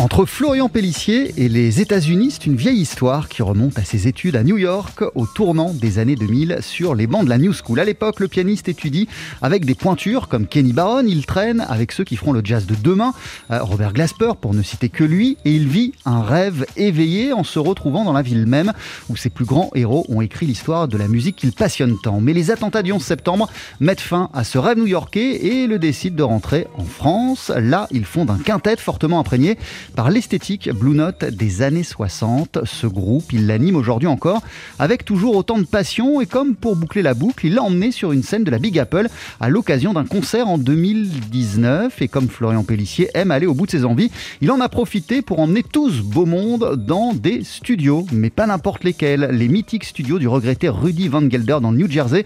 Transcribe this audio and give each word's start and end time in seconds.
Entre 0.00 0.26
Florian 0.26 0.68
Pellissier 0.68 1.34
et 1.38 1.48
les 1.48 1.80
États-Unis, 1.80 2.30
c'est 2.30 2.46
une 2.46 2.54
vieille 2.54 2.78
histoire 2.78 3.28
qui 3.28 3.42
remonte 3.42 3.76
à 3.80 3.82
ses 3.82 4.06
études 4.06 4.36
à 4.36 4.44
New 4.44 4.56
York 4.56 5.02
au 5.16 5.26
tournant 5.26 5.72
des 5.72 5.98
années 5.98 6.14
2000 6.14 6.58
sur 6.60 6.94
les 6.94 7.08
bancs 7.08 7.24
de 7.24 7.28
la 7.28 7.36
New 7.36 7.52
School. 7.52 7.80
À 7.80 7.84
l'époque, 7.84 8.20
le 8.20 8.28
pianiste 8.28 8.68
étudie 8.68 9.08
avec 9.42 9.64
des 9.64 9.74
pointures 9.74 10.28
comme 10.28 10.46
Kenny 10.46 10.72
Barron. 10.72 11.02
Il 11.04 11.26
traîne 11.26 11.66
avec 11.68 11.90
ceux 11.90 12.04
qui 12.04 12.14
feront 12.14 12.30
le 12.30 12.42
jazz 12.44 12.64
de 12.64 12.76
demain, 12.76 13.12
euh, 13.50 13.60
Robert 13.60 13.92
Glasper 13.92 14.34
pour 14.40 14.54
ne 14.54 14.62
citer 14.62 14.88
que 14.88 15.02
lui, 15.02 15.36
et 15.44 15.50
il 15.50 15.66
vit 15.66 15.92
un 16.04 16.22
rêve 16.22 16.64
éveillé 16.76 17.32
en 17.32 17.42
se 17.42 17.58
retrouvant 17.58 18.04
dans 18.04 18.12
la 18.12 18.22
ville 18.22 18.46
même 18.46 18.72
où 19.08 19.16
ses 19.16 19.30
plus 19.30 19.46
grands 19.46 19.72
héros 19.74 20.06
ont 20.08 20.20
écrit 20.20 20.46
l'histoire 20.46 20.86
de 20.86 20.96
la 20.96 21.08
musique 21.08 21.34
qu'il 21.34 21.50
passionne 21.50 21.96
tant. 22.00 22.20
Mais 22.20 22.34
les 22.34 22.52
attentats 22.52 22.84
du 22.84 22.92
11 22.92 23.02
septembre 23.02 23.50
mettent 23.80 24.00
fin 24.00 24.30
à 24.32 24.44
ce 24.44 24.58
rêve 24.58 24.78
new-yorkais 24.78 25.44
et 25.44 25.66
le 25.66 25.80
décident 25.80 26.16
de 26.16 26.22
rentrer 26.22 26.68
en 26.76 26.84
France. 26.84 27.50
Là, 27.56 27.88
ils 27.90 28.04
fondent 28.04 28.30
un 28.30 28.38
quintet 28.38 28.76
fortement 28.76 29.18
imprégné 29.18 29.58
par 29.94 30.10
l'esthétique 30.10 30.70
Blue 30.72 30.94
Note 30.94 31.24
des 31.24 31.62
années 31.62 31.82
60. 31.82 32.58
Ce 32.64 32.86
groupe, 32.86 33.32
il 33.32 33.46
l'anime 33.46 33.76
aujourd'hui 33.76 34.08
encore 34.08 34.42
avec 34.78 35.04
toujours 35.04 35.36
autant 35.36 35.58
de 35.58 35.64
passion 35.64 36.20
et 36.20 36.26
comme 36.26 36.54
pour 36.54 36.76
boucler 36.76 37.02
la 37.02 37.14
boucle, 37.14 37.46
il 37.46 37.54
l'a 37.54 37.62
emmené 37.62 37.92
sur 37.92 38.12
une 38.12 38.22
scène 38.22 38.44
de 38.44 38.50
la 38.50 38.58
Big 38.58 38.78
Apple 38.78 39.08
à 39.40 39.48
l'occasion 39.48 39.92
d'un 39.92 40.04
concert 40.04 40.48
en 40.48 40.58
2019 40.58 42.02
et 42.02 42.08
comme 42.08 42.28
Florian 42.28 42.64
Pellissier 42.64 43.10
aime 43.14 43.30
aller 43.30 43.46
au 43.46 43.54
bout 43.54 43.66
de 43.66 43.70
ses 43.70 43.84
envies, 43.84 44.10
il 44.40 44.50
en 44.50 44.60
a 44.60 44.68
profité 44.68 45.22
pour 45.22 45.40
emmener 45.40 45.62
tout 45.62 45.90
ce 45.90 46.02
beau 46.02 46.26
monde 46.26 46.76
dans 46.76 47.12
des 47.12 47.44
studios, 47.44 48.06
mais 48.12 48.30
pas 48.30 48.46
n'importe 48.46 48.84
lesquels, 48.84 49.28
les 49.32 49.48
mythiques 49.48 49.84
studios 49.84 50.18
du 50.18 50.28
regretté 50.28 50.68
Rudy 50.68 51.08
Van 51.08 51.28
Gelder 51.28 51.58
dans 51.60 51.72
New 51.72 51.90
Jersey 51.90 52.24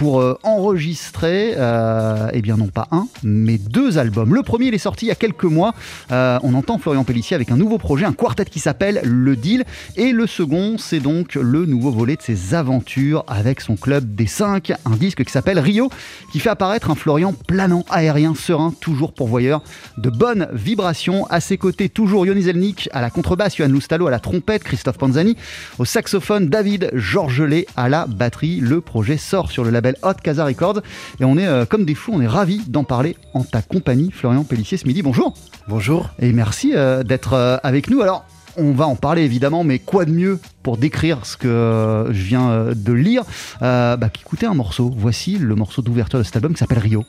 pour 0.00 0.22
euh, 0.22 0.38
enregistrer, 0.44 1.52
euh, 1.58 2.30
eh 2.32 2.40
bien 2.40 2.56
non 2.56 2.68
pas 2.68 2.88
un, 2.90 3.06
mais 3.22 3.58
deux 3.58 3.98
albums. 3.98 4.34
Le 4.34 4.42
premier, 4.42 4.68
il 4.68 4.74
est 4.74 4.78
sorti 4.78 5.04
il 5.04 5.08
y 5.08 5.12
a 5.12 5.14
quelques 5.14 5.44
mois. 5.44 5.74
Euh, 6.10 6.38
on 6.42 6.54
entend 6.54 6.78
Florian 6.78 7.04
Pellissier 7.10 7.34
avec 7.34 7.50
un 7.50 7.56
nouveau 7.56 7.76
projet, 7.76 8.04
un 8.06 8.12
quartet 8.12 8.44
qui 8.44 8.60
s'appelle 8.60 9.00
Le 9.02 9.34
Deal. 9.34 9.64
Et 9.96 10.12
le 10.12 10.28
second, 10.28 10.76
c'est 10.78 11.00
donc 11.00 11.34
le 11.34 11.66
nouveau 11.66 11.90
volet 11.90 12.14
de 12.14 12.22
ses 12.22 12.54
aventures 12.54 13.24
avec 13.26 13.60
son 13.60 13.74
club 13.74 14.14
des 14.14 14.28
cinq, 14.28 14.72
un 14.84 14.94
disque 14.94 15.24
qui 15.24 15.32
s'appelle 15.32 15.58
Rio, 15.58 15.90
qui 16.30 16.38
fait 16.38 16.50
apparaître 16.50 16.88
un 16.88 16.94
Florian 16.94 17.34
planant, 17.48 17.84
aérien, 17.90 18.36
serein, 18.36 18.72
toujours 18.80 19.12
pourvoyeur 19.12 19.64
de 19.98 20.08
bonnes 20.08 20.46
vibrations. 20.52 21.26
À 21.30 21.40
ses 21.40 21.58
côtés, 21.58 21.88
toujours 21.88 22.26
Yoni 22.26 22.42
Zelnik 22.42 22.88
à 22.92 23.00
la 23.00 23.10
contrebasse, 23.10 23.56
Yohann 23.56 23.72
Loustalo 23.72 24.06
à 24.06 24.12
la 24.12 24.20
trompette, 24.20 24.62
Christophe 24.62 24.98
Panzani 24.98 25.36
au 25.80 25.84
saxophone, 25.84 26.48
David 26.48 26.92
Georgelet 26.94 27.66
à 27.76 27.88
la 27.88 28.06
batterie. 28.06 28.60
Le 28.60 28.80
projet 28.80 29.16
sort 29.16 29.50
sur 29.50 29.64
le 29.64 29.70
label 29.70 29.96
Hot 30.04 30.14
Casa 30.22 30.44
Records 30.44 30.82
et 31.18 31.24
on 31.24 31.36
est 31.36 31.48
euh, 31.48 31.64
comme 31.64 31.84
des 31.84 31.96
fous, 31.96 32.12
on 32.14 32.20
est 32.20 32.28
ravis 32.28 32.62
d'en 32.68 32.84
parler 32.84 33.16
en 33.34 33.42
ta 33.42 33.62
compagnie, 33.62 34.12
Florian 34.12 34.44
Pellissier, 34.44 34.78
ce 34.78 34.86
midi. 34.86 35.02
Bonjour. 35.02 35.34
Bonjour. 35.68 36.10
Et 36.20 36.32
merci 36.32 36.72
euh, 36.74 36.89
d'être 37.02 37.32
euh, 37.34 37.56
avec 37.62 37.90
nous. 37.90 38.02
Alors, 38.02 38.24
on 38.56 38.72
va 38.72 38.86
en 38.86 38.96
parler 38.96 39.22
évidemment, 39.22 39.64
mais 39.64 39.78
quoi 39.78 40.04
de 40.04 40.10
mieux 40.10 40.38
pour 40.62 40.76
décrire 40.76 41.24
ce 41.24 41.36
que 41.36 42.08
je 42.10 42.22
viens 42.22 42.72
de 42.74 42.92
lire 42.92 43.22
euh, 43.62 43.96
bah, 43.96 44.08
qu'écouter 44.08 44.46
un 44.46 44.54
morceau. 44.54 44.92
Voici 44.96 45.38
le 45.38 45.54
morceau 45.54 45.82
d'ouverture 45.82 46.18
de 46.18 46.24
cet 46.24 46.36
album 46.36 46.52
qui 46.52 46.58
s'appelle 46.58 46.78
Rio. 46.78 47.04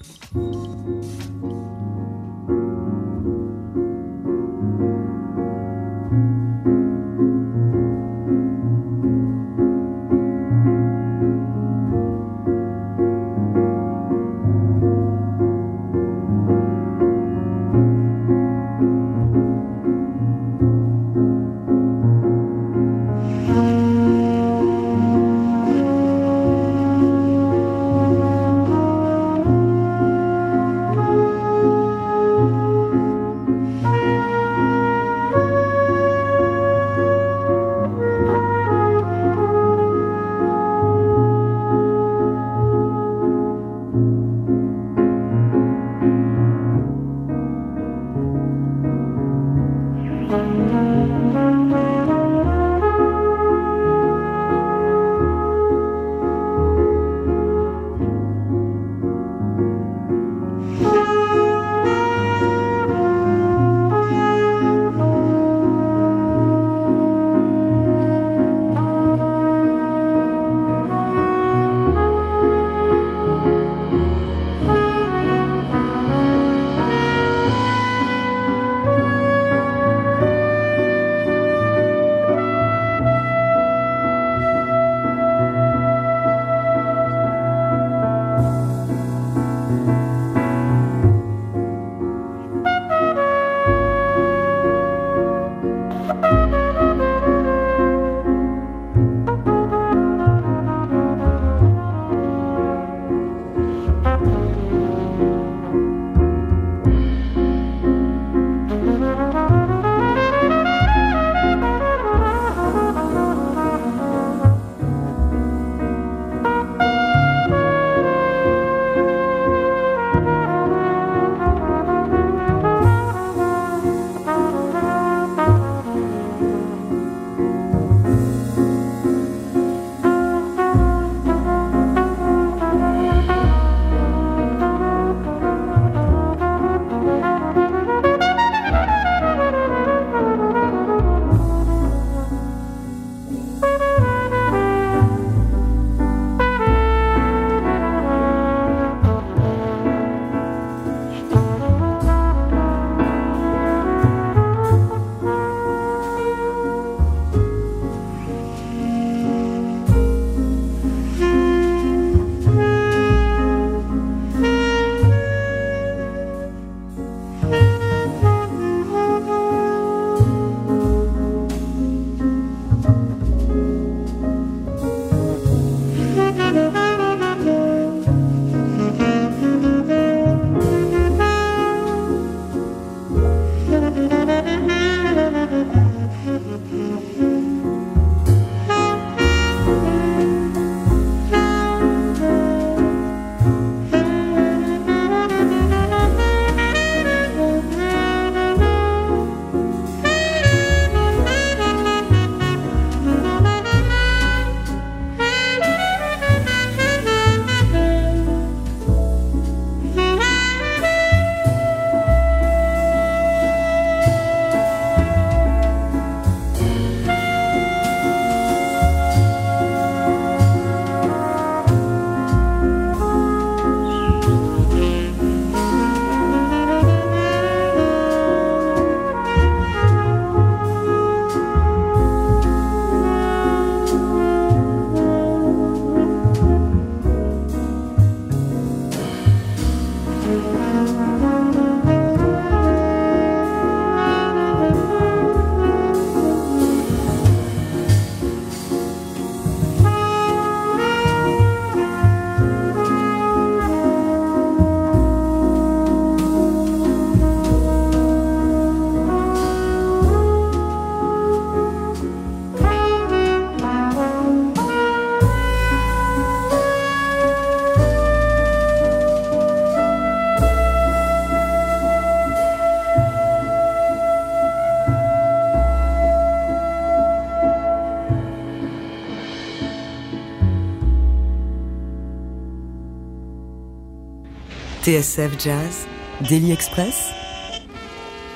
TSF 284.92 285.42
Jazz, 285.42 285.88
Daily 286.28 286.52
Express, 286.52 287.12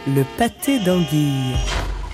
le 0.07 0.24
pâté 0.38 0.80
d'anguille. 0.80 1.54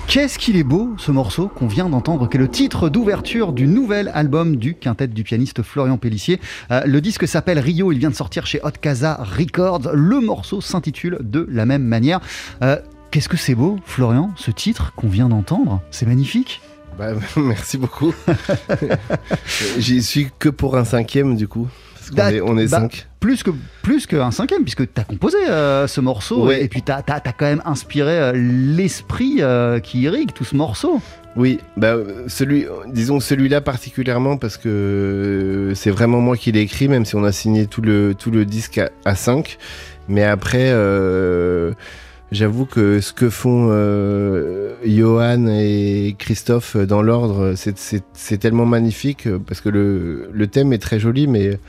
Qu'est-ce 0.07 0.39
qu'il 0.39 0.55
est 0.55 0.63
beau 0.63 0.95
ce 0.97 1.11
morceau 1.11 1.47
qu'on 1.47 1.67
vient 1.67 1.89
d'entendre, 1.89 2.27
qui 2.27 2.37
est 2.37 2.39
le 2.39 2.47
titre 2.49 2.89
d'ouverture 2.89 3.53
du 3.53 3.67
nouvel 3.67 4.09
album 4.15 4.55
du 4.55 4.73
quintet 4.73 5.09
du 5.09 5.23
pianiste 5.23 5.61
Florian 5.61 5.99
Pellissier. 5.99 6.39
Euh, 6.71 6.81
le 6.85 7.01
disque 7.01 7.27
s'appelle 7.27 7.59
Rio, 7.59 7.91
il 7.91 7.99
vient 7.99 8.09
de 8.09 8.15
sortir 8.15 8.47
chez 8.47 8.59
Hot 8.63 8.71
Casa 8.81 9.23
Records. 9.37 9.91
Le 9.93 10.19
morceau 10.19 10.59
s'intitule 10.59 11.19
de 11.21 11.47
la 11.47 11.67
même 11.67 11.83
manière. 11.83 12.19
Euh, 12.63 12.77
Qu'est-ce 13.11 13.29
que 13.29 13.37
c'est 13.37 13.53
beau, 13.53 13.77
Florian, 13.85 14.31
ce 14.37 14.49
titre 14.49 14.93
qu'on 14.95 15.09
vient 15.09 15.29
d'entendre? 15.29 15.83
C'est 15.91 16.07
magnifique? 16.07 16.61
Bah, 16.97 17.09
merci 17.35 17.77
beaucoup. 17.77 18.11
J'y 19.77 20.01
suis 20.01 20.29
que 20.39 20.49
pour 20.49 20.77
un 20.77 20.85
cinquième 20.85 21.35
du 21.35 21.47
coup. 21.47 21.67
Parce 22.15 22.31
qu'on 22.31 22.31
Bah, 22.31 22.33
est, 22.37 22.41
on 22.41 22.57
est 22.57 22.69
bah, 22.71 22.79
cinq. 22.81 23.07
Plus 23.19 23.43
que 23.43 23.51
plus 23.83 24.07
qu'un 24.07 24.31
cinquième, 24.31 24.63
puisque 24.63 24.91
tu 24.91 24.99
as 25.01 25.03
composé 25.03 25.37
euh, 25.49 25.85
ce 25.87 26.01
morceau 26.01 26.49
et, 26.51 26.67
puis 26.67 26.81
tu 26.81 26.91
as, 26.91 27.01
quand 27.03 27.45
même 27.45 27.61
inspiré 27.65 28.11
euh, 28.19 28.31
l'esprit 28.35 29.37
euh, 29.39 29.79
qui 29.79 30.01
irrigue 30.01 30.31
tout 30.33 30.43
ce 30.43 30.55
morceau. 30.55 30.99
Oui, 31.35 31.59
bah, 31.77 31.95
celui, 32.27 32.65
disons 32.87 33.19
celui-là 33.19 33.61
particulièrement 33.61 34.37
parce 34.37 34.57
que 34.57 35.71
c'est 35.75 35.91
vraiment 35.91 36.19
moi 36.19 36.35
qui 36.35 36.51
l'ai 36.51 36.61
écrit, 36.61 36.87
même 36.87 37.05
si 37.05 37.15
on 37.15 37.23
a 37.23 37.31
signé 37.31 37.67
tout 37.67 37.81
le, 37.81 38.15
tout 38.17 38.31
le 38.31 38.43
disque 38.45 38.79
à, 38.79 38.89
à 39.05 39.15
5. 39.15 39.57
Mais 40.09 40.23
après, 40.23 40.71
j'avoue 42.31 42.65
que 42.65 42.99
ce 43.01 43.13
que 43.13 43.29
font 43.29 43.67
Johan 44.85 45.47
et 45.47 46.15
Christophe 46.17 46.75
dans 46.75 47.01
l'ordre, 47.01 47.53
c'est- 47.55 48.37
tellement 48.39 48.65
magnifique 48.65 49.27
parce 49.47 49.61
que 49.61 49.69
le, 49.69 50.29
le 50.33 50.47
thème 50.47 50.73
est 50.73 50.79
très 50.81 50.99
joli, 50.99 51.27
mais, 51.27 51.59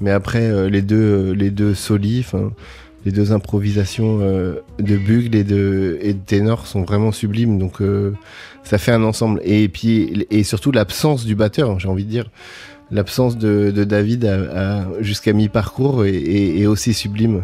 mais 0.00 0.10
après, 0.10 0.50
euh, 0.50 0.68
les 0.68 0.82
deux, 0.82 1.32
les 1.32 1.50
deux 1.50 1.74
solis, 1.74 2.26
les 3.04 3.12
deux 3.12 3.32
improvisations 3.32 4.18
euh, 4.20 4.56
de 4.78 4.96
bugle 4.96 5.36
et 5.36 5.44
de, 5.44 5.98
et 6.02 6.12
de 6.12 6.18
ténor 6.18 6.66
sont 6.66 6.82
vraiment 6.82 7.12
sublimes. 7.12 7.58
Donc, 7.58 7.80
euh, 7.80 8.12
ça 8.64 8.78
fait 8.78 8.92
un 8.92 9.04
ensemble. 9.04 9.40
Et 9.44 9.68
puis, 9.68 10.26
et 10.30 10.42
surtout 10.42 10.72
l'absence 10.72 11.24
du 11.24 11.34
batteur, 11.34 11.78
j'ai 11.78 11.88
envie 11.88 12.04
de 12.04 12.10
dire. 12.10 12.30
L'absence 12.92 13.36
de, 13.36 13.72
de 13.72 13.82
David 13.82 14.24
à- 14.24 14.78
à- 14.80 14.84
jusqu'à 15.00 15.32
mi-parcours 15.32 16.04
est, 16.04 16.10
est- 16.14 16.60
est 16.60 16.66
aussi 16.66 16.94
sublime. 16.94 17.42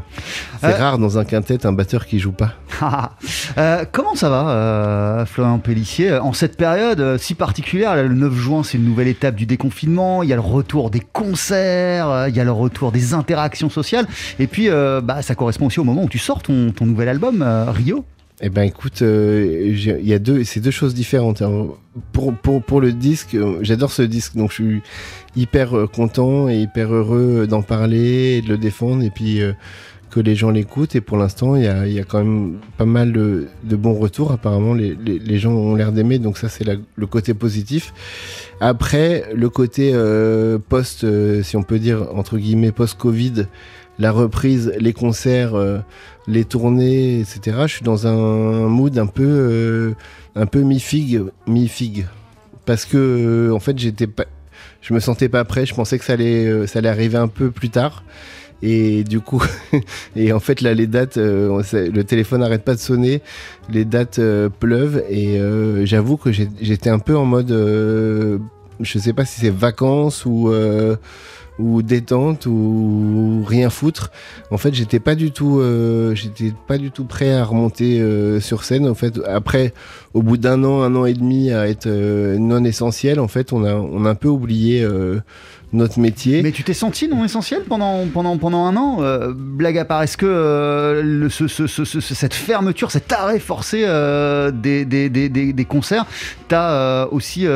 C'est 0.61 0.67
Euh, 0.69 0.77
rare 0.77 0.99
dans 0.99 1.19
un 1.19 1.25
quintet 1.25 1.67
un 1.67 1.73
batteur 1.73 2.07
qui 2.07 2.19
joue 2.21 2.31
pas. 2.33 2.53
Euh, 3.59 3.85
comment 3.91 4.15
ça 4.15 4.31
va, 4.31 4.49
euh, 4.51 5.27
Florian 5.27 5.59
Pellissier 5.59 6.17
En 6.19 6.33
cette 6.33 6.57
période 6.57 7.19
si 7.19 7.35
particulière, 7.35 7.95
là, 7.97 8.03
le 8.05 8.15
9 8.15 8.33
juin, 8.35 8.63
c'est 8.63 8.79
une 8.79 8.85
nouvelle 8.85 9.09
étape 9.09 9.35
du 9.35 9.45
déconfinement. 9.47 10.23
Il 10.23 10.29
y 10.29 10.33
a 10.33 10.37
le 10.37 10.41
retour 10.41 10.91
des 10.91 11.01
concerts, 11.01 12.29
il 12.29 12.37
y 12.37 12.41
a 12.41 12.45
le 12.45 12.53
retour 12.53 12.93
des 12.93 13.13
interactions 13.13 13.69
sociales. 13.69 14.07
Et 14.39 14.47
puis, 14.47 14.69
bah, 15.03 15.21
ça 15.23 15.35
correspond 15.35 15.67
aussi 15.67 15.81
au 15.81 15.85
moment 15.85 16.05
où 16.05 16.09
tu 16.09 16.19
sors 16.19 16.43
ton, 16.43 16.71
ton 16.73 16.87
nouvel 16.87 17.09
album, 17.09 17.45
Rio. 17.69 18.05
Eh 18.45 18.49
ben 18.51 18.63
écoute, 18.63 19.03
euh, 19.03 19.73
il 19.73 20.07
y 20.07 20.13
a 20.13 20.19
deux, 20.19 20.43
c'est 20.43 20.59
deux 20.59 20.73
choses 20.73 20.95
différentes. 20.95 21.43
Alors, 21.43 21.79
pour, 22.13 22.35
pour, 22.35 22.61
pour 22.61 22.81
le 22.81 22.93
disque, 22.93 23.37
euh, 23.37 23.59
j'adore 23.63 23.93
ce 23.93 24.03
disque, 24.03 24.35
donc 24.35 24.51
je 24.51 24.55
suis 24.55 24.83
hyper 25.37 25.79
euh, 25.79 25.87
content 25.87 26.49
et 26.49 26.59
hyper 26.59 26.93
heureux 26.93 27.47
d'en 27.47 27.63
parler 27.63 28.39
et 28.39 28.43
de 28.43 28.49
le 28.49 28.59
défendre 28.59 29.05
et 29.05 29.11
puis 29.11 29.41
euh, 29.41 29.53
que 30.11 30.19
les 30.19 30.35
gens 30.35 30.51
l'écoutent. 30.51 30.97
Et 30.97 31.01
pour 31.01 31.19
l'instant, 31.19 31.55
il 31.55 31.63
y 31.63 31.69
a, 31.69 31.87
y 31.87 32.01
a 32.01 32.05
quand 32.05 32.19
même 32.19 32.59
pas 32.79 32.85
mal 32.85 33.13
de, 33.13 33.47
de 33.63 33.77
bons 33.77 33.95
retours. 33.95 34.33
Apparemment, 34.33 34.75
les, 34.75 34.97
les, 34.97 35.39
gens 35.39 35.53
ont 35.53 35.77
l'air 35.77 35.93
d'aimer, 35.93 36.19
donc 36.19 36.37
ça 36.37 36.49
c'est 36.49 36.67
le 36.67 37.07
côté 37.07 37.35
positif. 37.35 37.95
Après, 38.61 39.25
le 39.37 39.49
côté 39.51 39.93
euh, 39.95 40.59
post, 40.59 41.07
si 41.43 41.57
on 41.57 41.63
peut 41.63 41.79
dire 41.79 42.09
entre 42.13 42.39
guillemets 42.39 42.73
post-Covid, 42.73 43.47
la 43.99 44.13
reprise, 44.13 44.73
les 44.79 44.93
concerts. 44.93 45.55
euh, 45.55 45.79
les 46.27 46.45
tournées, 46.45 47.21
etc. 47.21 47.57
Je 47.63 47.75
suis 47.75 47.85
dans 47.85 48.07
un 48.07 48.69
mood 48.69 48.97
un 48.99 49.07
peu, 49.07 49.25
euh, 49.27 49.95
un 50.35 50.47
peu 50.47 50.61
mi-figue, 50.61 51.23
mi-figue, 51.47 52.07
parce 52.65 52.85
que 52.85 52.97
euh, 52.97 53.55
en 53.55 53.61
fait 53.61 53.79
j'étais 53.79 54.07
pas, 54.07 54.25
je 54.81 54.95
me 54.95 55.01
sentais 55.01 55.29
pas 55.29 55.45
prêt. 55.45 55.67
Je 55.67 55.75
pensais 55.75 55.99
que 55.99 56.05
ça 56.05 56.15
allait, 56.15 56.87
arriver 56.87 57.19
un 57.19 57.29
peu 57.29 57.51
plus 57.51 57.71
tard. 57.71 58.05
Et 58.65 59.03
du 59.03 59.19
coup, 59.19 59.43
et 60.17 60.33
en 60.33 60.39
fait 60.39 60.61
là 60.61 60.73
les 60.75 60.87
dates, 60.87 61.17
le 61.17 62.03
téléphone 62.03 62.41
n'arrête 62.41 62.65
pas 62.65 62.75
de 62.75 62.81
sonner, 62.81 63.21
les 63.69 63.85
dates 63.85 64.21
pleuvent 64.61 65.03
et 65.11 65.41
j'avoue 65.85 66.17
que 66.17 66.31
j'étais 66.31 66.91
un 66.91 67.01
peu 67.01 67.17
en 67.17 67.25
mode, 67.25 67.51
je 67.51 68.99
sais 69.01 69.13
pas 69.13 69.25
si 69.25 69.41
c'est 69.41 69.51
vacances 69.51 70.25
ou 70.27 70.53
ou 71.63 71.83
détente 71.83 72.47
ou 72.47 73.45
rien 73.47 73.71
foutre. 73.71 74.11
En 74.51 74.59
fait, 74.59 74.75
j'étais 74.75 75.01
pas 75.01 75.15
du 75.15 75.31
tout, 75.31 75.61
euh, 75.61 76.15
j'étais 76.15 76.53
pas 76.67 76.79
du 76.79 76.91
tout 76.91 77.05
prêt 77.05 77.33
à 77.33 77.45
remonter 77.45 78.01
euh, 78.01 78.41
sur 78.41 78.65
scène. 78.65 78.89
En 78.89 78.95
fait, 78.95 79.21
après, 79.27 79.73
au 80.15 80.23
bout 80.23 80.37
d'un 80.37 80.65
an, 80.65 80.83
un 80.83 80.95
an 80.97 81.07
et 81.07 81.15
demi 81.15 81.53
à 81.53 81.69
être 81.69 81.87
euh, 81.87 82.37
non 82.39 82.65
essentiel, 82.65 83.21
en 83.21 83.29
fait, 83.29 83.53
on 83.53 83.65
a, 83.65 83.75
on 83.75 84.05
a 84.05 84.11
un 84.11 84.15
peu 84.15 84.29
oublié 84.29 84.87
notre 85.73 85.99
métier. 86.01 86.43
Mais 86.43 86.53
tu 86.53 86.65
t'es 86.65 86.75
senti 86.75 87.09
non 87.09 87.25
essentiel 87.25 87.63
pendant, 87.69 88.07
pendant, 88.07 88.37
pendant 88.39 88.67
un 88.67 88.77
an 88.77 88.99
Euh, 89.01 89.33
Blague 89.35 89.79
à 89.79 89.85
part, 89.85 90.03
est-ce 90.03 90.17
que 90.17 90.27
euh, 90.29 91.03
le- 91.03 91.29
ce- 91.29 91.49
ce- 91.49 91.67
ce- 91.67 91.85
ce- 91.85 92.01
cette 92.01 92.35
fermeture, 92.35 92.91
cet 92.91 93.11
arrêt 93.13 93.39
forcé 93.39 93.85
euh, 93.87 94.51
des, 94.51 94.85
des, 94.85 95.09
des, 95.09 95.29
des- 95.29 95.65
concerts 95.65 96.07
t'a 96.49 97.09
aussi 97.11 97.47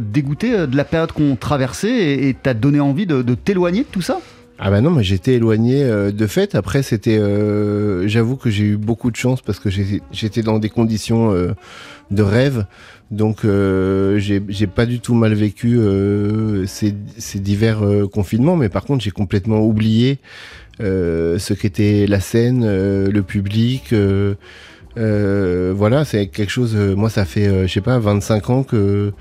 dégoûté 0.00 0.66
de 0.66 0.76
la 0.76 0.84
période 0.84 1.12
qu'on 1.12 1.36
traversait 1.36 2.26
et 2.26 2.34
t'a 2.34 2.52
donné 2.54 2.80
envie 2.80 3.06
de, 3.06 3.22
de 3.22 3.34
t'éloigner 3.34 3.80
de 3.80 3.88
tout 3.90 4.02
ça? 4.02 4.20
Ah 4.58 4.70
bah 4.70 4.80
non, 4.80 4.90
mais 4.90 5.02
j'étais 5.02 5.34
éloigné 5.34 5.82
euh, 5.82 6.12
de 6.12 6.26
fait. 6.28 6.54
Après, 6.54 6.82
c'était, 6.84 7.18
euh, 7.18 8.06
j'avoue 8.06 8.36
que 8.36 8.50
j'ai 8.50 8.64
eu 8.64 8.76
beaucoup 8.76 9.10
de 9.10 9.16
chance 9.16 9.40
parce 9.42 9.58
que 9.58 9.68
j'étais 10.12 10.42
dans 10.42 10.58
des 10.60 10.68
conditions 10.70 11.32
euh, 11.32 11.54
de 12.12 12.22
rêve. 12.22 12.66
Donc, 13.10 13.44
euh, 13.44 14.18
j'ai 14.18 14.66
pas 14.66 14.86
du 14.86 15.00
tout 15.00 15.14
mal 15.14 15.34
vécu 15.34 15.78
euh, 15.78 16.66
ces, 16.66 16.94
ces 17.18 17.38
divers 17.38 17.84
euh, 17.84 18.08
confinements, 18.08 18.56
mais 18.56 18.68
par 18.68 18.84
contre, 18.84 19.04
j'ai 19.04 19.10
complètement 19.10 19.60
oublié 19.60 20.18
euh, 20.80 21.38
ce 21.38 21.54
qu'était 21.54 22.06
la 22.06 22.20
scène, 22.20 22.64
euh, 22.64 23.10
le 23.10 23.22
public. 23.22 23.94
voilà, 24.96 26.04
c'est 26.04 26.26
quelque 26.28 26.50
chose. 26.50 26.74
moi, 26.74 27.10
ça 27.10 27.24
fait, 27.24 27.68
je 27.68 27.72
sais 27.72 27.80
pas, 27.80 27.98
25 27.98 28.50
ans 28.50 28.62
que 28.62 29.12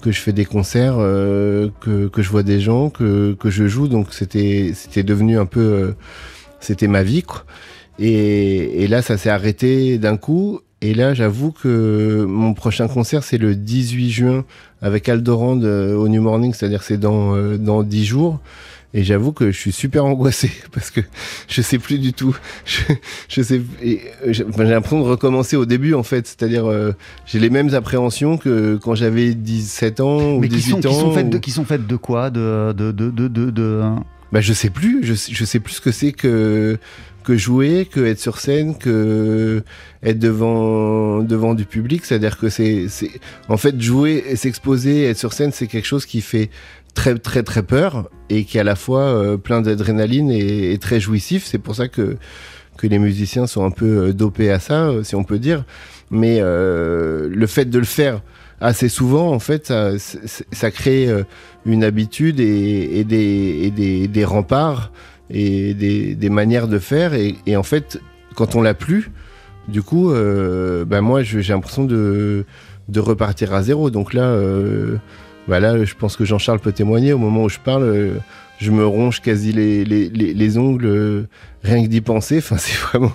que 0.00 0.10
je 0.10 0.18
fais 0.18 0.32
des 0.32 0.44
concerts, 0.44 0.96
que, 0.96 2.08
que 2.08 2.22
je 2.22 2.28
vois 2.28 2.42
des 2.42 2.60
gens, 2.60 2.90
que, 2.90 3.34
que 3.34 3.50
je 3.50 3.68
joue. 3.68 3.86
Donc 3.86 4.12
c'était 4.12 4.72
c'était 4.74 5.04
devenu 5.04 5.38
un 5.38 5.46
peu, 5.46 5.94
c'était 6.60 6.88
ma 6.88 7.02
vie 7.04 7.22
quoi. 7.22 7.44
Et, 7.98 8.82
et 8.82 8.88
là, 8.88 9.02
ça 9.02 9.16
s'est 9.16 9.30
arrêté 9.30 9.98
d'un 9.98 10.16
coup. 10.16 10.60
Et 10.84 10.94
là, 10.94 11.14
j'avoue 11.14 11.52
que 11.52 12.24
mon 12.28 12.54
prochain 12.54 12.88
concert, 12.88 13.22
c'est 13.22 13.38
le 13.38 13.54
18 13.54 14.10
juin 14.10 14.44
avec 14.82 15.08
Aldorand 15.08 15.60
euh, 15.62 15.94
au 15.94 16.08
New 16.08 16.20
Morning, 16.20 16.52
c'est-à-dire 16.52 16.82
c'est 16.82 16.98
dans, 16.98 17.36
euh, 17.36 17.56
dans 17.56 17.84
10 17.84 18.04
jours. 18.04 18.40
Et 18.94 19.04
j'avoue 19.04 19.32
que 19.32 19.52
je 19.52 19.56
suis 19.58 19.72
super 19.72 20.04
angoissé 20.04 20.50
parce 20.72 20.90
que 20.90 21.00
je 21.48 21.62
sais 21.62 21.78
plus 21.78 21.98
du 22.00 22.12
tout. 22.12 22.36
Je, 22.66 22.80
je 23.28 23.42
sais, 23.42 23.62
euh, 23.84 23.96
j'ai 24.32 24.44
l'impression 24.44 25.00
de 25.00 25.08
recommencer 25.08 25.56
au 25.56 25.64
début 25.66 25.94
en 25.94 26.02
fait. 26.02 26.26
C'est-à-dire, 26.26 26.66
euh, 26.66 26.92
j'ai 27.26 27.38
les 27.38 27.48
mêmes 27.48 27.72
appréhensions 27.74 28.36
que 28.36 28.76
quand 28.82 28.94
j'avais 28.94 29.34
17 29.34 30.00
ans 30.00 30.32
ou 30.34 30.40
Mais 30.40 30.48
qui 30.48 30.56
18 30.56 30.70
sont, 30.72 30.80
qui, 30.80 30.86
ans. 30.88 30.92
sont 31.00 31.12
faites 31.12 31.30
de, 31.30 31.38
qui 31.38 31.50
sont 31.52 31.64
faites 31.64 31.86
de 31.86 31.96
quoi? 31.96 32.28
De, 32.30 32.74
de, 32.76 32.90
de, 32.92 33.08
de, 33.10 33.28
de- 33.28 33.50
de- 33.50 33.80
hein? 33.82 34.04
Bah, 34.32 34.40
je 34.40 34.52
sais 34.52 34.70
plus. 34.70 35.04
Je 35.04 35.44
sais 35.44 35.60
plus 35.60 35.74
ce 35.74 35.80
que 35.80 35.92
c'est 35.92 36.12
que 36.12 36.78
que 37.22 37.36
jouer, 37.36 37.86
que 37.90 38.00
être 38.00 38.20
sur 38.20 38.38
scène, 38.38 38.76
que 38.76 39.62
être 40.02 40.18
devant 40.18 41.22
devant 41.22 41.54
du 41.54 41.64
public. 41.64 42.04
C'est-à-dire 42.04 42.38
que 42.38 42.48
c'est 42.48 42.86
en 43.48 43.56
fait 43.56 43.80
jouer 43.80 44.36
s'exposer, 44.36 45.04
être 45.04 45.18
sur 45.18 45.32
scène, 45.32 45.52
c'est 45.52 45.66
quelque 45.66 45.86
chose 45.86 46.06
qui 46.06 46.20
fait 46.20 46.50
très 46.94 47.16
très 47.18 47.42
très 47.42 47.62
peur 47.62 48.08
et 48.28 48.44
qui 48.44 48.58
est 48.58 48.60
à 48.60 48.64
la 48.64 48.76
fois 48.76 49.02
euh, 49.02 49.36
plein 49.36 49.62
d'adrénaline 49.62 50.30
et, 50.30 50.76
très 50.78 51.00
jouissif. 51.00 51.44
C'est 51.44 51.58
pour 51.58 51.74
ça 51.74 51.88
que 51.88 52.16
que 52.76 52.86
les 52.86 52.98
musiciens 52.98 53.46
sont 53.46 53.64
un 53.64 53.70
peu 53.70 54.08
euh, 54.08 54.12
dopés 54.12 54.50
à 54.50 54.58
ça, 54.58 54.88
euh, 54.88 55.02
si 55.02 55.14
on 55.14 55.24
peut 55.24 55.38
dire. 55.38 55.64
Mais 56.10 56.40
le 56.40 57.46
fait 57.46 57.64
de 57.64 57.78
le 57.78 57.86
faire 57.86 58.20
assez 58.60 58.90
souvent, 58.90 59.32
en 59.32 59.38
fait, 59.38 59.68
ça, 59.68 59.92
ça 59.98 60.70
crée 60.70 61.08
une 61.64 61.82
habitude 61.82 62.38
et, 62.38 63.02
des, 63.04 63.70
des, 63.70 64.08
des 64.08 64.24
remparts 64.26 64.92
et 65.32 65.74
des, 65.74 66.30
manières 66.30 66.68
de 66.68 66.78
faire. 66.78 67.14
Et, 67.14 67.56
en 67.56 67.62
fait, 67.62 68.00
quand 68.34 68.54
on 68.54 68.62
l'a 68.62 68.74
plus, 68.74 69.10
du 69.68 69.82
coup, 69.82 70.10
euh, 70.10 70.84
ben 70.84 71.00
moi, 71.00 71.22
j'ai 71.22 71.42
l'impression 71.42 71.84
de, 71.84 72.44
de 72.88 73.00
repartir 73.00 73.54
à 73.54 73.62
zéro. 73.62 73.90
Donc 73.90 74.14
là, 74.14 74.24
euh, 74.24 74.96
bah 75.48 75.60
là, 75.60 75.84
je 75.84 75.94
pense 75.94 76.16
que 76.16 76.24
Jean-Charles 76.24 76.60
peut 76.60 76.72
témoigner. 76.72 77.12
Au 77.12 77.18
moment 77.18 77.44
où 77.44 77.48
je 77.48 77.58
parle, 77.58 77.84
euh, 77.84 78.14
je 78.62 78.70
me 78.70 78.86
ronge 78.86 79.20
quasi 79.20 79.52
les, 79.52 79.84
les, 79.84 80.08
les, 80.08 80.58
ongles 80.58 80.86
euh, 80.86 81.28
rien 81.64 81.82
que 81.82 81.88
d'y 81.88 82.00
penser. 82.00 82.38
Enfin, 82.38 82.56
c'est 82.58 82.76
vraiment, 82.76 83.12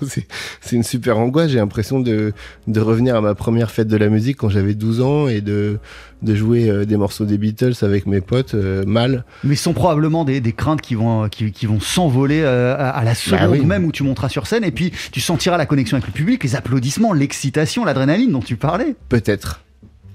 c'est 0.61 0.75
une 0.75 0.83
super 0.83 1.17
angoisse. 1.17 1.51
J'ai 1.51 1.59
l'impression 1.59 2.01
de, 2.01 2.33
de 2.67 2.79
revenir 2.81 3.15
à 3.15 3.21
ma 3.21 3.33
première 3.33 3.71
fête 3.71 3.87
de 3.87 3.95
la 3.95 4.09
musique 4.09 4.37
quand 4.37 4.49
j'avais 4.49 4.73
12 4.73 5.01
ans 5.01 5.27
et 5.29 5.39
de, 5.39 5.79
de 6.21 6.35
jouer 6.35 6.69
euh, 6.69 6.85
des 6.85 6.97
morceaux 6.97 7.23
des 7.23 7.37
Beatles 7.37 7.73
avec 7.81 8.07
mes 8.07 8.19
potes 8.19 8.55
euh, 8.55 8.83
mal. 8.85 9.23
Mais 9.45 9.55
ce 9.55 9.63
sont 9.63 9.73
probablement 9.73 10.25
des, 10.25 10.41
des 10.41 10.51
craintes 10.51 10.81
qui 10.81 10.95
vont, 10.95 11.29
qui, 11.29 11.51
qui 11.53 11.65
vont 11.65 11.79
s'envoler 11.79 12.43
à, 12.43 13.01
la 13.03 13.11
bah 13.11 13.15
seconde 13.15 13.65
même 13.65 13.85
où 13.85 13.91
tu 13.93 14.03
monteras 14.03 14.29
sur 14.29 14.47
scène 14.47 14.63
et 14.63 14.71
puis 14.71 14.91
tu 15.11 15.21
sentiras 15.21 15.57
la 15.57 15.65
connexion 15.65 15.95
avec 15.95 16.07
le 16.07 16.13
public, 16.13 16.43
les 16.43 16.55
applaudissements, 16.55 17.13
l'excitation, 17.13 17.85
l'adrénaline 17.85 18.31
dont 18.31 18.41
tu 18.41 18.57
parlais. 18.57 18.95
Peut-être. 19.07 19.61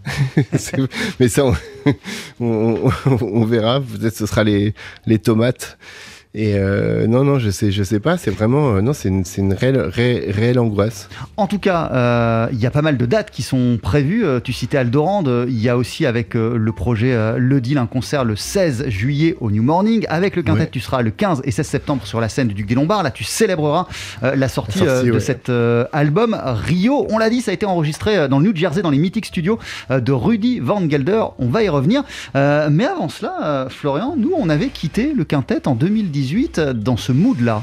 mais 1.20 1.28
ça, 1.28 1.44
on, 2.40 3.44
verra. 3.44 3.80
Peut-être 3.80 4.16
ce 4.16 4.26
sera 4.26 4.44
les, 4.44 4.74
les 5.06 5.18
tomates. 5.18 5.78
Et 6.34 6.54
euh, 6.54 7.06
non, 7.06 7.24
non, 7.24 7.38
je 7.38 7.50
sais, 7.50 7.70
je 7.70 7.82
sais 7.82 8.00
pas. 8.00 8.16
C'est 8.16 8.30
vraiment, 8.30 8.76
euh, 8.76 8.80
non, 8.80 8.94
c'est 8.94 9.10
une, 9.10 9.22
une 9.36 9.52
réelle, 9.52 9.78
réelle, 9.78 10.58
angoisse. 10.58 11.10
En 11.36 11.46
tout 11.46 11.58
cas, 11.58 11.90
euh, 11.92 12.48
il 12.52 12.58
y 12.58 12.64
a 12.64 12.70
pas 12.70 12.80
mal 12.80 12.96
de 12.96 13.04
dates 13.04 13.30
qui 13.30 13.42
sont 13.42 13.78
prévues. 13.82 14.24
tu 14.42 14.54
citais 14.54 14.78
Aldorand. 14.78 15.24
Il 15.46 15.60
y 15.60 15.68
a 15.68 15.76
aussi 15.76 16.06
avec 16.06 16.32
le 16.34 16.72
projet 16.72 17.14
Le 17.38 17.60
Deal 17.60 17.76
un 17.76 17.86
concert 17.86 18.24
le 18.24 18.36
16 18.36 18.88
juillet 18.88 19.36
au 19.40 19.50
New 19.50 19.62
Morning. 19.62 20.06
Avec 20.08 20.34
le 20.34 20.42
quintet, 20.42 20.68
tu 20.68 20.80
seras 20.80 21.02
le 21.02 21.10
15 21.10 21.42
et 21.44 21.50
16 21.50 21.66
septembre 21.66 22.06
sur 22.06 22.20
la 22.20 22.30
scène 22.30 22.48
du 22.48 22.54
Duc 22.54 22.66
des 22.66 22.74
Lombards. 22.74 23.02
Là, 23.02 23.10
tu 23.10 23.24
célébreras 23.24 23.86
la 24.22 24.48
sortie, 24.48 24.80
de 24.80 25.18
cet 25.18 25.50
album 25.92 26.40
Rio. 26.42 27.06
On 27.10 27.18
l'a 27.18 27.28
dit, 27.28 27.42
ça 27.42 27.50
a 27.50 27.54
été 27.54 27.66
enregistré 27.66 28.28
dans 28.28 28.38
le 28.38 28.46
New 28.46 28.56
Jersey, 28.56 28.80
dans 28.80 28.90
les 28.90 28.98
Mythic 28.98 29.26
Studios 29.26 29.58
de 29.90 30.12
Rudy 30.12 30.60
Van 30.60 30.88
Gelder. 30.88 31.24
On 31.38 31.48
va 31.48 31.62
y 31.62 31.68
revenir. 31.68 32.04
mais 32.34 32.86
avant 32.86 33.10
cela, 33.10 33.66
Florian, 33.68 34.14
nous, 34.16 34.32
on 34.34 34.48
avait 34.48 34.68
quitté 34.68 35.12
le 35.14 35.24
quintet 35.24 35.68
en 35.68 35.74
2010 35.74 36.21
dans 36.74 36.96
ce 36.96 37.12
mood-là. 37.12 37.62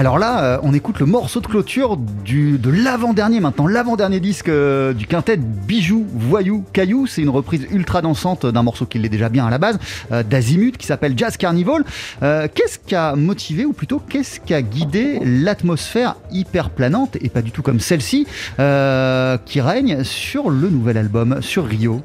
Alors 0.00 0.18
là, 0.18 0.42
euh, 0.44 0.58
on 0.62 0.72
écoute 0.72 0.98
le 0.98 1.04
morceau 1.04 1.42
de 1.42 1.46
clôture 1.46 1.98
de 1.98 2.70
l'avant-dernier 2.70 3.38
maintenant, 3.38 3.66
l'avant-dernier 3.66 4.18
disque 4.18 4.48
euh, 4.48 4.94
du 4.94 5.06
quintet 5.06 5.36
Bijoux, 5.36 6.06
Voyou, 6.14 6.64
Caillou. 6.72 7.06
C'est 7.06 7.20
une 7.20 7.28
reprise 7.28 7.66
ultra 7.70 8.00
dansante 8.00 8.46
d'un 8.46 8.62
morceau 8.62 8.86
qui 8.86 8.98
l'est 8.98 9.10
déjà 9.10 9.28
bien 9.28 9.46
à 9.46 9.50
la 9.50 9.58
base, 9.58 9.78
euh, 10.10 10.22
d'Azimut, 10.22 10.78
qui 10.78 10.86
s'appelle 10.86 11.12
Jazz 11.18 11.36
Carnival. 11.36 11.84
qu'est-ce 12.22 12.78
qui 12.78 12.94
a 12.94 13.14
motivé, 13.14 13.66
ou 13.66 13.74
plutôt 13.74 13.98
qu'est-ce 13.98 14.40
qui 14.40 14.54
a 14.54 14.62
guidé 14.62 15.20
l'atmosphère 15.22 16.16
hyper 16.32 16.70
planante, 16.70 17.18
et 17.20 17.28
pas 17.28 17.42
du 17.42 17.50
tout 17.50 17.60
comme 17.60 17.78
celle-ci, 17.78 18.26
qui 18.56 19.60
règne 19.60 20.02
sur 20.02 20.48
le 20.48 20.70
nouvel 20.70 20.96
album, 20.96 21.42
sur 21.42 21.66
Rio? 21.66 22.00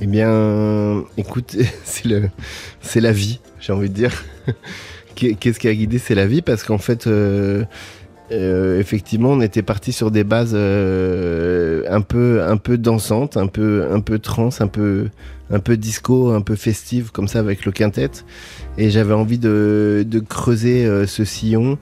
Eh 0.00 0.06
bien, 0.06 1.04
écoute, 1.16 1.56
c'est 1.84 3.00
la 3.00 3.12
vie, 3.12 3.38
j'ai 3.60 3.72
envie 3.72 3.90
de 3.90 3.94
dire. 3.94 4.24
Qu'est-ce 5.16 5.58
qui 5.58 5.68
a 5.68 5.74
guidé 5.74 5.98
C'est 5.98 6.14
la 6.14 6.26
vie, 6.26 6.42
parce 6.42 6.62
qu'en 6.62 6.78
fait, 6.78 7.06
euh, 7.06 7.64
euh, 8.32 8.78
effectivement, 8.78 9.30
on 9.30 9.40
était 9.40 9.62
parti 9.62 9.92
sur 9.92 10.10
des 10.10 10.24
bases 10.24 10.52
euh, 10.54 11.82
un 11.88 12.00
peu, 12.00 12.42
un 12.42 12.56
peu 12.56 12.78
dansantes, 12.78 13.36
un 13.36 13.46
peu, 13.46 13.86
un 13.90 14.00
peu 14.00 14.18
trans, 14.18 14.50
un 14.60 14.66
peu, 14.66 15.08
un 15.50 15.58
peu 15.58 15.76
disco, 15.76 16.30
un 16.30 16.42
peu 16.42 16.54
festive, 16.54 17.10
comme 17.10 17.28
ça 17.28 17.38
avec 17.38 17.64
le 17.64 17.72
quintet. 17.72 18.10
Et 18.78 18.90
j'avais 18.90 19.14
envie 19.14 19.38
de, 19.38 20.06
creuser 20.28 21.06
ce 21.06 21.24
sillon 21.24 21.78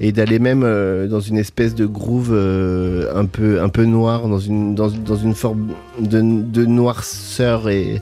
et 0.00 0.12
d'aller 0.12 0.38
même 0.38 0.60
dans 1.08 1.20
une 1.20 1.38
espèce 1.38 1.74
de 1.74 1.84
groove 1.84 2.32
un 2.32 3.24
peu, 3.24 3.60
un 3.60 3.68
peu 3.68 3.84
noir, 3.84 4.28
dans 4.28 4.38
une, 4.38 4.74
dans 4.74 5.16
une 5.16 5.34
forme 5.34 5.72
de, 5.98 6.20
de 6.20 6.64
noirceur 6.64 7.68
et 7.68 8.00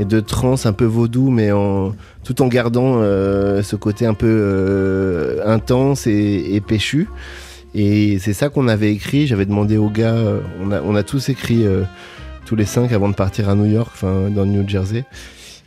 et 0.00 0.06
de 0.06 0.20
trance 0.20 0.64
un 0.64 0.72
peu 0.72 0.86
vaudou, 0.86 1.30
mais 1.30 1.52
en, 1.52 1.94
tout 2.24 2.40
en 2.40 2.48
gardant 2.48 2.94
euh, 2.96 3.62
ce 3.62 3.76
côté 3.76 4.06
un 4.06 4.14
peu 4.14 4.26
euh, 4.30 5.42
intense 5.44 6.06
et, 6.06 6.60
péchu. 6.66 7.06
Et 7.74 8.18
c'est 8.18 8.32
ça 8.32 8.48
qu'on 8.48 8.66
avait 8.66 8.92
écrit. 8.92 9.26
J'avais 9.26 9.44
demandé 9.44 9.76
aux 9.76 9.90
gars, 9.90 10.14
euh, 10.14 10.40
on, 10.62 10.72
a, 10.72 10.80
on 10.80 10.94
a 10.94 11.02
tous 11.02 11.28
écrit 11.28 11.66
tous 12.46 12.56
les 12.56 12.64
cinq 12.64 12.92
avant 12.92 13.10
de 13.10 13.14
partir 13.14 13.50
à 13.50 13.54
New 13.54 13.66
York, 13.66 13.90
enfin 13.92 14.30
dans 14.30 14.44
le 14.44 14.50
New 14.50 14.66
Jersey. 14.66 15.04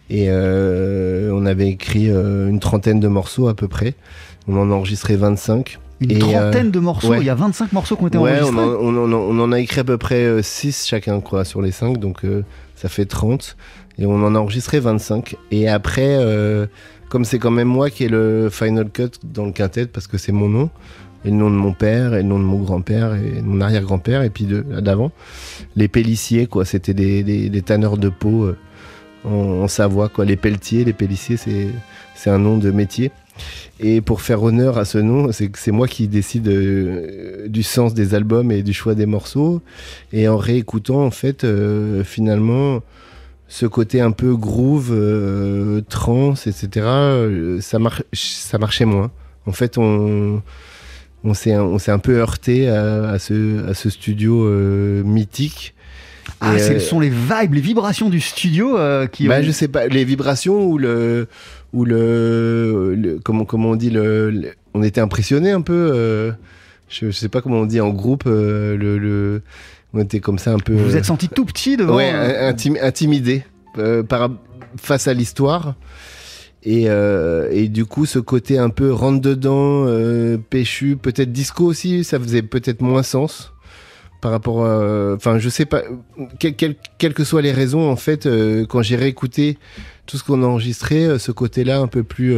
Et 0.09 0.29
on 0.31 1.45
avait 1.45 1.69
écrit 1.69 2.09
une 2.09 2.59
trentaine 2.59 2.99
de 2.99 3.07
morceaux 3.07 3.47
à 3.47 3.53
peu 3.53 3.67
près. 3.67 3.93
On 4.47 4.57
en 4.57 4.71
a 4.71 4.73
enregistré 4.73 5.15
25. 5.15 5.79
Une 6.01 6.19
trentaine 6.19 6.71
de 6.71 6.79
morceaux, 6.79 7.13
il 7.13 7.23
y 7.23 7.29
a 7.29 7.35
25 7.35 7.71
morceaux 7.71 7.95
qui 7.95 8.03
ont 8.03 8.07
été 8.07 8.17
enregistrés. 8.17 8.49
On, 8.49 8.95
on, 8.95 9.13
on, 9.13 9.39
en 9.39 9.51
a 9.51 9.59
écrit 9.59 9.79
à 9.79 9.83
peu 9.83 9.97
près 9.97 10.41
6 10.41 10.87
chacun 10.87 11.21
quoi, 11.21 11.45
sur 11.45 11.61
les 11.61 11.71
5, 11.71 11.99
donc 11.99 12.23
ça 12.75 12.89
fait 12.89 13.05
30. 13.05 13.55
Et 13.97 14.05
on 14.05 14.15
en 14.23 14.35
a 14.35 14.39
enregistré 14.39 14.79
25. 14.79 15.35
Et 15.51 15.69
après, 15.69 16.17
euh, 16.19 16.65
comme 17.09 17.25
c'est 17.25 17.39
quand 17.39 17.51
même 17.51 17.67
moi 17.67 17.89
qui 17.89 18.05
ai 18.05 18.09
le 18.09 18.49
final 18.51 18.89
cut 18.89 19.11
dans 19.23 19.45
le 19.45 19.51
quintet, 19.51 19.85
parce 19.85 20.07
que 20.07 20.17
c'est 20.17 20.31
mon 20.31 20.49
nom, 20.49 20.69
et 21.25 21.29
le 21.29 21.35
nom 21.35 21.49
de 21.49 21.55
mon 21.55 21.73
père, 21.73 22.13
et 22.15 22.23
le 22.23 22.27
nom 22.27 22.39
de 22.39 22.43
mon 22.43 22.59
grand-père, 22.59 23.13
et 23.15 23.41
mon 23.41 23.61
arrière-grand-père, 23.61 24.23
et 24.23 24.29
puis 24.29 24.45
d'avant, 24.45 25.11
les 25.75 25.87
pellissiers, 25.87 26.47
quoi, 26.47 26.65
c'était 26.65 26.93
des, 26.93 27.61
tanneurs 27.61 27.97
de 27.97 28.09
peau 28.09 28.45
euh, 28.45 28.57
en, 29.25 29.67
Savoie, 29.67 30.09
quoi. 30.09 30.25
Les 30.25 30.35
pelletiers, 30.35 30.83
les 30.83 30.93
pellissiers, 30.93 31.37
c'est 31.37 32.29
un 32.29 32.39
nom 32.39 32.57
de 32.57 32.71
métier. 32.71 33.11
Et 33.79 34.01
pour 34.01 34.21
faire 34.21 34.43
honneur 34.43 34.77
à 34.77 34.85
ce 34.85 34.97
nom, 34.97 35.31
c'est 35.31 35.71
moi 35.71 35.87
qui 35.87 36.07
décide 36.07 36.47
euh, 36.47 37.47
du 37.47 37.63
sens 37.63 37.93
des 37.93 38.13
albums 38.13 38.51
et 38.51 38.63
du 38.63 38.73
choix 38.73 38.95
des 38.95 39.05
morceaux. 39.05 39.61
Et 40.11 40.27
en 40.27 40.37
réécoutant, 40.37 41.03
en 41.03 41.11
fait, 41.11 41.45
finalement, 42.03 42.81
ce 43.53 43.67
côté 43.67 44.01
un 44.01 44.09
peu 44.09 44.35
groove, 44.35 44.89
euh, 44.91 45.81
trance, 45.87 46.47
etc., 46.47 46.87
euh, 46.87 47.61
ça, 47.61 47.77
ça 48.11 48.57
marchait 48.57 48.85
moins. 48.85 49.11
En 49.45 49.51
fait, 49.51 49.77
on, 49.77 50.41
on 51.23 51.33
s'est 51.35 51.51
un 51.53 51.99
peu 51.99 52.17
heurté 52.17 52.67
à, 52.67 53.19
ce, 53.19 53.69
à 53.69 53.75
ce 53.75 53.91
studio 53.91 54.43
euh, 54.43 55.03
mythique. 55.03 55.75
Ah, 56.41 56.57
ce 56.57 56.79
sont 56.79 56.99
les 56.99 57.09
vibes, 57.11 57.53
les 57.53 57.61
vibrations 57.61 58.09
du 58.09 58.21
studio 58.21 58.75
qui. 59.11 59.27
Bah, 59.27 59.43
je 59.43 59.51
sais 59.51 59.67
pas, 59.67 59.85
les 59.85 60.03
vibrations 60.03 60.65
ou 60.65 60.79
le. 60.79 61.27
Ou 61.73 61.85
le, 61.85 63.19
comment, 63.23 63.45
comment 63.45 63.71
on 63.71 63.75
dit 63.75 63.91
le, 63.91 64.55
On 64.73 64.81
était 64.81 65.01
impressionné 65.01 65.51
un 65.51 65.61
peu. 65.61 66.33
je, 66.89 67.11
sais 67.11 67.29
pas 67.29 67.41
comment 67.41 67.59
on 67.59 67.65
dit 67.67 67.81
en 67.81 67.91
groupe. 67.91 68.23
le 68.25 69.43
on 69.93 70.01
était 70.01 70.19
comme 70.19 70.39
ça 70.39 70.51
un 70.51 70.59
peu. 70.59 70.73
Vous 70.73 70.85
vous 70.85 70.95
êtes 70.97 71.05
senti 71.05 71.29
tout 71.29 71.45
petit 71.45 71.77
devant. 71.77 71.95
Ouais, 71.95 72.11
intimidé 72.81 73.43
euh, 73.77 74.03
par, 74.03 74.29
face 74.77 75.07
à 75.07 75.13
l'histoire. 75.13 75.75
Et, 76.63 76.85
euh, 76.87 77.49
et, 77.51 77.67
du 77.67 77.85
coup, 77.85 78.05
ce 78.05 78.19
côté 78.19 78.57
un 78.57 78.69
peu 78.69 78.91
rentre 78.93 79.21
dedans, 79.21 79.85
euh, 79.85 80.37
péchu, 80.37 80.95
peut-être 80.95 81.31
disco 81.31 81.65
aussi, 81.65 82.03
ça 82.03 82.19
faisait 82.19 82.41
peut-être 82.41 82.81
moins 82.81 83.03
sens 83.03 83.51
par 84.21 84.31
rapport 84.31 84.65
à. 84.65 85.13
Enfin, 85.13 85.37
je 85.39 85.49
sais 85.49 85.65
pas. 85.65 85.83
quelles 86.39 87.13
que 87.13 87.23
soient 87.23 87.41
les 87.41 87.51
raisons, 87.51 87.89
en 87.89 87.97
fait, 87.97 88.27
quand 88.69 88.81
j'ai 88.81 88.95
réécouté 88.95 89.57
tout 90.05 90.17
ce 90.17 90.23
qu'on 90.23 90.41
a 90.41 90.45
enregistré, 90.45 91.19
ce 91.19 91.31
côté-là 91.31 91.79
un 91.79 91.87
peu 91.87 92.03
plus 92.03 92.33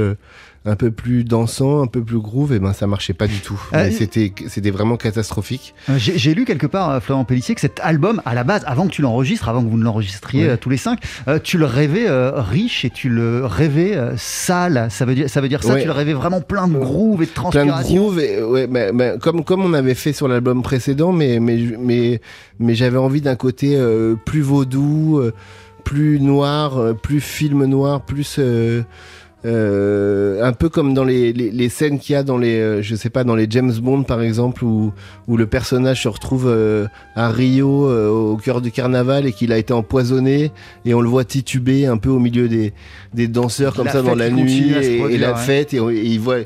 un 0.65 0.75
peu 0.75 0.89
plus 0.91 1.24
dansant, 1.24 1.84
un 1.84 1.88
peu 1.88 2.01
plus 2.03 2.17
groove, 2.19 2.51
et 2.53 2.60
ben 2.60 2.74
ça 2.74 2.88
marchait 2.88 3.13
pas 3.13 3.27
du 3.27 3.39
tout. 3.39 3.62
Euh, 3.74 3.89
c'était 3.91 4.34
c'était 4.48 4.72
vraiment 4.72 4.98
catastrophique. 4.98 5.75
J'ai 5.98 6.34
lu 6.34 6.43
quelque 6.45 6.65
part, 6.67 6.89
euh, 6.89 7.00
Florent 7.00 7.24
Pellissier, 7.24 7.53
que 7.55 7.62
cet 7.62 7.79
album, 7.84 8.22
à 8.25 8.34
la 8.34 8.43
base, 8.43 8.63
avant 8.65 8.88
que 8.88 8.91
tu 8.91 9.01
l'enregistres, 9.03 9.48
avant 9.48 9.63
que 9.63 9.69
vous 9.69 9.77
ne 9.77 9.84
l'enregistriez 9.84 10.45
Ouais. 10.45 10.50
euh, 10.50 10.57
tous 10.57 10.69
les 10.69 10.77
cinq, 10.77 11.00
euh, 11.27 11.38
tu 11.41 11.57
le 11.57 11.65
rêvais 11.65 12.07
euh, 12.07 12.31
riche 12.41 12.84
et 12.84 12.89
tu 12.89 13.10
le 13.10 13.45
rêvais 13.45 13.95
sale. 14.17 14.88
Ça 14.89 15.05
veut 15.05 15.15
dire, 15.15 15.29
ça 15.29 15.39
veut 15.39 15.50
dire 15.50 15.63
ça. 15.63 15.74
Ouais. 15.75 15.81
Tu 15.81 15.86
le 15.88 15.93
rêvais 15.93 16.13
vraiment 16.13 16.41
plein 16.41 16.67
de 16.67 16.77
groove 16.77 17.22
et 17.22 17.25
de 17.27 17.31
plein 17.31 17.50
de 17.50 17.51
transpiration. 17.51 17.95
groove 18.01 18.19
et, 18.19 18.41
ouais, 18.43 18.67
comme 19.22 19.43
comme 19.43 19.62
on 19.63 19.74
avait 19.74 19.93
fait 19.95 20.13
sur 20.13 20.27
l'album 20.27 20.63
précédent 20.63 21.12
mais 21.12 21.39
mais 21.39 21.57
mais 21.79 22.22
mais 22.60 22.74
j'avais 22.75 22.98
envie 22.98 23.22
d'un 23.22 23.36
côté 23.36 23.77
plus 24.25 24.41
vaudou 24.41 25.22
plus 25.84 26.19
noir 26.19 26.95
plus 27.01 27.22
film 27.22 27.65
noir 27.65 28.01
plus 28.01 28.38
euh, 28.39 28.81
un 29.46 30.54
peu 30.54 30.70
comme 30.70 30.94
dans 30.94 31.04
les, 31.04 31.32
les, 31.34 31.52
les 31.52 31.70
scènes 31.70 32.00
qu'il 32.00 32.14
y 32.14 32.16
a 32.16 32.24
dans 32.24 32.38
les 32.38 32.58
euh, 32.60 32.82
je 32.82 32.96
sais 32.96 33.10
pas 33.10 33.24
dans 33.24 33.36
les 33.36 33.48
James 33.50 33.72
Bond 33.82 34.04
par 34.04 34.22
exemple 34.22 34.64
où 34.66 34.92
où 35.28 35.38
le 35.38 35.46
personnage 35.46 36.04
se 36.04 36.08
retrouve 36.08 36.46
euh, 36.48 36.88
à 37.16 37.29
Rio 37.29 37.88
euh, 37.90 38.10
au 38.10 38.38
cœur 38.38 38.62
du 38.62 38.72
carnaval 38.72 39.25
et 39.25 39.31
qu'il 39.34 39.51
a 39.51 39.58
été 39.58 39.74
empoisonné 39.74 40.51
et 40.86 40.94
on 40.94 41.01
le 41.01 41.10
voit 41.10 41.25
tituber 41.25 41.86
un 41.86 41.98
peu 41.98 42.10
au 42.10 42.20
milieu 42.20 42.48
des 42.48 42.74
des 43.14 43.27
danseurs 43.27 43.74
comme 43.75 43.86
La 43.86 43.92
ça 43.94 44.01
dans 44.01 44.16
la 44.16 44.29
nuit 44.29 44.72
et, 44.74 45.18
la 45.18 45.34
ouais. 45.34 45.38
fête 45.38 45.74
et 45.74 45.77
il 45.77 46.20
voit 46.20 46.40
et 46.40 46.46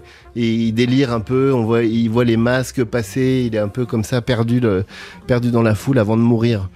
il 0.54 0.74
délire 0.74 1.14
un 1.14 1.20
peu 1.22 1.54
on 1.54 1.64
voit 1.64 1.84
il 1.84 2.10
voit 2.10 2.26
les 2.26 2.38
masques 2.38 2.84
passer 2.84 3.44
il 3.48 3.56
est 3.56 3.60
un 3.60 3.68
peu 3.70 3.86
comme 3.86 4.04
ça 4.04 4.22
perdu 4.22 4.60
le- 4.60 4.84
perdu 5.26 5.52
dans 5.52 5.64
la 5.64 5.76
foule 5.76 6.00
avant 6.00 6.18
de 6.18 6.22
mourir 6.22 6.70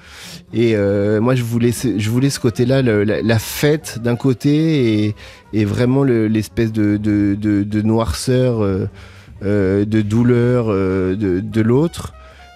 et 0.53 0.75
euh, 0.75 1.19
moi 1.19 1.33
je 1.35 1.43
voulais 1.43 1.71
je 1.71 2.09
voulais 2.09 2.29
ce 2.29 2.39
côté 2.39 2.65
là 2.65 2.81
la, 2.81 3.21
la 3.21 3.39
fête 3.39 3.99
d'un 4.03 4.15
côté 4.15 5.05
et, 5.05 5.15
et 5.53 5.65
vraiment 5.65 6.03
le- 6.03 6.27
l'espèce 6.27 6.71
de, 6.71 6.97
de, 6.97 7.35
de, 7.39 7.63
de 7.63 7.81
noirceur 7.81 8.63
euh, 8.63 8.87
euh, 9.43 9.83
de 9.85 10.01
douleur 10.01 10.67
euh, 10.69 11.15
de, 11.15 11.39
de 11.39 11.61
l'autre. 11.61 12.13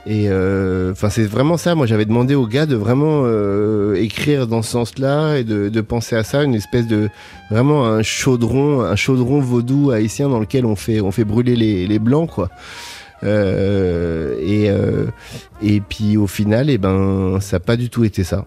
Et 0.10 0.28
euh, 0.30 0.94
enfin 0.94 1.10
c'est 1.10 1.26
vraiment 1.26 1.58
ça. 1.58 1.76
Moi 1.76 1.86
j'avais 1.86 2.06
demandé 2.06 2.34
aux 2.34 2.48
gars 2.48 2.66
de 2.66 2.78
vraiment 2.78 3.24
euh, 3.26 3.96
écrire 3.96 4.48
dans 4.48 4.62
ce 4.62 4.72
sens 4.72 5.00
là 5.00 5.36
et 5.36 5.44
de, 5.44 5.68
de 5.68 5.82
penser 5.82 6.16
à 6.16 6.24
ça 6.24 6.44
une 6.44 6.56
espèce 6.56 6.88
de 6.88 7.10
vraiment 7.52 7.86
un 7.86 8.04
chaudron 8.04 8.82
un 8.84 8.96
chaudron 8.96 9.42
vaudou 9.42 9.92
haïtien 9.92 10.30
dans 10.30 10.40
lequel 10.40 10.66
on 10.66 10.78
fait 10.78 11.02
on 11.02 11.12
fait 11.12 11.26
brûler 11.26 11.58
les, 11.58 11.88
les 11.88 12.00
blancs 12.00 12.30
quoi 12.30 12.50
et 13.24 14.70
euh, 14.70 15.06
et 15.62 15.82
puis 15.82 16.18
au 16.18 16.28
final 16.28 16.70
et 16.70 16.78
ben 16.78 17.40
ça 17.42 17.58
n'a 17.58 17.60
pas 17.60 17.76
du 17.76 17.90
tout 17.90 18.04
été 18.04 18.24
ça 18.24 18.46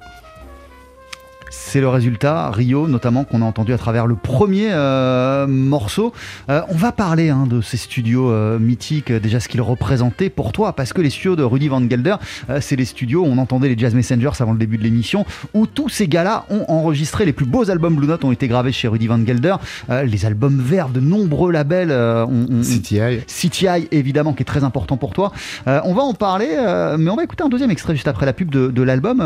C'est 1.52 1.80
le 1.80 1.88
résultat, 1.88 2.50
Rio 2.50 2.86
notamment, 2.86 3.24
qu'on 3.24 3.42
a 3.42 3.44
entendu 3.44 3.72
à 3.72 3.78
travers 3.78 4.06
le 4.06 4.14
premier 4.14 4.68
euh, 4.70 5.48
morceau. 5.48 6.12
Euh, 6.48 6.60
on 6.68 6.76
va 6.76 6.92
parler 6.92 7.28
hein, 7.28 7.44
de 7.48 7.60
ces 7.60 7.76
studios 7.76 8.30
euh, 8.30 8.58
mythiques, 8.60 9.12
déjà 9.12 9.40
ce 9.40 9.48
qu'ils 9.48 9.60
représentaient 9.60 10.30
pour 10.30 10.52
toi, 10.52 10.72
parce 10.74 10.92
que 10.92 11.00
les 11.00 11.10
studios 11.10 11.34
de 11.34 11.42
Rudy 11.42 11.66
Van 11.66 11.80
Gelder, 11.88 12.14
c'est 12.60 12.76
les 12.76 12.84
studios, 12.84 13.24
on 13.26 13.36
entendait 13.38 13.68
les 13.68 13.76
Jazz 13.76 13.94
Messengers 13.96 14.30
avant 14.38 14.52
le 14.52 14.58
début 14.58 14.78
de 14.78 14.84
l'émission, 14.84 15.26
où 15.52 15.66
tous 15.66 15.88
ces 15.88 16.06
gars-là 16.06 16.44
ont 16.50 16.64
enregistré 16.68 17.24
les 17.24 17.32
plus 17.32 17.46
beaux 17.46 17.68
albums 17.68 17.96
Blue 17.96 18.06
Note 18.06 18.24
ont 18.24 18.30
été 18.32 18.46
gravés 18.46 18.70
chez 18.70 18.86
Rudy 18.86 19.08
Van 19.08 19.18
Gelder, 19.24 19.56
les 20.04 20.26
albums 20.26 20.60
verts 20.60 20.88
de 20.88 21.00
nombreux 21.00 21.50
labels 21.50 21.90
ont, 21.90 22.46
ont- 22.48 22.60
CTI 22.62 23.20
CTI 23.26 23.88
évidemment 23.90 24.32
qui 24.34 24.42
est 24.42 24.46
très 24.46 24.62
important 24.62 24.96
pour 24.96 25.12
toi. 25.12 25.32
On 25.66 25.94
va 25.94 26.02
en 26.02 26.14
parler, 26.14 26.48
mais 26.98 27.10
on 27.10 27.16
va 27.16 27.24
écouter 27.24 27.42
un 27.42 27.48
deuxième 27.48 27.70
extrait 27.72 27.94
juste 27.94 28.08
après 28.08 28.26
la 28.26 28.32
pub 28.32 28.50
de, 28.50 28.68
de 28.68 28.82
l'album. 28.82 29.18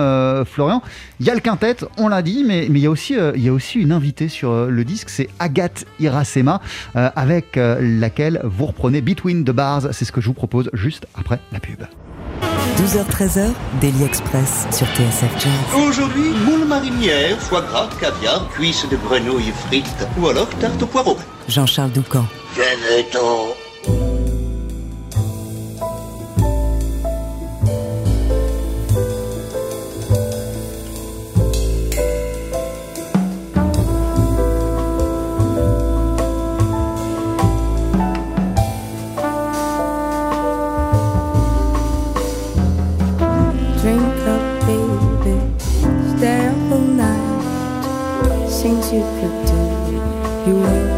Florian, 0.46 0.82
il 1.20 1.26
y 1.26 1.30
a 1.30 1.34
le 1.34 1.40
quintet, 1.40 1.76
on 1.98 2.08
l'a 2.08 2.13
dit, 2.22 2.44
mais 2.44 2.66
mais 2.70 2.80
il 2.80 2.82
y 2.82 2.86
a 2.86 2.90
aussi 2.90 3.16
euh, 3.16 3.32
il 3.34 3.42
y 3.42 3.48
a 3.48 3.52
aussi 3.52 3.78
une 3.78 3.92
invitée 3.92 4.28
sur 4.28 4.50
euh, 4.50 4.68
le 4.68 4.84
disque, 4.84 5.08
c'est 5.08 5.28
Agathe 5.38 5.84
Irasema, 6.00 6.60
euh, 6.96 7.10
avec 7.16 7.56
euh, 7.56 7.78
laquelle 7.80 8.40
vous 8.44 8.66
reprenez 8.66 9.00
Between 9.00 9.44
the 9.44 9.50
Bars. 9.50 9.82
C'est 9.92 10.04
ce 10.04 10.12
que 10.12 10.20
je 10.20 10.26
vous 10.26 10.34
propose 10.34 10.70
juste 10.72 11.06
après 11.14 11.40
la 11.52 11.60
pub. 11.60 11.84
12h-13h, 12.76 13.50
Daily 13.80 14.04
Express 14.04 14.66
sur 14.72 14.86
TSF 14.88 15.32
Jazz. 15.38 15.52
Aujourd'hui, 15.88 16.30
moule 16.44 16.66
marinière, 16.66 17.38
foie 17.38 17.62
gras, 17.62 17.88
caviar, 18.00 18.48
cuisses 18.50 18.86
de 18.90 18.96
grenouille 18.96 19.52
frites 19.66 20.06
ou 20.20 20.28
alors 20.28 20.48
tarte 20.58 20.82
au 20.82 20.86
poireau. 20.86 21.16
Jean-Charles 21.48 21.92
Doucan. 21.92 22.24
Things 48.64 48.88
you 48.94 49.02
could 49.20 49.36
do, 49.44 49.60
you 50.46 50.54
won't, 50.56 50.88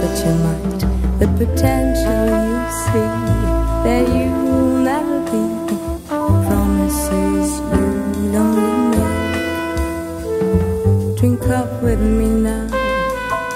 but 0.00 0.14
you 0.24 0.32
might. 0.44 0.80
The 1.20 1.28
potential 1.36 2.24
you 2.48 2.58
see 2.80 3.08
that 3.84 4.04
you 4.08 4.28
will 4.42 4.72
never 4.88 5.18
be. 5.28 5.42
Promises 6.08 7.50
you 7.74 8.32
don't 8.32 8.90
make. 8.96 10.16
Drink 11.18 11.42
up 11.50 11.70
with 11.82 12.00
me 12.00 12.28
now. 12.48 12.66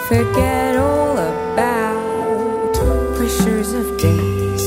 Forget 0.09 0.77
all 0.77 1.17
about 1.17 2.75
pressures 3.17 3.71
of 3.73 3.87
days. 3.97 4.63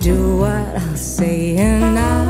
Do 0.00 0.16
what 0.38 0.68
I 0.74 0.94
say 0.94 1.58
and 1.58 1.98
I'll 1.98 2.27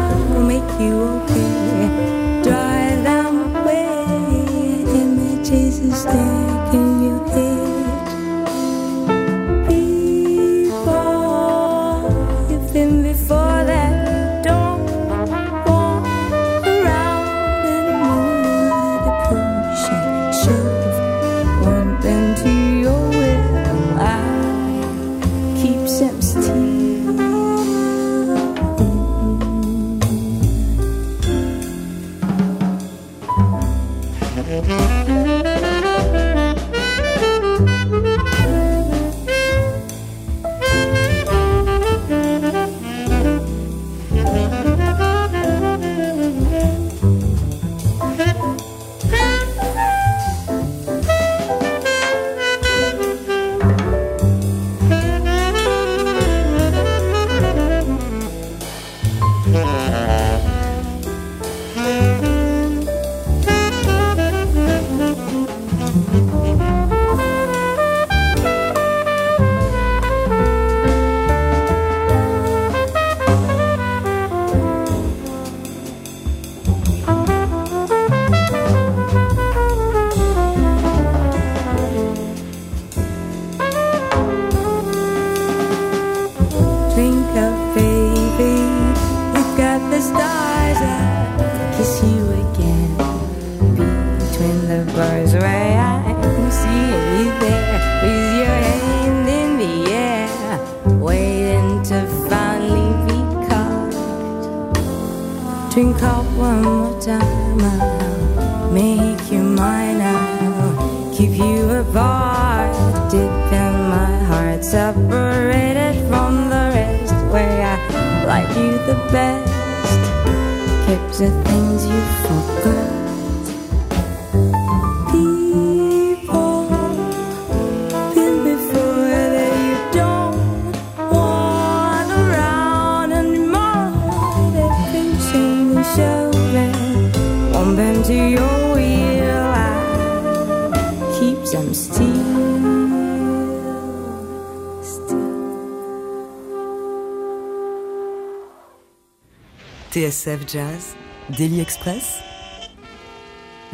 TSF 150.08 150.48
Jazz, 150.50 150.96
Daily 151.36 151.60
Express, 151.60 152.20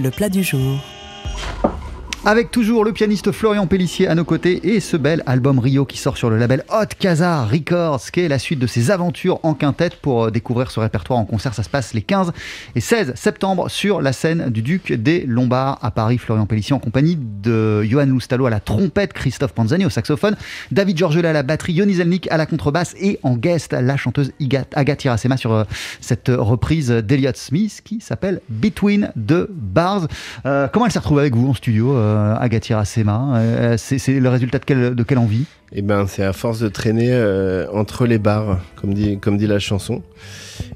le 0.01 0.11
plat 0.11 0.29
du 0.29 0.43
jour. 0.43 0.81
Avec 2.27 2.51
toujours 2.51 2.87
le 2.87 2.95
pianiste 2.95 3.33
Florian 3.33 3.67
Pellissier 3.67 4.09
à 4.09 4.15
nos 4.15 4.25
côtés 4.25 4.75
et 4.75 4.81
ce 4.81 4.97
bel 4.97 5.23
album 5.27 5.59
Rio 5.59 5.85
qui 5.85 5.99
sort 5.99 6.17
sur 6.17 6.31
le 6.31 6.39
label 6.39 6.65
Hot 6.71 6.87
Casa 6.99 7.45
Records, 7.45 8.11
qui 8.11 8.21
est 8.21 8.29
la 8.29 8.39
suite 8.39 8.59
de 8.59 8.67
ses 8.67 8.91
aventures 8.91 9.41
en 9.43 9.53
quintette. 9.53 9.97
Pour 9.97 10.25
euh, 10.25 10.31
découvrir 10.31 10.71
ce 10.71 10.81
répertoire 10.81 11.19
en 11.19 11.27
concert, 11.27 11.53
ça 11.53 11.63
se 11.63 11.69
passe 11.69 11.93
les 11.93 12.01
15 12.01 12.33
et 12.77 12.81
16 12.81 13.13
septembre 13.15 13.69
sur 13.69 14.01
la 14.01 14.15
scène 14.15 14.49
du 14.49 14.63
Duc 14.63 14.91
des 14.91 15.27
Lombards 15.27 15.79
à 15.83 15.91
Paris. 15.91 16.17
Florian 16.17 16.47
Pellissier 16.47 16.75
en 16.75 16.79
compagnie 16.79 17.19
de 17.21 17.83
Johan 17.83 18.07
Loustalo 18.07 18.47
à 18.47 18.51
la 18.51 18.61
trompette, 18.61 19.13
Christophe 19.13 19.53
Panzani 19.53 19.85
au 19.85 19.91
saxophone, 19.91 20.35
David 20.71 20.97
Georgelet 20.97 21.29
à 21.29 21.35
la 21.35 21.43
batterie, 21.43 21.75
Yoni 21.75 21.93
Zelnik 21.93 22.27
à 22.31 22.39
la 22.39 22.47
contrebasse 22.47 22.95
et 22.99 23.21
en 23.23 23.37
guest 23.37 23.75
la 23.75 23.99
chanteuse 23.99 24.33
Agathe 24.73 25.05
Irasema 25.05 25.37
sur 25.37 25.53
euh, 25.53 25.65
cette 26.01 26.31
reprise 26.35 26.89
d'Eliot 26.89 27.33
Smith 27.35 27.83
qui 27.85 28.01
s'appelle 28.01 28.41
Between 28.49 29.13
the 29.15 29.47
Bars. 29.51 30.09
Euh, 30.47 30.69
comment 30.73 30.87
elle 30.87 30.93
s'est 30.93 31.01
retrouvée 31.01 31.21
avec 31.21 31.37
vous 31.37 31.51
en 31.51 31.55
studio, 31.55 32.14
Agathe 32.17 32.69
Irasema 32.69 33.35
Euh, 33.37 33.75
C'est 33.79 33.99
c'est 33.99 34.19
le 34.21 34.29
résultat 34.29 34.59
de 34.59 34.65
quelle, 34.65 34.95
de 34.95 35.03
quelle 35.03 35.19
envie? 35.19 35.45
Et 35.73 35.83
ben, 35.83 36.07
c'est 36.07 36.23
à 36.23 36.33
force 36.33 36.61
de 36.61 36.69
traîner 36.69 37.09
euh, 37.11 37.67
entre 37.73 38.07
les 38.07 38.19
bars, 38.19 38.61
comme 38.81 38.95
dit, 38.95 39.19
comme 39.19 39.37
dit 39.37 39.47
la 39.49 39.59
chanson. 39.59 40.03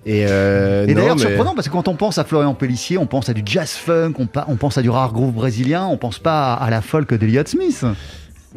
Et, 0.05 0.27
euh, 0.29 0.87
d'ailleurs, 0.87 1.15
mais- 1.15 1.23
surprenant, 1.23 1.55
parce 1.55 1.69
que 1.69 1.73
quand 1.73 1.87
on 1.87 1.95
pense 1.95 2.19
à 2.19 2.25
Florian 2.25 2.55
Pellissier, 2.55 2.99
on 2.99 3.07
pense 3.07 3.29
à 3.29 3.33
du 3.35 3.43
jazz 3.45 3.71
funk, 3.71 4.15
on, 4.19 4.29
on 4.49 4.57
pense 4.57 4.77
à 4.77 4.83
du 4.83 4.91
rare 4.91 5.13
groove 5.13 5.33
brésilien, 5.33 5.87
on 5.87 5.97
pense 5.97 6.19
pas 6.19 6.55
à, 6.55 6.65
à 6.65 6.71
la 6.71 6.81
folk 6.83 7.15
d'Eliot 7.15 7.43
Smith. 7.47 7.85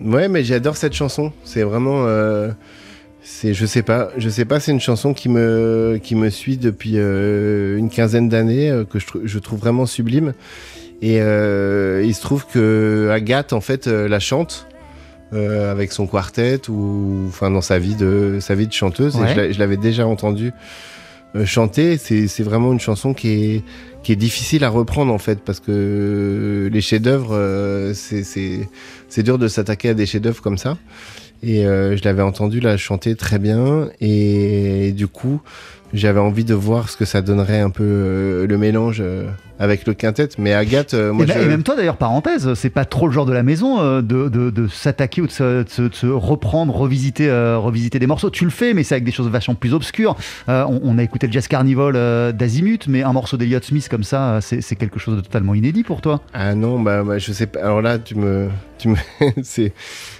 Ouais, 0.03 0.27
mais 0.29 0.43
j'adore 0.43 0.77
cette 0.77 0.93
chanson. 0.93 1.31
C'est 1.43 1.61
vraiment, 1.61 2.05
euh, 2.07 2.49
c'est, 3.21 3.53
je 3.53 3.65
sais 3.67 3.83
pas, 3.83 4.09
je 4.17 4.27
sais 4.29 4.45
pas. 4.45 4.59
C'est 4.59 4.71
une 4.71 4.79
chanson 4.79 5.13
qui 5.13 5.29
me, 5.29 5.99
qui 6.01 6.15
me 6.15 6.29
suit 6.31 6.57
depuis 6.57 6.93
euh, 6.95 7.77
une 7.77 7.89
quinzaine 7.91 8.29
d'années, 8.29 8.71
euh, 8.71 8.83
que 8.83 8.97
je 9.25 9.37
trouve 9.37 9.59
vraiment 9.59 9.85
sublime. 9.85 10.33
Et 11.01 11.19
euh, 11.21 12.03
il 12.05 12.13
se 12.13 12.21
trouve 12.21 12.45
que 12.47 13.09
Agathe, 13.11 13.53
en 13.53 13.61
fait, 13.61 13.87
euh, 13.87 14.07
la 14.07 14.19
chante. 14.19 14.67
euh, 15.33 15.71
avec 15.71 15.93
son 15.93 16.07
quartet 16.07 16.59
ou 16.67 17.23
enfin 17.29 17.49
dans 17.49 17.61
sa 17.61 17.79
vie 17.79 17.95
de 17.95 18.39
sa 18.41 18.53
vie 18.53 18.67
de 18.67 18.73
chanteuse 18.73 19.15
Ouais. 19.15 19.31
et 19.31 19.33
je 19.33 19.37
l'a- 19.39 19.51
je 19.53 19.59
l'avais 19.59 19.77
déjà 19.77 20.05
entendu 20.05 20.51
euh, 21.37 21.45
chanter 21.45 21.95
c'est 21.97 22.43
vraiment 22.43 22.73
une 22.73 22.81
chanson 22.81 23.13
qui 23.13 23.29
est 23.29 23.63
qui 24.03 24.11
est 24.11 24.17
difficile 24.17 24.65
à 24.65 24.69
reprendre 24.69 25.13
en 25.13 25.19
fait 25.19 25.39
parce 25.39 25.61
que 25.61 26.69
les 26.69 26.81
chefs-d'œuvre 26.81 27.29
euh, 27.33 27.93
c'est 27.95 29.23
dur 29.23 29.37
de 29.37 29.47
s'attaquer 29.47 29.87
à 29.89 29.93
des 29.93 30.05
chefs-d'œuvre 30.05 30.41
comme 30.41 30.57
ça. 30.57 30.77
Et 31.43 31.63
je 31.63 32.03
l'avais 32.03 32.21
entendu 32.21 32.59
la 32.59 32.75
chanter 32.77 33.15
très 33.15 33.39
bien. 33.39 33.89
Et, 33.99 34.91
du 34.91 35.07
coup, 35.07 35.41
j'avais 35.91 36.19
envie 36.19 36.43
de 36.43 36.53
voir 36.53 36.87
ce 36.89 36.95
que 36.97 37.05
ça 37.05 37.21
donnerait 37.23 37.61
un 37.61 37.71
peu 37.71 38.45
le 38.47 38.57
mélange 38.59 39.01
avec 39.61 39.85
le 39.87 39.93
quintet. 39.93 40.27
Mais 40.37 40.53
Agathe, 40.53 40.93
euh, 40.95 41.13
moi, 41.13 41.25
et, 41.25 41.27
je- 41.27 41.37
et 41.39 41.45
même 41.47 41.61
toi, 41.63 41.75
d'ailleurs, 41.75 41.97
parenthèse, 41.97 42.53
c'est 42.55 42.69
pas 42.71 42.83
trop 42.83 43.07
le 43.07 43.13
genre 43.13 43.25
de 43.27 43.31
la 43.33 43.43
maison 43.43 43.79
euh, 43.79 44.01
de, 44.01 44.27
de- 44.27 44.49
de 44.49 44.67
s'attaquer 44.67 45.21
ou 45.21 45.27
de 45.27 45.31
se, 45.31 45.63
de 46.05 46.09
reprendre, 46.11 46.75
revisiter, 46.75 47.29
euh, 47.29 47.57
revisiter 47.59 47.99
des 47.99 48.07
morceaux. 48.07 48.29
Tu 48.31 48.43
le 48.43 48.49
fais, 48.51 48.73
mais 48.73 48.83
c'est 48.83 48.95
avec 48.95 49.03
des 49.05 49.11
choses 49.11 49.29
vachement 49.29 49.55
plus 49.55 49.73
obscures. 49.73 50.15
Euh, 50.49 50.65
on, 50.67 50.81
on 50.83 50.97
a 50.97 51.03
écouté 51.03 51.27
le 51.27 51.33
Jazz 51.33 51.47
Carnival 51.47 51.93
d'Azimut, 52.33 52.87
mais 52.87 53.03
un 53.03 53.13
morceau 53.13 53.37
d'Eliot 53.37 53.59
Smith 53.61 53.87
comme 53.87 54.03
ça, 54.03 54.39
c'est 54.41 54.75
quelque 54.75 54.99
chose 54.99 55.15
de 55.17 55.21
totalement 55.21 55.53
inédit 55.53 55.83
pour 55.83 56.01
toi. 56.01 56.21
Ah 56.33 56.55
non, 56.55 56.79
bah, 56.79 57.03
bah, 57.03 57.19
je 57.19 57.31
sais 57.31 57.45
pas. 57.45 57.59
Alors 57.59 57.81
là, 57.83 57.99
tu 57.99 58.15
me, 58.15 58.49
tu 58.79 58.89
me, 58.89 58.95
c'est, 59.43 59.73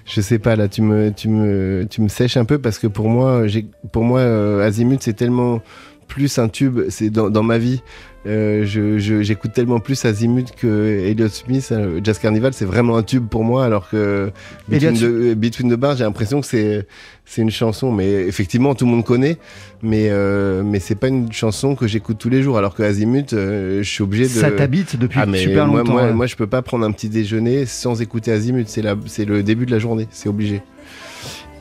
je 0.06 0.22
sais 0.22 0.38
pas. 0.40 0.56
Là, 0.56 0.68
tu 0.68 0.82
me, 0.84 1.12
tu 1.12 1.30
me, 1.30 1.88
tu 1.90 2.02
me 2.02 2.08
sèches 2.10 2.38
un 2.38 2.46
peu 2.46 2.60
parce 2.60 2.78
que 2.78 2.88
pour 2.88 3.10
moi, 3.10 3.48
j'ai, 3.48 3.66
pour 3.92 4.04
moi, 4.04 4.22
Azimut, 4.64 5.02
c'est 5.02 5.14
tellement 5.14 5.62
plus 6.08 6.38
un 6.40 6.48
tube. 6.50 6.80
C'est 6.90 7.10
dans, 7.10 7.30
dans 7.30 7.44
ma 7.44 7.58
vie. 7.58 7.82
Euh, 8.28 8.66
je, 8.68 9.00
je- 9.00 9.24
j'écoute 9.24 9.52
tellement 9.52 9.80
plus 9.80 10.06
Azimut 10.06 10.46
que 10.56 11.00
Elliot 11.08 11.28
Smith. 11.30 11.70
Euh, 11.72 12.00
Jazz 12.04 12.20
Carnival, 12.20 12.54
c'est 12.54 12.66
vraiment 12.66 12.96
un 12.98 13.02
tube 13.04 13.28
pour 13.28 13.44
moi, 13.44 13.66
alors 13.66 13.90
que 13.90 14.32
Between, 14.70 14.94
the, 14.94 15.36
Between 15.36 15.72
the 15.72 15.76
Bars, 15.76 15.96
j'ai 15.98 16.04
l'impression 16.04 16.40
que 16.40 16.46
c'est, 16.46 16.86
c'est 17.26 17.42
une 17.42 17.50
chanson. 17.50 17.92
Mais 17.92 18.12
effectivement, 18.12 18.76
tout 18.76 18.86
le 18.86 18.92
monde 18.92 19.04
connaît. 19.06 19.38
Mais, 19.82 20.10
euh, 20.12 20.62
mais 20.64 20.80
c'est 20.80 20.94
pas 20.94 21.08
une 21.08 21.32
chanson 21.32 21.74
que 21.76 21.88
j'écoute 21.88 22.18
tous 22.20 22.30
les 22.30 22.44
jours. 22.44 22.60
Alors 22.60 22.76
que 22.76 22.84
Azimut, 22.84 23.34
euh, 23.34 23.82
je 23.82 23.90
suis 23.90 24.04
obligé 24.04 24.26
de. 24.26 24.30
Ça 24.30 24.52
t'habite 24.52 24.98
depuis 24.98 25.20
Ah, 25.20 25.26
super 25.36 25.66
moi, 25.68 25.80
longtemps. 25.80 25.92
Moi, 25.94 26.04
ouais. 26.04 26.14
moi, 26.14 26.28
je 26.28 26.36
peux 26.36 26.46
pas 26.48 26.62
prendre 26.62 26.86
un 26.86 26.92
petit 26.92 27.10
déjeuner 27.10 27.66
sans 27.66 28.02
écouter 28.04 28.32
Azimut. 28.32 28.68
C'est 28.70 28.84
la- 28.84 28.96
c'est 29.08 29.26
le 29.26 29.42
début 29.42 29.66
de 29.66 29.72
la 29.72 29.80
journée. 29.80 30.08
C'est 30.12 30.30
obligé. 30.30 30.62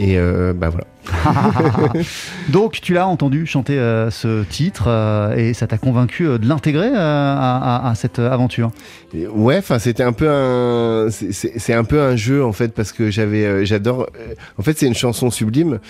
Et 0.02 0.16
euh, 0.18 0.54
bah 0.54 0.70
voilà. 0.70 0.86
Donc 2.48 2.80
tu 2.80 2.94
l'as 2.94 3.06
entendu 3.06 3.44
chanter 3.46 3.78
euh, 3.78 4.10
ce 4.10 4.44
titre 4.44 4.84
euh, 4.86 5.34
et 5.36 5.52
ça 5.54 5.66
t'a 5.66 5.76
convaincu 5.78 6.26
euh, 6.26 6.38
de 6.38 6.46
l'intégrer 6.48 6.88
euh, 6.88 6.94
à, 6.96 7.56
à- 7.86 7.90
à 7.90 7.94
cette 7.94 8.18
aventure? 8.18 8.70
Et 9.14 9.26
ouais, 9.26 9.58
enfin 9.58 9.78
c'était 9.78 10.02
un 10.02 10.12
peu 10.12 10.28
un, 10.30 11.08
c'est- 11.10 11.74
un 11.74 11.84
peu 11.84 12.00
un 12.00 12.16
jeu 12.16 12.42
en 12.44 12.52
fait 12.52 12.72
parce 12.72 12.92
que 12.92 13.10
j'avais, 13.10 13.44
euh, 13.44 13.64
j'adore. 13.64 14.06
euh, 14.18 14.34
en 14.58 14.62
fait, 14.62 14.78
c'est 14.78 14.86
une 14.86 14.94
chanson 14.94 15.30
sublime, 15.30 15.80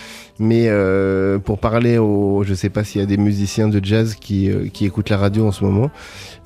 mais 0.41 0.65
euh, 0.69 1.39
pour 1.39 1.59
parler 1.59 1.99
aux, 1.99 2.43
je 2.45 2.55
sais 2.55 2.69
pas 2.71 2.83
s'il 2.83 3.01
y 3.01 3.05
a 3.05 3.07
des 3.07 3.17
musiciens 3.17 3.69
de 3.69 3.81
jazz 3.85 4.17
qui 4.17 4.51
euh, 4.51 4.67
qui 4.73 4.87
écoutent 4.87 5.11
la 5.11 5.19
radio 5.19 5.47
en 5.47 5.53
ce 5.53 5.63
moment, 5.65 5.91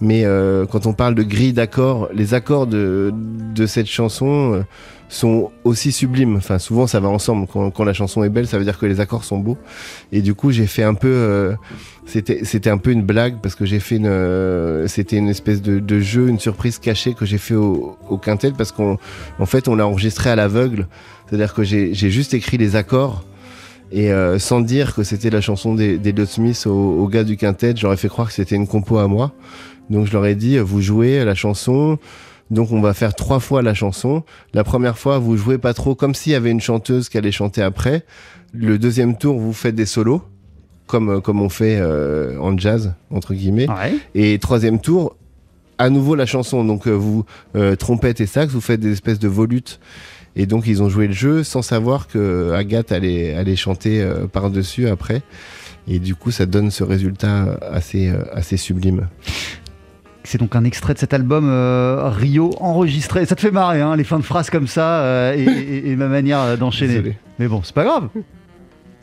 mais 0.03 0.25
euh, 0.25 0.67
quand 0.67 0.85
on 0.87 0.93
parle 0.93 1.15
de 1.15 1.23
grille 1.23 1.55
d'accords, 1.55 2.09
les 2.13 2.35
accords 2.35 2.67
de 2.67 3.11
de 3.55 3.67
cette 3.67 3.87
chanson. 3.89 4.65
Sont 5.15 5.51
aussi 5.65 5.93
sublimes. 5.93 6.37
Enfin, 6.37 6.59
souvent, 6.59 6.87
ça 6.87 7.01
va 7.01 7.09
ensemble. 7.09 7.47
Quand, 7.47 7.71
quand 7.71 7.85
la 7.85 7.93
chanson 7.93 8.25
est 8.25 8.29
belle, 8.29 8.47
ça 8.47 8.59
veut 8.59 8.65
dire 8.65 8.79
que 8.79 8.87
les 8.87 9.01
accords 9.01 9.25
sont 9.25 9.39
beaux. 9.39 9.59
Et 10.13 10.21
du 10.23 10.35
coup, 10.35 10.51
j'ai 10.51 10.67
fait 10.67 10.83
un 10.83 10.95
peu. 10.95 11.09
euh, 11.09 11.55
c'était, 12.07 12.45
c'était 12.45 12.71
un 12.71 12.79
peu 12.79 12.91
une 12.91 13.03
blague 13.03 13.41
parce 13.43 13.55
que 13.55 13.65
j'ai 13.65 13.81
fait 13.81 13.97
une. 13.97 14.07
euh, 14.07 14.87
c'était 14.89 15.17
une 15.17 15.29
espèce 15.29 15.63
de, 15.63 15.79
de 15.79 16.01
jeu, 16.01 16.29
une 16.29 16.39
surprise 16.39 16.79
cachée 16.79 17.15
que 17.15 17.25
j'ai 17.25 17.39
fait 17.39 17.55
au, 17.55 17.97
au 18.09 18.19
quintet 18.19 18.53
parce 18.53 18.73
qu'en 18.73 18.99
en 19.39 19.47
fait, 19.47 19.69
on 19.69 19.77
l'a 19.77 19.87
enregistré 19.87 20.31
à 20.31 20.37
l'aveugle. 20.37 20.89
C'est-à-dire 21.27 21.55
que 21.55 21.63
j'ai, 21.63 21.95
j'ai 21.95 22.11
juste 22.11 22.35
écrit 22.35 22.59
les 22.59 22.77
accords. 22.77 23.25
Et 23.93 24.13
euh, 24.13 24.39
sans 24.39 24.61
dire 24.61 24.95
que 24.95 25.05
c'était 25.05 25.31
la 25.31 25.41
chanson 25.41 25.75
des, 25.75 25.99
des 25.99 26.13
Dot 26.13 26.29
Smith 26.29 26.67
au, 26.67 26.73
au 26.73 27.07
gars 27.07 27.23
du 27.23 27.37
quintet, 27.37 27.75
j'aurais 27.77 27.97
fait 27.97 28.09
croire 28.09 28.29
que 28.29 28.35
c'était 28.35 28.57
une 28.57 28.67
compo 28.67 28.99
à 28.99 29.07
moi. 29.07 29.33
Donc 29.91 30.07
je 30.07 30.13
leur 30.13 30.27
ai 30.27 30.35
dit, 30.35 30.59
vous 30.59 30.81
jouez 30.81 31.25
la 31.25 31.35
chanson, 31.35 31.99
donc 32.51 32.73
on 32.73 32.81
va 32.81 32.95
faire 32.95 33.15
trois 33.15 33.41
fois 33.41 33.63
la 33.63 33.75
chanson. 33.75 34.23
La 34.53 34.65
première 34.65 34.99
fois, 34.99 35.19
vous 35.19 35.37
jouez 35.37 35.59
pas 35.59 35.75
trop 35.75 35.95
comme 35.95 36.15
s'il 36.15 36.33
y 36.33 36.35
avait 36.35 36.51
une 36.51 36.61
chanteuse 36.61 37.09
qui 37.09 37.19
allait 37.19 37.33
chanter 37.33 37.63
après. 37.63 38.05
Le 38.53 38.79
deuxième 38.79 39.17
tour, 39.17 39.39
vous 39.39 39.53
faites 39.53 39.75
des 39.75 39.87
solos, 39.87 40.23
comme, 40.87 41.09
euh, 41.09 41.21
comme 41.21 41.41
on 41.41 41.49
fait 41.49 41.79
euh, 41.81 42.39
en 42.39 42.57
jazz, 42.57 42.95
entre 43.11 43.35
guillemets. 43.35 43.69
Ouais. 43.69 43.95
Et 44.15 44.39
troisième 44.39 44.81
tour, 44.81 45.17
à 45.79 45.91
nouveau 45.91 46.15
la 46.15 46.27
chanson. 46.27 46.65
Donc 46.65 46.87
euh, 46.87 46.93
vous, 46.93 47.25
euh, 47.57 47.77
trompette 47.77 48.21
et 48.21 48.27
sax, 48.27 48.53
vous 48.53 48.61
faites 48.61 48.81
des 48.81 48.93
espèces 48.93 49.19
de 49.19 49.29
volutes. 49.29 49.81
Et 50.37 50.47
donc 50.47 50.67
ils 50.67 50.83
ont 50.83 50.89
joué 50.89 51.07
le 51.07 51.13
jeu 51.13 51.45
sans 51.45 51.63
savoir 51.63 52.09
que 52.09 52.53
Agathe 52.53 52.93
allait, 52.93 53.35
allait 53.35 53.57
chanter 53.57 54.03
euh, 54.03 54.27
par-dessus 54.27 54.89
après. 54.89 55.23
Et 55.87 55.99
du 55.99 56.15
coup, 56.15 56.31
ça 56.31 56.47
donne 56.47 56.71
ce 56.71 56.83
résultat 56.83 57.59
assez, 57.71 58.09
euh, 58.09 58.25
assez 58.33 58.57
sublime. 58.57 59.09
C'est 60.27 60.39
donc 60.39 60.57
un 60.57 60.65
extrait 60.65 60.95
de 60.95 60.99
cet 60.99 61.13
album 61.15 61.47
euh, 61.49 62.09
Rio 62.09 62.51
enregistré. 62.61 63.27
Ça 63.27 63.35
te 63.37 63.41
fait 63.43 63.51
marrer, 63.51 63.81
hein, 63.83 63.95
les 63.97 64.05
fins 64.05 64.19
de 64.19 64.25
phrases 64.25 64.49
comme 64.51 64.67
ça 64.67 65.01
euh, 65.01 65.35
et, 65.37 65.43
et- 65.43 65.91
et 65.91 65.97
ma 65.97 66.09
manière 66.09 66.41
euh, 66.41 66.57
d'enchaîner. 66.57 66.95
Mais 67.39 67.47
bon, 67.47 67.61
c'est 67.63 67.75
pas 67.75 67.85
grave. 67.85 68.09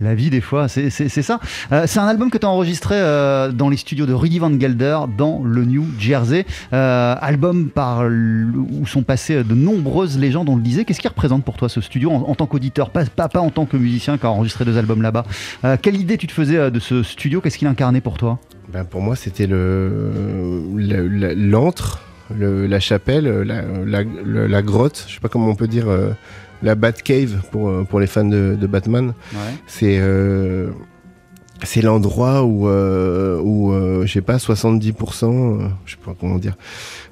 La 0.03 0.15
vie, 0.15 0.31
des 0.31 0.41
fois, 0.41 0.67
c'est 0.67 0.89
ça. 0.89 1.39
Euh, 1.71 1.83
c'est 1.85 1.99
un 1.99 2.07
album 2.07 2.31
que 2.31 2.39
tu 2.39 2.45
as 2.47 2.49
enregistré 2.49 2.95
euh, 2.97 3.51
dans 3.51 3.69
les 3.69 3.77
studios 3.77 4.07
de 4.07 4.13
Rudy 4.13 4.39
Van 4.39 4.49
Gelder, 4.59 4.97
dans 5.15 5.43
le 5.43 5.63
New 5.63 5.85
Jersey. 5.99 6.43
Euh, 6.73 7.13
album 7.21 7.69
par 7.69 8.01
où 8.07 8.87
sont 8.87 9.03
passées 9.03 9.43
de 9.43 9.53
nombreuses 9.53 10.17
légendes, 10.17 10.49
on 10.49 10.55
le 10.55 10.63
disait. 10.63 10.85
Qu'est-ce 10.85 11.01
qui 11.01 11.07
représente 11.07 11.43
pour 11.45 11.55
toi 11.55 11.69
ce 11.69 11.81
studio 11.81 12.09
en, 12.09 12.15
en 12.27 12.33
tant 12.33 12.47
qu'auditeur, 12.47 12.89
pas, 12.89 13.05
pas, 13.05 13.29
pas 13.29 13.41
en 13.41 13.51
tant 13.51 13.67
que 13.67 13.77
musicien 13.77 14.17
qui 14.17 14.25
a 14.25 14.31
enregistré 14.31 14.65
deux 14.65 14.75
albums 14.79 15.03
là-bas 15.03 15.23
Quelle 15.83 15.97
idée 15.97 16.17
tu 16.17 16.25
te 16.25 16.31
faisais 16.33 16.71
de 16.71 16.79
ce 16.79 17.03
studio? 17.03 17.39
Qu'est-ce 17.39 17.59
qu'il 17.59 17.67
incarnait 17.67 18.01
pour 18.01 18.17
toi? 18.17 18.39
Ben, 18.71 18.83
pour 18.85 19.01
moi, 19.01 19.15
c'était 19.15 19.47
le 19.47 20.61
le- 20.75 21.07
la- 21.07 21.33
l'antre, 21.33 22.01
la 22.37 22.79
chapelle, 22.79 23.25
la, 23.41 23.63
la, 24.47 24.61
grotte. 24.61 25.05
Je 25.07 25.13
sais 25.15 25.19
pas 25.19 25.27
comment 25.29 25.47
on 25.49 25.55
peut 25.55 25.67
dire 25.67 25.89
euh, 25.89 26.11
la 26.63 26.75
Batcave 26.75 27.41
pour, 27.51 27.69
euh, 27.69 27.83
pour 27.83 27.99
les 27.99 28.07
fans 28.07 28.23
de, 28.23 28.55
de 28.59 28.67
Batman. 28.67 29.13
Ouais. 29.33 29.39
C'est 29.67 29.97
euh, 29.99 30.69
c'est 31.63 31.81
l'endroit 31.81 32.43
où, 32.43 32.67
euh, 32.67 33.39
où 33.43 33.71
euh, 33.73 34.05
je 34.05 34.13
sais 34.13 34.21
pas, 34.21 34.37
70%, 34.37 35.61
euh, 35.61 35.67
je 35.85 35.91
sais 35.91 35.97
pas 36.03 36.15
comment 36.19 36.37
dire, 36.37 36.55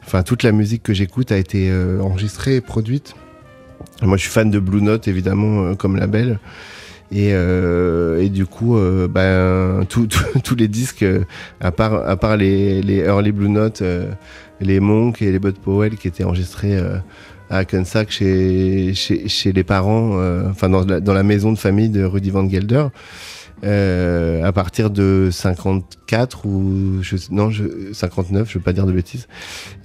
enfin 0.05 0.23
toute 0.23 0.41
la 0.43 0.51
musique 0.51 0.81
que 0.83 0.93
j'écoute 0.93 1.31
a 1.31 1.37
été 1.37 1.71
enregistrée 2.01 2.55
et 2.55 2.61
produite. 2.61 3.15
Moi 4.01 4.17
je 4.17 4.21
suis 4.23 4.31
fan 4.31 4.49
de 4.49 4.59
Blue 4.59 4.81
Note 4.81 5.07
évidemment 5.07 5.75
comme 5.75 5.97
label. 5.97 6.39
Et, 7.11 7.31
euh, 7.33 8.21
et 8.21 8.29
du 8.29 8.45
coup, 8.45 8.77
euh, 8.77 9.83
tout- 9.89 10.07
tous 10.43 10.55
les 10.55 10.67
disques, 10.67 11.03
euh, 11.03 11.23
à 11.59 11.71
part, 11.71 12.07
à 12.07 12.15
part 12.17 12.37
les, 12.37 12.81
les 12.81 12.97
Early 12.97 13.31
Blue 13.31 13.49
Note, 13.49 13.81
euh, 13.81 14.11
les 14.61 14.79
Monk 14.79 15.21
et 15.21 15.31
les 15.31 15.39
Bud 15.39 15.57
Powell 15.57 15.95
qui 15.95 16.07
étaient 16.07 16.23
enregistrés 16.23 16.77
euh, 16.77 16.97
à 17.49 17.57
Hackensack 17.59 18.11
chez, 18.11 18.93
chez, 18.93 19.27
chez 19.27 19.51
les 19.53 19.63
parents, 19.63 20.19
enfin 20.51 20.69
dans 20.69 20.85
dans 20.85 21.13
la 21.13 21.23
maison 21.23 21.51
de 21.51 21.57
famille 21.57 21.89
de 21.89 22.03
Rudy 22.03 22.29
Van 22.29 22.47
Gelder. 22.47 22.85
À 23.63 24.51
partir 24.53 24.89
de 24.91 25.29
54 25.31 26.45
ou 26.45 26.99
je, 27.01 27.15
non 27.31 27.49
je, 27.49 27.63
59 27.91 28.47
je 28.49 28.57
veux 28.57 28.63
pas 28.63 28.71
dire 28.71 28.85
de 28.85 28.91
bêtises 28.93 29.27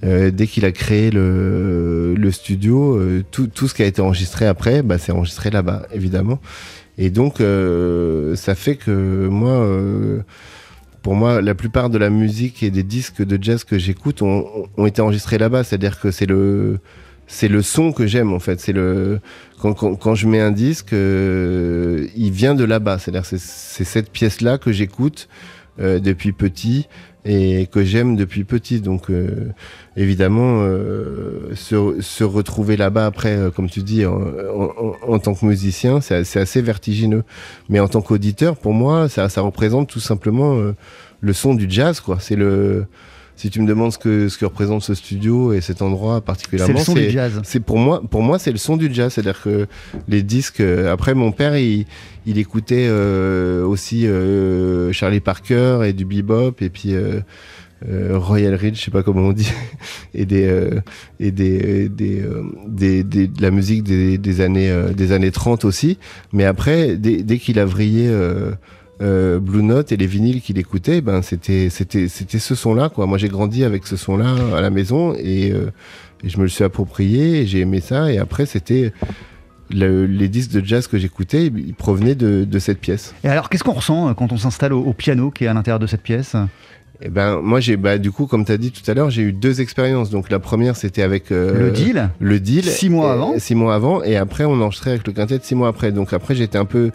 dès 0.03 0.47
qu'il 0.47 0.63
a 0.65 0.71
créé 0.71 1.11
le, 1.11 2.15
le 2.15 2.31
studio 2.31 2.97
tout, 3.31 3.47
tout 3.47 3.67
ce 3.67 3.73
qui 3.73 3.81
a 3.83 3.85
été 3.85 4.01
enregistré 4.01 4.45
après 4.47 4.81
bah, 4.81 4.97
c'est 4.97 5.11
enregistré 5.11 5.49
là-bas 5.49 5.87
évidemment 5.93 6.39
et 6.97 7.09
donc 7.09 7.41
euh, 7.41 8.35
ça 8.35 8.55
fait 8.55 8.75
que 8.75 9.27
moi 9.27 9.51
euh, 9.51 10.21
pour 11.01 11.15
moi 11.15 11.41
la 11.41 11.55
plupart 11.55 11.89
de 11.89 11.97
la 11.97 12.09
musique 12.09 12.63
et 12.63 12.71
des 12.71 12.83
disques 12.83 13.21
de 13.23 13.41
jazz 13.41 13.63
que 13.63 13.77
j'écoute 13.77 14.21
ont, 14.21 14.67
ont 14.77 14.85
été 14.85 15.01
enregistrés 15.01 15.37
là-bas. 15.37 15.63
C'est 15.63 15.75
à 15.75 15.77
dire 15.77 15.99
que 15.99 16.11
c'est 16.11 16.25
le 16.25 16.79
c'est 17.27 17.47
le 17.47 17.61
son 17.61 17.91
que 17.91 18.07
j'aime 18.07 18.33
en 18.33 18.39
fait. 18.39 18.59
C'est 18.59 18.73
le 18.73 19.19
quand, 19.59 19.73
quand, 19.73 19.95
quand 19.95 20.15
je 20.15 20.27
mets 20.27 20.39
un 20.39 20.51
disque 20.51 20.93
euh, 20.93 22.07
il 22.15 22.31
vient 22.31 22.55
de 22.55 22.63
là-bas. 22.63 22.97
C'est 22.99 23.11
à 23.11 23.13
dire 23.13 23.25
c'est 23.25 23.39
c'est 23.39 23.83
cette 23.83 24.09
pièce 24.11 24.41
là 24.41 24.57
que 24.57 24.71
j'écoute 24.71 25.27
euh, 25.79 25.99
depuis 25.99 26.31
petit 26.31 26.87
et 27.25 27.67
que 27.71 27.83
j'aime 27.83 28.15
depuis 28.15 28.43
petit. 28.43 28.81
Donc 28.81 29.09
euh, 29.09 29.49
évidemment 29.97 30.61
euh, 30.61 31.53
se, 31.55 31.99
se 32.01 32.23
retrouver 32.23 32.77
là-bas 32.77 33.05
après 33.07 33.35
euh, 33.35 33.49
comme 33.51 33.69
tu 33.69 33.81
dis 33.83 34.05
en, 34.05 34.13
en- 34.21 34.95
en- 35.13 35.19
tant 35.19 35.33
que 35.33 35.45
musicien 35.45 36.01
c'est 36.01 36.23
c'est 36.23 36.39
assez 36.39 36.61
vertigineux. 36.61 37.23
Mais 37.69 37.79
en 37.79 37.87
tant 37.87 38.01
qu'auditeur 38.01 38.55
pour 38.57 38.73
moi 38.73 39.09
ça, 39.09 39.27
ça 39.29 39.41
représente 39.41 39.89
tout 39.89 39.99
simplement 39.99 40.55
euh, 40.57 40.75
le 41.21 41.33
son 41.33 41.55
du 41.55 41.65
jazz 41.69 41.99
quoi. 41.99 42.17
C'est 42.19 42.35
le 42.35 42.85
si 43.35 43.49
tu 43.49 43.59
me 43.61 43.67
demandes 43.67 43.91
ce 43.91 43.97
que, 43.97 44.29
ce 44.29 44.37
que 44.37 44.45
représente 44.45 44.81
ce 44.81 44.93
studio 44.93 45.51
et 45.53 45.59
cet 45.61 45.81
endroit 45.81 46.21
particulièrement, 46.21 46.73
C'est 46.79 46.79
le 46.79 46.85
son 46.85 46.93
du 46.93 47.09
jazz. 47.09 47.41
c'est 47.43 47.59
pour 47.59 47.77
moi, 47.77 48.01
pour 48.09 48.21
moi, 48.21 48.39
c'est 48.39 48.51
le 48.51 48.57
son 48.57 48.77
du 48.77 48.93
jazz. 48.93 49.13
C'est-à-dire 49.13 49.41
que 49.41 49.67
les 50.07 50.23
disques. 50.23 50.61
euh, 50.61 50.91
après, 50.91 51.13
mon 51.13 51.31
père, 51.31 51.57
il, 51.57 51.85
il 52.25 52.37
écoutait 52.37 52.87
euh, 52.89 53.65
aussi 53.65 54.07
euh, 54.07 54.91
Charlie 54.93 55.19
Parker 55.19 55.79
et 55.85 55.93
du 55.93 56.05
bebop 56.05 56.55
et 56.61 56.69
puis 56.69 56.93
euh, 56.93 57.19
euh, 57.89 58.17
Royal 58.17 58.55
Ridge, 58.55 58.79
je 58.79 58.85
sais 58.85 58.89
pas 58.91 59.03
comment 59.03 59.21
on 59.27 59.33
dit, 59.33 59.51
et 60.13 60.25
des 60.25 60.45
euh, 60.47 60.79
et 61.19 61.31
des 61.31 61.89
des, 61.89 62.21
euh, 62.21 62.41
des, 62.67 63.03
des- 63.03 63.27
de 63.27 63.41
la 63.41 63.51
musique 63.51 63.83
des, 63.83 64.17
des 64.17 64.39
années 64.41 64.71
euh, 64.71 64.93
des 64.93 65.11
années 65.11 65.29
30 65.31 65.65
aussi. 65.65 65.97
Mais 66.31 66.45
après, 66.45 66.95
dès, 66.95 67.21
dès 67.21 67.37
qu'il 67.37 67.59
a 67.59 67.65
vrillé. 67.65 68.07
Euh, 69.01 69.39
Blue 69.39 69.63
Note 69.63 69.91
et 69.91 69.97
les 69.97 70.07
vinyles 70.07 70.41
qu'il 70.41 70.57
écoutait, 70.57 71.01
ben 71.01 71.21
c'était 71.21 71.69
c'était 71.69 72.07
c'était 72.07 72.39
ce 72.39 72.55
son-là 72.55 72.89
quoi. 72.89 73.05
Moi 73.05 73.17
j'ai 73.17 73.27
grandi 73.29 73.63
avec 73.63 73.85
ce 73.87 73.97
son-là 73.97 74.33
à 74.55 74.61
la 74.61 74.69
maison 74.69 75.13
et, 75.17 75.51
euh, 75.51 75.71
et 76.23 76.29
je 76.29 76.37
me 76.37 76.43
le 76.43 76.49
suis 76.49 76.63
approprié, 76.63 77.41
et 77.41 77.45
j'ai 77.47 77.59
aimé 77.59 77.81
ça 77.81 78.11
et 78.11 78.17
après 78.17 78.45
c'était 78.45 78.93
le- 79.71 80.05
les 80.05 80.29
disques 80.29 80.51
de 80.51 80.63
jazz 80.65 80.87
que 80.87 80.97
j'écoutais, 80.97 81.47
ils 81.47 81.73
provenaient 81.73 82.15
de, 82.15 82.43
de 82.45 82.59
cette 82.59 82.79
pièce. 82.79 83.15
Et 83.23 83.27
alors, 83.29 83.49
qu'est-ce 83.49 83.63
qu'on 83.63 83.73
ressent 83.73 84.09
euh, 84.09 84.13
quand 84.13 84.31
on 84.31 84.37
s'installe 84.37 84.73
au, 84.73 84.79
au 84.81 84.93
piano 84.93 85.31
qui 85.31 85.43
est 85.45 85.47
à 85.47 85.53
l'intérieur 85.53 85.79
de 85.79 85.87
cette 85.87 86.01
pièce? 86.03 86.35
Et 87.01 87.09
ben 87.09 87.41
moi 87.41 87.59
j'ai 87.59 87.75
bah 87.75 87.97
du 87.97 88.09
coup 88.09 88.25
comme 88.25 88.45
tu 88.45 88.53
as 88.53 88.57
dit 88.57 88.71
tout 88.71 88.89
à 88.89 88.93
l'heure, 88.93 89.09
j'ai 89.09 89.23
eu 89.23 89.33
deux 89.33 89.59
expériences. 89.59 90.09
Donc 90.09 90.29
la 90.29 90.39
première 90.39 90.77
c'était 90.77 91.01
avec 91.01 91.29
euh, 91.33 91.59
Le 91.65 91.71
deal? 91.71 92.09
le 92.21 92.39
deal 92.39 92.63
Six 92.63 92.89
mois 92.89 93.09
Et- 93.09 93.11
avant? 93.13 93.33
Six 93.37 93.55
mois 93.55 93.75
avant 93.75 94.01
et 94.01 94.15
après 94.15 94.45
on 94.45 94.61
enregistrait 94.61 94.91
avec 94.91 95.05
le 95.05 95.11
quintet 95.11 95.39
six 95.43 95.55
mois 95.55 95.67
après. 95.67 95.91
Donc 95.91 96.13
après 96.13 96.35
j'étais 96.35 96.57
un 96.57 96.63
peu 96.63 96.91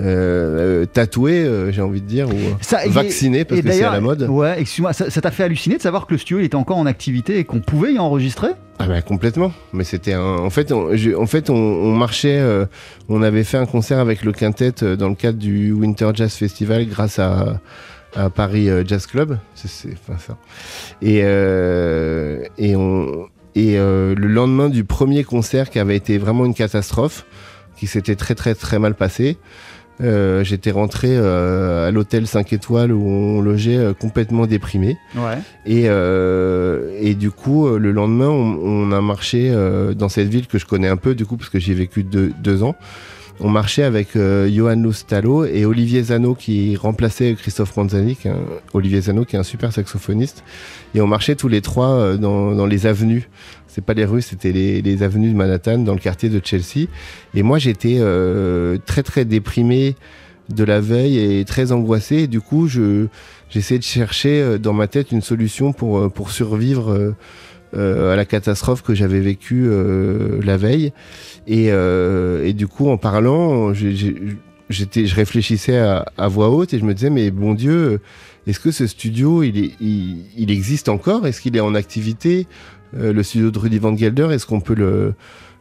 euh, 0.00 0.82
euh, 0.82 0.86
tatoué, 0.86 1.44
euh, 1.44 1.70
j'ai 1.72 1.82
envie 1.82 2.00
de 2.00 2.06
dire, 2.06 2.28
ou 2.28 2.38
Ça, 2.60 2.84
et- 2.86 2.88
vacciné 2.88 3.44
parce 3.44 3.60
et 3.60 3.62
que 3.62 3.70
c'est 3.72 3.84
à 3.84 3.92
la 3.92 4.00
mode. 4.00 4.22
Ouais, 4.28 4.60
excuse-moi, 4.60 4.92
ça 4.92 5.10
t'a 5.20 5.30
fait 5.30 5.44
halluciner 5.44 5.76
de 5.76 5.82
savoir 5.82 6.06
que 6.06 6.12
le 6.14 6.18
studio 6.18 6.38
il 6.40 6.44
était 6.46 6.54
encore 6.56 6.78
en 6.78 6.86
activité 6.86 7.38
et 7.38 7.44
qu'on 7.44 7.60
pouvait 7.60 7.92
y 7.94 7.98
enregistrer? 7.98 8.50
Ah 8.78 8.86
bah 8.86 9.02
complètement. 9.02 9.52
Mais 9.74 9.84
c'était 9.84 10.14
un... 10.14 10.22
en 10.38 10.48
fait 10.50 10.72
on, 10.72 10.96
je- 10.96 11.14
en 11.14 11.26
fait 11.26 11.50
on, 11.50 11.54
on 11.54 11.94
marchait, 11.94 12.38
euh, 12.40 12.64
on 13.10 13.22
avait 13.22 13.44
fait 13.44 13.58
un 13.58 13.66
concert 13.66 13.98
avec 13.98 14.24
le 14.24 14.32
quintet 14.32 14.72
euh, 14.82 14.96
dans 14.96 15.08
le 15.10 15.14
cadre 15.14 15.38
du 15.38 15.72
Winter 15.72 16.10
Jazz 16.14 16.32
Festival 16.32 16.86
grâce 16.86 17.18
à, 17.18 17.60
à 18.16 18.30
Paris 18.30 18.70
euh, 18.70 18.82
Jazz 18.86 19.06
Club. 19.06 19.36
C'est, 19.54 19.68
c'est- 19.68 19.94
enfin, 20.08 20.18
ça. 20.18 20.38
Et 21.02 21.20
euh, 21.24 22.42
et 22.56 22.74
on 22.76 23.28
et 23.54 23.76
euh, 23.78 24.14
le 24.16 24.28
lendemain 24.28 24.68
du 24.70 24.84
premier 24.84 25.24
concert 25.24 25.68
qui 25.70 25.78
avait 25.78 25.96
été 25.96 26.18
vraiment 26.18 26.46
une 26.46 26.54
catastrophe, 26.54 27.26
qui 27.76 27.86
s'était 27.86 28.14
très 28.16 28.34
très 28.34 28.54
très 28.54 28.78
mal 28.78 28.94
passé. 28.94 29.36
Euh, 30.02 30.42
j'étais 30.44 30.70
rentré 30.70 31.08
euh, 31.10 31.88
à 31.88 31.90
l'hôtel 31.90 32.26
5 32.26 32.52
étoiles 32.52 32.92
où 32.92 33.06
on 33.06 33.40
logeait 33.40 33.76
euh, 33.76 33.92
complètement 33.94 34.46
déprimé. 34.46 34.96
Ouais. 35.16 35.38
Et, 35.66 35.84
euh, 35.88 36.96
et 37.00 37.14
du 37.14 37.30
coup, 37.30 37.68
le 37.68 37.92
lendemain, 37.92 38.28
on, 38.28 38.58
on 38.88 38.92
a 38.92 39.00
marché 39.00 39.50
euh, 39.50 39.94
dans 39.94 40.08
cette 40.08 40.28
ville 40.28 40.46
que 40.46 40.58
je 40.58 40.66
connais 40.66 40.88
un 40.88 40.96
peu, 40.96 41.14
du 41.14 41.26
coup, 41.26 41.36
parce 41.36 41.50
que 41.50 41.58
j'y 41.58 41.72
ai 41.72 41.74
vécu 41.74 42.02
deux, 42.02 42.32
deux 42.42 42.62
ans. 42.62 42.74
On 43.42 43.48
marchait 43.48 43.84
avec 43.84 44.16
euh, 44.16 44.50
Johan 44.52 44.74
Lustalo 44.82 45.46
et 45.46 45.64
Olivier 45.64 46.02
Zano 46.02 46.34
qui 46.34 46.76
remplaçait 46.76 47.34
Christophe 47.38 47.74
Manzani, 47.74 48.14
qui 48.14 48.28
est 48.28 48.32
un- 48.32 48.36
Olivier 48.74 49.00
Zano 49.00 49.24
qui 49.24 49.36
est 49.36 49.38
un 49.38 49.42
super 49.44 49.72
saxophoniste. 49.72 50.44
Et 50.94 51.00
on 51.00 51.06
marchait 51.06 51.36
tous 51.36 51.48
les 51.48 51.62
trois 51.62 52.18
dans, 52.18 52.54
dans 52.54 52.66
les 52.66 52.86
avenues. 52.86 53.30
C'est 53.72 53.84
pas 53.84 53.94
les 53.94 54.04
rues, 54.04 54.22
c'était 54.22 54.50
les, 54.50 55.02
avenues 55.04 55.30
de 55.30 55.36
Manhattan, 55.36 55.78
dans 55.78 55.94
le 55.94 56.00
quartier 56.00 56.28
de 56.28 56.40
Chelsea. 56.42 56.88
Et 57.34 57.44
moi, 57.44 57.58
j'étais 57.58 57.98
euh, 58.00 58.78
très 58.84 59.04
très 59.04 59.24
déprimé 59.24 59.94
de 60.48 60.64
la 60.64 60.80
veille 60.80 61.18
et 61.18 61.44
très 61.44 61.70
angoissé. 61.70 62.16
Et 62.16 62.26
du 62.26 62.40
coup, 62.40 62.66
je 62.66 63.06
j'essayais 63.48 63.78
de 63.78 63.84
chercher 63.84 64.42
euh, 64.42 64.58
dans 64.58 64.72
ma 64.72 64.88
tête 64.88 65.12
une 65.12 65.22
solution 65.22 65.72
pour 65.72 65.98
euh, 65.98 66.08
pour 66.08 66.32
survivre 66.32 67.14
à 67.72 68.16
la 68.16 68.24
catastrophe 68.24 68.82
que 68.82 68.96
j'avais 68.96 69.20
vécue 69.20 69.70
la 70.42 70.56
veille. 70.56 70.92
Et, 71.46 71.70
du 72.52 72.66
coup, 72.66 72.88
en 72.88 72.96
parlant, 72.96 73.72
j'étais, 73.72 75.06
je 75.06 75.14
réfléchissais 75.14 75.78
à, 75.78 76.28
voix 76.28 76.50
haute 76.50 76.74
et 76.74 76.80
je 76.80 76.84
me 76.84 76.94
disais, 76.94 77.10
mais 77.10 77.30
bon 77.30 77.54
Dieu, 77.54 78.00
est-ce 78.48 78.58
que 78.58 78.72
ce 78.72 78.88
studio, 78.88 79.44
il, 79.44 79.70
il 79.80 80.50
existe 80.50 80.88
encore? 80.88 81.28
Est-ce 81.28 81.40
qu'il 81.40 81.56
est 81.56 81.60
en 81.60 81.76
activité? 81.76 82.48
Euh, 82.98 83.12
Le 83.12 83.22
studio 83.22 83.50
de 83.50 83.58
Rudy 83.58 83.78
Van 83.78 83.96
Gelder, 83.96 84.28
est-ce 84.32 84.46
qu'on 84.46 84.60
peut 84.60 84.74
le... 84.74 85.14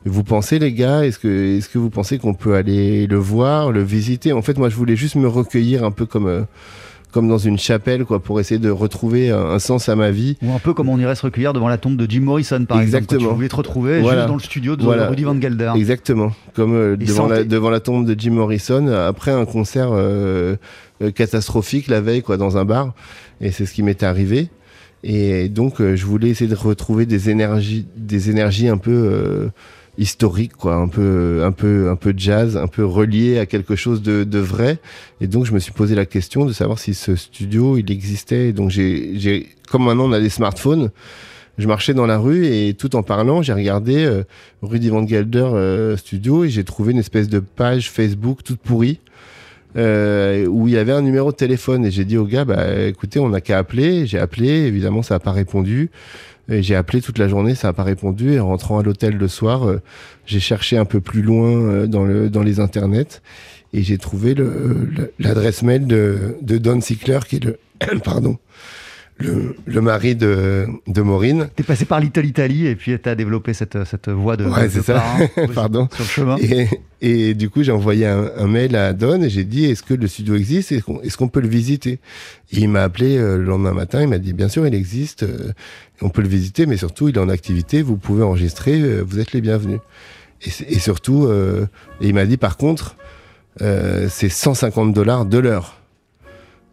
Vous 0.06 0.24
pensez 0.24 0.60
les 0.60 0.72
gars, 0.72 1.06
est-ce 1.06 1.20
que, 1.20 1.58
est-ce 1.58 1.68
que 1.68 1.78
vous 1.78 1.90
pensez 1.90 2.20
qu'on 2.20 2.34
peut 2.34 2.56
aller 2.56 3.06
le 3.06 3.18
voir, 3.18 3.72
le 3.74 3.84
visiter? 3.84 4.32
En 4.32 4.42
fait, 4.42 4.58
moi, 4.58 4.70
je 4.70 4.76
voulais 4.76 4.96
juste 4.96 5.16
me 5.16 5.28
recueillir 5.28 5.84
un 5.84 5.92
peu 5.92 6.06
comme, 6.06 6.28
euh, 6.28 6.44
comme 7.12 7.28
dans 7.28 7.38
une 7.38 7.60
chapelle, 7.60 8.06
quoi, 8.06 8.22
pour 8.22 8.40
essayer 8.40 8.62
de 8.62 8.70
retrouver 8.70 9.30
un, 9.30 9.42
un 9.42 9.60
sens 9.60 9.90
à 9.90 9.98
ma 9.98 10.10
vie. 10.10 10.38
Ou 10.42 10.54
un 10.54 10.60
peu 10.60 10.74
comme 10.74 10.88
on 10.88 10.98
irait 10.98 11.16
se 11.16 11.24
recueillir 11.24 11.52
devant 11.52 11.68
la 11.68 11.78
tombe 11.78 11.98
de 11.98 12.10
Jim 12.10 12.22
Morrison, 12.22 12.64
par 12.64 12.80
exemple. 12.80 13.04
Exactement. 13.04 13.20
Quand 13.26 13.30
tu 13.32 13.36
voulais 13.36 13.50
te 13.50 13.56
retrouver 13.58 14.00
Voilà. 14.00 14.20
juste 14.22 14.28
dans 14.30 14.36
le 14.36 14.40
studio 14.42 14.76
de 14.78 14.84
Voilà. 14.84 15.10
Rudy 15.10 15.24
Van 15.26 15.40
Gelder. 15.42 15.74
Exactement, 15.76 16.32
comme 16.54 16.74
euh, 16.74 16.96
devant, 16.96 17.28
la, 17.28 17.44
devant 17.44 17.70
la 17.70 17.82
tombe 17.82 18.06
de 18.06 18.18
Jim 18.18 18.32
Morrison, 18.32 18.88
après 18.88 19.32
un 19.32 19.44
concert 19.44 19.90
euh, 19.92 20.56
euh, 21.02 21.12
catastrophique 21.12 21.90
la 21.90 22.00
veille, 22.00 22.22
quoi, 22.22 22.38
dans 22.38 22.58
un 22.58 22.64
bar. 22.64 22.94
Et 23.42 23.52
c'est 23.52 23.66
ce 23.66 23.74
qui 23.74 23.84
m'était 23.84 24.06
arrivé. 24.06 24.48
Et 25.04 25.50
donc, 25.50 25.80
euh, 25.80 25.96
je 25.96 26.06
voulais 26.06 26.30
essayer 26.30 26.50
de 26.50 26.56
retrouver 26.56 27.06
des 27.06 27.30
énergies, 27.30 27.86
des 27.96 28.30
énergies 28.30 28.68
un 28.68 28.78
peu 28.78 28.92
euh, 28.92 29.50
historiques, 29.98 30.54
quoi, 30.54 30.76
un 30.76 30.88
peu, 30.88 31.44
un 31.44 31.52
peu, 31.52 31.90
un 31.90 31.96
peu 31.96 32.14
jazz, 32.16 32.58
un 32.58 32.68
peu 32.68 32.86
relié 32.86 33.40
à 33.40 33.46
quelque 33.46 33.76
chose 33.76 34.02
de, 34.02 34.24
de 34.24 34.40
vrai. 34.40 34.80
Et 35.22 35.28
donc, 35.28 35.46
je 35.46 35.54
me 35.54 35.60
suis 35.60 35.72
posé 35.72 35.96
la 35.96 36.06
question 36.06 36.46
de 36.46 36.54
savoir 36.54 36.80
si 36.80 36.94
ce 36.94 37.16
studio, 37.16 37.78
il 37.78 37.90
existait. 37.92 38.50
Et 38.50 38.54
donc, 38.54 38.70
j'ai, 38.70 39.48
comme 39.70 39.86
maintenant 39.86 40.06
on 40.06 40.14
a 40.14 40.20
des 40.20 40.30
smartphones, 40.30 40.90
je 41.60 41.68
marchais 41.68 41.94
dans 41.94 42.06
la 42.06 42.18
rue 42.18 42.48
et 42.48 42.74
tout 42.74 42.96
en 42.96 43.04
parlant, 43.04 43.42
j'ai 43.42 43.52
regardé 43.52 44.06
euh, 44.06 44.24
Rudy 44.62 44.90
Van 44.90 45.06
Gelder 45.06 45.50
euh, 45.54 45.98
Studio 45.98 46.46
et 46.46 46.50
j'ai 46.50 46.64
trouvé 46.64 46.94
une 46.94 47.00
espèce 47.00 47.28
de 47.28 47.40
page 47.40 47.92
Facebook 47.92 48.44
toute 48.44 48.62
pourrie 48.62 49.00
euh, 49.78 50.46
où 50.48 50.68
il 50.68 50.74
y 50.74 50.78
avait 50.78 50.92
un 50.92 51.02
numéro 51.02 51.32
de 51.32 51.36
téléphone. 51.36 51.86
Et 51.86 51.92
j'ai 51.92 52.06
dit 52.06 52.18
au 52.18 52.26
gars 52.26 52.46
bah 52.46 52.80
écoutez 52.88 53.20
on 53.20 53.30
n'a 53.30 53.42
qu'à 53.42 53.58
appeler. 53.58 54.06
J'ai 54.06 54.20
appelé. 54.20 54.50
Évidemment 54.50 55.02
ça 55.02 55.16
n'a 55.16 55.20
pas 55.20 55.32
répondu. 55.32 55.90
J'ai 56.50 56.76
appelé 56.76 57.02
toute 57.02 57.20
la 57.20 57.28
journée. 57.28 57.56
Ça 57.56 57.70
n'a 57.70 57.74
pas 57.74 57.84
répondu. 57.84 58.34
Et 58.34 58.40
en 58.40 58.48
rentrant 58.48 58.80
à 58.80 58.84
l'hôtel 58.84 59.18
le 59.18 59.28
soir 59.28 59.68
euh, 59.68 59.82
j'ai 60.26 60.40
cherché 60.40 60.78
un 60.78 60.86
peu 60.86 61.02
plus 61.02 61.22
loin 61.22 61.52
euh, 61.52 61.88
dans 61.88 62.06
le 62.06 62.30
dans 62.30 62.44
les 62.44 62.60
internets. 62.60 63.22
Et 63.72 63.84
j'ai 63.84 64.00
trouvé 64.00 64.36
l'adresse 65.20 65.62
mail 65.62 65.86
de, 65.86 66.38
de 66.42 66.58
Don 66.58 66.82
Sickler 66.82 67.20
qui 67.28 67.36
est 67.36 67.46
le 67.46 67.60
pardon 68.04 68.38
le, 69.20 69.56
le 69.66 69.82
mari 69.82 70.16
de, 70.16 70.66
de 70.88 71.02
Maureen. 71.02 71.50
T'es 71.56 71.64
passé 71.64 71.86
par 71.86 72.00
Little 72.00 72.26
Italy 72.26 72.68
et 72.68 72.76
puis 72.76 72.98
t'as 73.00 73.16
développé 73.16 73.54
cette, 73.54 73.84
cette 73.86 74.10
voix 74.10 74.38
de, 74.38 74.46
Ouais, 74.46 74.70
c'est 74.70 74.82
ça. 74.82 75.04
Pardon. 75.54 75.88
sur 75.94 76.04
le 76.04 76.10
chemin. 76.10 76.38
Et, 76.40 76.68
et 77.02 77.34
du 77.34 77.50
coup, 77.50 77.62
j'ai 77.64 77.72
envoyé 77.72 78.06
un, 78.08 78.32
un 78.38 78.48
mail 78.48 78.76
à 78.76 78.94
Don 78.94 79.22
et 79.22 79.30
j'ai 79.30 79.44
dit 79.44 79.66
est-ce 79.66 79.84
que 79.84 79.94
le 79.94 80.08
studio 80.08 80.36
existe? 80.36 80.72
Est-ce 80.72 81.18
qu'on 81.18 81.28
peut 81.28 81.42
le 81.42 81.48
visiter? 81.50 82.00
Et 82.52 82.60
il 82.62 82.70
m'a 82.70 82.84
appelé 82.84 83.18
euh, 83.18 83.38
le 83.38 83.44
lendemain 83.44 83.74
matin. 83.74 84.02
Il 84.02 84.08
m'a 84.08 84.20
dit 84.20 84.34
bien 84.34 84.48
sûr, 84.50 84.66
il 84.66 84.74
existe. 84.74 85.24
euh, 85.24 85.52
on 86.02 86.10
peut 86.10 86.22
le 86.22 86.30
visiter, 86.30 86.66
mais 86.66 86.78
surtout, 86.78 87.10
il 87.10 87.16
est 87.18 87.20
en 87.20 87.28
activité. 87.30 87.82
Vous 87.82 87.98
pouvez 87.98 88.24
enregistrer. 88.24 88.80
euh, 88.80 89.02
vous 89.06 89.20
êtes 89.20 89.34
les 89.34 89.42
bienvenus. 89.42 89.80
Et, 90.70 90.80
surtout, 90.80 91.30
et 92.00 92.08
il 92.08 92.14
m'a 92.14 92.26
dit 92.26 92.38
par 92.38 92.56
contre, 92.56 92.96
euh, 93.62 94.08
c'est 94.10 94.30
150 94.30 94.94
dollars 94.94 95.26
de 95.26 95.38
l'heure. 95.38 95.79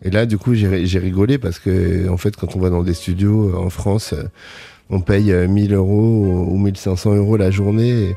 Et 0.02 0.10
là, 0.10 0.26
du 0.26 0.38
coup, 0.38 0.54
j'ai 0.54 0.98
rigolé 0.98 1.38
parce 1.38 1.58
que, 1.58 2.08
en 2.08 2.16
fait, 2.16 2.36
quand 2.36 2.54
on 2.56 2.60
va 2.60 2.70
dans 2.70 2.82
des 2.82 2.94
studios 2.94 3.50
euh, 3.50 3.56
en 3.56 3.70
France, 3.70 4.12
euh, 4.12 4.24
on 4.90 5.00
paye 5.00 5.32
euh, 5.32 5.48
1000 5.48 5.74
euros 5.74 6.46
ou 6.48 6.58
1500 6.58 7.14
euros 7.14 7.36
la 7.36 7.50
journée 7.50 8.16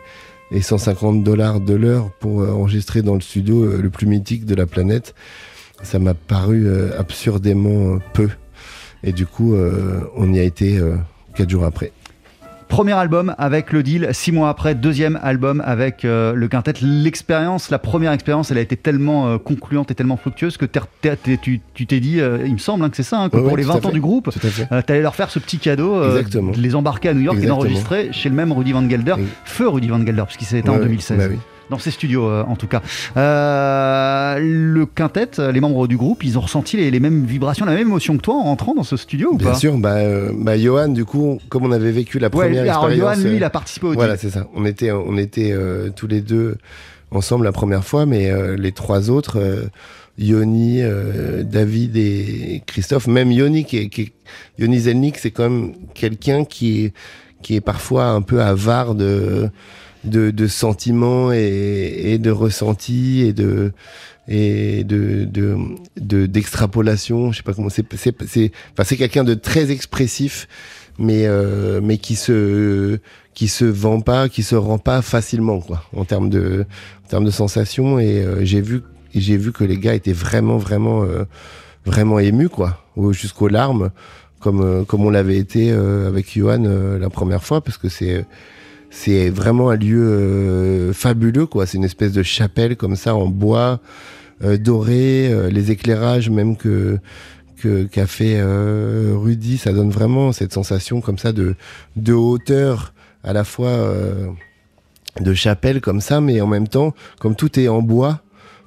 et, 0.52 0.58
et 0.58 0.62
150 0.62 1.24
dollars 1.24 1.62
de 1.62 1.74
l'heure 1.74 2.12
pour 2.20 2.42
euh, 2.42 2.52
enregistrer 2.52 3.02
dans 3.02 3.16
le 3.16 3.22
studio 3.22 3.64
euh, 3.64 3.82
le 3.82 3.90
plus 3.90 4.08
mythique 4.08 4.46
de 4.46 4.56
la 4.56 4.66
planète. 4.66 5.16
Ça 5.82 6.00
m'a 6.00 6.14
paru 6.14 6.68
euh, 6.68 7.00
absurdément 7.00 7.96
euh, 7.96 8.00
peu. 8.14 8.30
Et 9.04 9.14
du 9.14 9.26
coup, 9.26 9.56
euh, 9.56 10.02
on 10.16 10.34
y 10.34 10.40
a 10.40 10.44
été 10.44 10.78
euh, 10.78 10.98
quatre 11.36 11.50
jours 11.50 11.64
après. 11.64 11.94
Premier 12.70 12.94
album 12.94 13.34
avec 13.40 13.74
le 13.74 13.82
deal, 13.84 14.08
six 14.14 14.32
mois 14.32 14.48
après, 14.50 14.76
deuxième 14.76 15.20
album 15.24 15.62
avec 15.66 16.06
euh, 16.06 16.34
le 16.34 16.48
quintet. 16.48 16.74
L'expérience, 16.82 17.72
la 17.72 17.80
première 17.80 18.12
expérience, 18.12 18.52
elle 18.52 18.60
a 18.60 18.62
été 18.62 18.78
tellement 18.78 19.28
euh, 19.28 19.38
concluante 19.40 19.90
et 19.90 19.96
tellement 19.96 20.18
fructueuse 20.18 20.56
que 20.56 20.66
t'es- 20.66 20.80
t'es- 21.02 21.16
t'es- 21.18 21.38
tu 21.42 21.62
tu 21.74 21.88
t'es 21.88 22.00
dit, 22.00 22.22
euh, 22.22 22.38
il 22.46 22.54
me 22.54 22.58
semble 22.60 22.86
hein, 22.86 22.90
que 22.90 22.96
c'est 22.96 23.04
ça, 23.04 23.20
hein, 23.22 23.30
que 23.30 23.38
Ouais, 23.38 23.42
pour 23.42 23.52
ouais, 23.54 23.58
les 23.58 23.64
tout 23.66 23.72
à 23.72 23.74
20 23.74 23.86
ans 23.86 23.90
fait. 23.90 23.94
du 23.96 24.02
groupe, 24.02 24.30
t'allais 24.86 25.02
leur 25.02 25.16
faire 25.16 25.32
ce 25.32 25.40
petit 25.40 25.58
cadeau, 25.58 26.00
les 26.56 26.76
embarquer 26.76 27.10
à 27.10 27.14
New 27.16 27.22
York 27.22 27.38
Exactement. 27.38 27.60
et 27.64 27.68
d'enregistrer 27.70 28.10
chez 28.14 28.30
le 28.30 28.36
même 28.36 28.52
Rudy 28.54 28.72
Van 28.72 28.88
Gelder, 28.88 29.16
Oui. 29.18 29.26
feu 29.46 29.68
Rudy 29.68 29.88
Van 29.88 30.06
Gelder, 30.06 30.24
puisqu'il 30.28 30.46
s'est 30.46 30.60
éteint 30.60 30.72
en 30.74 30.76
Ouais, 30.76 30.84
2016. 30.84 31.18
bah 31.18 31.24
oui. 31.28 31.38
Dans 31.70 31.78
ses 31.80 31.92
studios, 31.92 32.28
euh, 32.28 32.44
en 32.48 32.56
tout 32.56 32.68
cas. 32.68 32.82
Euh, 33.18 34.40
le 34.40 34.86
quintet, 34.86 35.40
euh, 35.40 35.52
les 35.52 35.60
membres 35.62 35.88
du 35.88 35.98
groupe, 35.98 36.24
ils 36.24 36.38
ont 36.38 36.42
ressenti 36.42 36.78
les, 36.78 36.90
les 36.92 37.00
mêmes 37.00 37.26
vibrations, 37.26 37.66
la 37.66 37.74
même 37.74 37.82
émotion 37.88 38.18
que 38.18 38.22
toi 38.22 38.36
en 38.36 38.44
rentrant 38.44 38.74
dans 38.74 38.84
ce 38.84 38.98
studio 38.98 39.32
ou 39.34 39.38
Bien 39.38 39.52
pas 39.52 39.56
sûr, 39.56 39.78
bah, 39.78 39.96
euh, 39.98 40.32
bah, 40.36 40.58
Johan, 40.58 40.88
du 40.90 41.06
coup, 41.06 41.40
comme 41.50 41.64
on 41.66 41.72
avait 41.72 41.92
vécu 41.92 42.18
la 42.20 42.28
Ouais, 42.28 42.46
première 42.48 42.64
alors 42.64 42.90
expérience. 42.90 43.18
Johan, 43.18 43.24
lui, 43.24 43.34
euh, 43.34 43.38
il 43.38 43.44
a 43.44 43.50
participé 43.50 43.88
au 43.88 43.94
Voilà, 43.94 44.18
c'est 44.18 44.30
ça. 44.32 44.48
On 44.56 44.66
était, 44.66 44.92
on 44.92 45.18
était 45.18 45.52
euh, 45.52 45.90
tous 45.96 46.08
les 46.08 46.22
deux 46.22 46.58
ensemble 47.12 47.46
la 47.46 47.52
première 47.52 47.84
fois, 47.86 48.06
mais 48.06 48.30
euh, 48.32 48.56
les 48.58 48.72
trois 48.72 49.10
autres, 49.10 49.40
Yoni, 50.18 50.82
euh, 50.82 51.44
David 51.44 51.96
et 51.98 52.62
Christophe, 52.66 53.08
même 53.08 53.32
Yoni, 53.32 53.66
qui 53.66 53.78
est, 53.78 53.90
qui 53.90 54.02
est- 54.02 54.14
Yoni 54.60 54.80
Zelnik, 54.80 55.18
c'est 55.18 55.32
quand 55.32 55.50
même 55.50 55.74
quelqu'un 55.94 56.46
qui 56.46 56.86
est, 56.86 56.94
qui 57.42 57.56
est 57.56 57.62
parfois 57.62 58.06
un 58.08 58.22
peu 58.22 58.42
avare 58.42 58.96
de, 58.96 59.50
de, 60.04 60.32
de 60.32 60.48
sentiments 60.48 61.32
et, 61.34 62.14
et 62.14 62.18
de 62.18 62.32
ressentis 62.32 63.22
et 63.22 63.34
de 63.34 63.72
et 64.28 64.84
de 64.84 65.26
de 65.26 65.58
de- 66.00 66.26
d'extrapolation 66.28 67.32
je 67.32 67.38
sais 67.38 67.44
pas 67.44 67.54
comment 67.54 67.70
c'est 67.70 67.86
c'est 68.28 68.52
enfin 68.74 68.84
c'est 68.84 68.98
quelqu'un 68.98 69.24
de 69.24 69.34
très 69.34 69.72
expressif 69.72 70.48
mais 71.00 71.26
euh, 71.26 71.82
mais 71.84 71.98
qui 71.98 72.16
se 72.16 73.00
qui 73.34 73.48
se 73.48 73.66
vend 73.66 74.02
pas 74.02 74.30
qui 74.30 74.44
se 74.44 74.56
rend 74.56 74.78
pas 74.78 75.02
facilement 75.02 75.60
quoi 75.62 75.84
en 75.96 76.06
termes 76.06 76.30
de 76.30 76.66
en 77.06 77.08
termes 77.10 77.26
de 77.26 77.32
sensations. 77.32 77.98
Et 78.00 78.24
euh, 78.24 78.44
j'ai 78.46 78.62
vu 78.62 78.82
j'ai 79.16 79.38
vu 79.38 79.52
que 79.52 79.64
les 79.64 79.78
gars 79.78 79.96
étaient 79.96 80.14
vraiment 80.14 80.58
vraiment 80.58 81.04
euh, 81.04 81.24
vraiment 81.86 82.20
émus 82.20 82.50
quoi 82.50 82.86
jusqu'aux 83.12 83.48
larmes 83.48 83.92
comme 84.40 84.62
euh, 84.62 84.84
comme 84.84 85.06
on 85.06 85.10
l'avait 85.10 85.38
été 85.38 85.72
euh, 85.72 86.08
avec 86.08 86.38
Johan 86.38 86.64
euh, 86.66 87.00
la 87.00 87.10
première 87.10 87.44
fois 87.44 87.62
parce 87.62 87.78
que 87.78 87.88
c'est 87.90 88.26
c'est 88.90 89.30
vraiment 89.30 89.70
un 89.70 89.76
lieu 89.76 90.02
euh, 90.02 90.94
fabuleux 90.94 91.46
quoi. 91.46 91.66
C'est 91.66 91.78
une 91.78 91.84
espèce 91.84 92.12
de 92.12 92.24
chapelle 92.24 92.76
comme 92.76 92.96
ça 92.96 93.16
en 93.16 93.28
bois 93.28 93.80
euh, 94.42 94.58
doré 94.58 95.30
euh, 95.30 95.50
les 95.50 95.70
éclairages 95.72 96.30
même 96.30 96.56
que 96.56 96.98
qu'a 97.92 98.08
fait 98.08 98.38
euh, 98.38 99.16
Rudy 99.18 99.58
ça 99.58 99.74
donne 99.74 99.90
vraiment 99.90 100.32
cette 100.32 100.54
sensation 100.54 101.02
comme 101.02 101.18
ça 101.18 101.34
de 101.34 101.56
de 101.98 102.14
hauteur 102.14 102.94
à 103.22 103.34
la 103.34 103.44
fois 103.44 103.92
de 105.20 105.34
chapelle 105.34 105.82
comme 105.82 106.00
ça 106.00 106.22
mais 106.22 106.40
en 106.40 106.48
même 106.48 106.70
temps 106.70 106.94
comme 107.20 107.36
tout 107.36 107.60
est 107.60 107.68
en 107.68 107.82
bois 107.82 108.22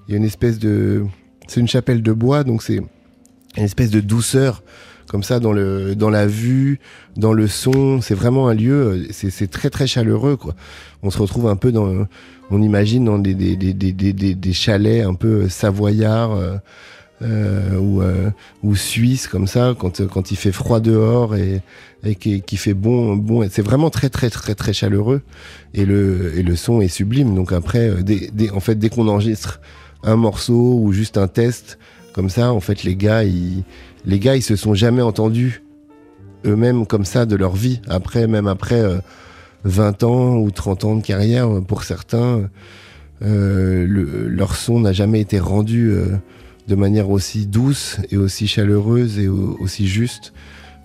il 0.06 0.12
y 0.12 0.14
a 0.14 0.18
une 0.18 0.26
espèce 0.26 0.58
de 0.58 1.06
c'est 1.48 1.61
une 1.61 1.68
chapelle 1.68 2.02
de 2.02 2.12
bois 2.12 2.44
donc 2.44 2.62
c'est 2.62 2.76
une 3.56 3.64
espèce 3.64 3.88
de 3.88 4.00
douceur 4.00 4.62
comme 5.12 5.22
ça 5.22 5.38
dans 5.38 5.53
le 5.53 5.94
dans 5.94 6.11
la 6.11 6.27
vue 6.27 6.81
dans 7.16 7.33
le 7.33 7.46
son. 7.46 8.01
C'est 8.01 8.14
vraiment 8.16 8.48
un 8.48 8.55
lieu 8.55 8.72
euh, 8.72 9.07
c'est 9.12 9.51
très 9.51 9.70
très 9.70 9.87
chaleureux 9.87 10.37
quoi. 10.37 10.55
On 11.05 11.11
se 11.11 11.18
retrouve 11.18 11.46
un 11.46 11.57
peu 11.57 11.70
dans 11.70 12.07
on 12.51 12.61
imagine 12.62 13.05
dans 13.05 13.18
des 13.20 13.35
des 13.35 13.55
des 13.57 13.72
des, 13.75 13.92
des, 13.92 14.35
des- 14.35 14.53
chalets 14.53 15.05
un 15.07 15.14
peu 15.14 15.48
savoyards 15.48 16.33
euh, 16.33 16.57
euh, 17.22 17.79
ou 17.79 18.03
euh, 18.03 18.31
ou 18.64 18.75
suisses 18.75 19.29
comme 19.29 19.46
ça 19.46 19.75
quand 19.79 20.05
quand 20.09 20.33
il 20.33 20.37
fait 20.37 20.51
froid 20.53 20.81
dehors 20.81 21.37
et 21.37 21.62
et 22.05 22.16
qui, 22.16 22.42
qui 22.42 22.57
fait 22.57 22.75
bon 22.75 23.14
bon. 23.16 23.46
C'est 23.51 23.62
vraiment 23.62 23.90
très 23.90 24.09
très 24.09 24.29
très 24.31 24.55
très 24.57 24.73
chaleureux. 24.73 25.21
Et 25.75 25.85
le 25.87 26.37
et 26.37 26.42
le 26.42 26.56
son 26.56 26.81
est 26.81 26.88
sublime. 26.88 27.35
Donc 27.35 27.52
après 27.52 27.88
euh, 27.90 28.02
dès, 28.02 28.29
dès- 28.33 28.50
en 28.50 28.60
fait 28.60 28.75
dès 28.77 28.88
qu'on 28.88 29.06
enregistre 29.08 29.60
un 30.02 30.17
morceau 30.17 30.81
ou 30.83 30.92
juste 30.92 31.17
un 31.17 31.29
test 31.29 31.79
comme 32.13 32.29
ça 32.29 32.52
en 32.52 32.60
fait 32.60 32.83
les 32.83 32.96
gars 32.96 33.23
ils 33.25 33.63
les 34.05 34.19
gars 34.19 34.37
ils 34.37 34.42
se 34.42 34.57
sont 34.57 34.75
jamais 34.75 35.03
entendus 35.03 35.63
eux-mêmes 36.44 36.87
comme 36.87 37.05
ça 37.05 37.25
de 37.27 37.37
leur 37.37 37.55
vie. 37.55 37.81
Après 37.88 38.27
même 38.27 38.46
après 38.48 38.81
euh, 38.81 38.98
20 39.65 40.03
ans 40.03 40.37
ou 40.38 40.50
30 40.50 40.85
ans 40.85 40.96
de 40.96 41.03
carrière 41.03 41.48
euh, 41.48 41.61
pour 41.61 41.85
certains 41.85 42.48
euh, 43.23 43.87
le- 43.87 44.29
leur 44.29 44.57
son 44.57 44.81
n'a 44.81 44.92
jamais 44.92 45.21
été 45.21 45.38
rendu 45.38 45.90
euh, 45.92 46.07
de 46.69 46.75
manière 46.75 47.11
aussi 47.11 47.46
douce 47.46 47.98
et 48.11 48.17
aussi 48.17 48.48
chaleureuse 48.48 49.19
et 49.19 49.29
au- 49.29 49.57
aussi 49.61 49.87
juste 49.87 50.33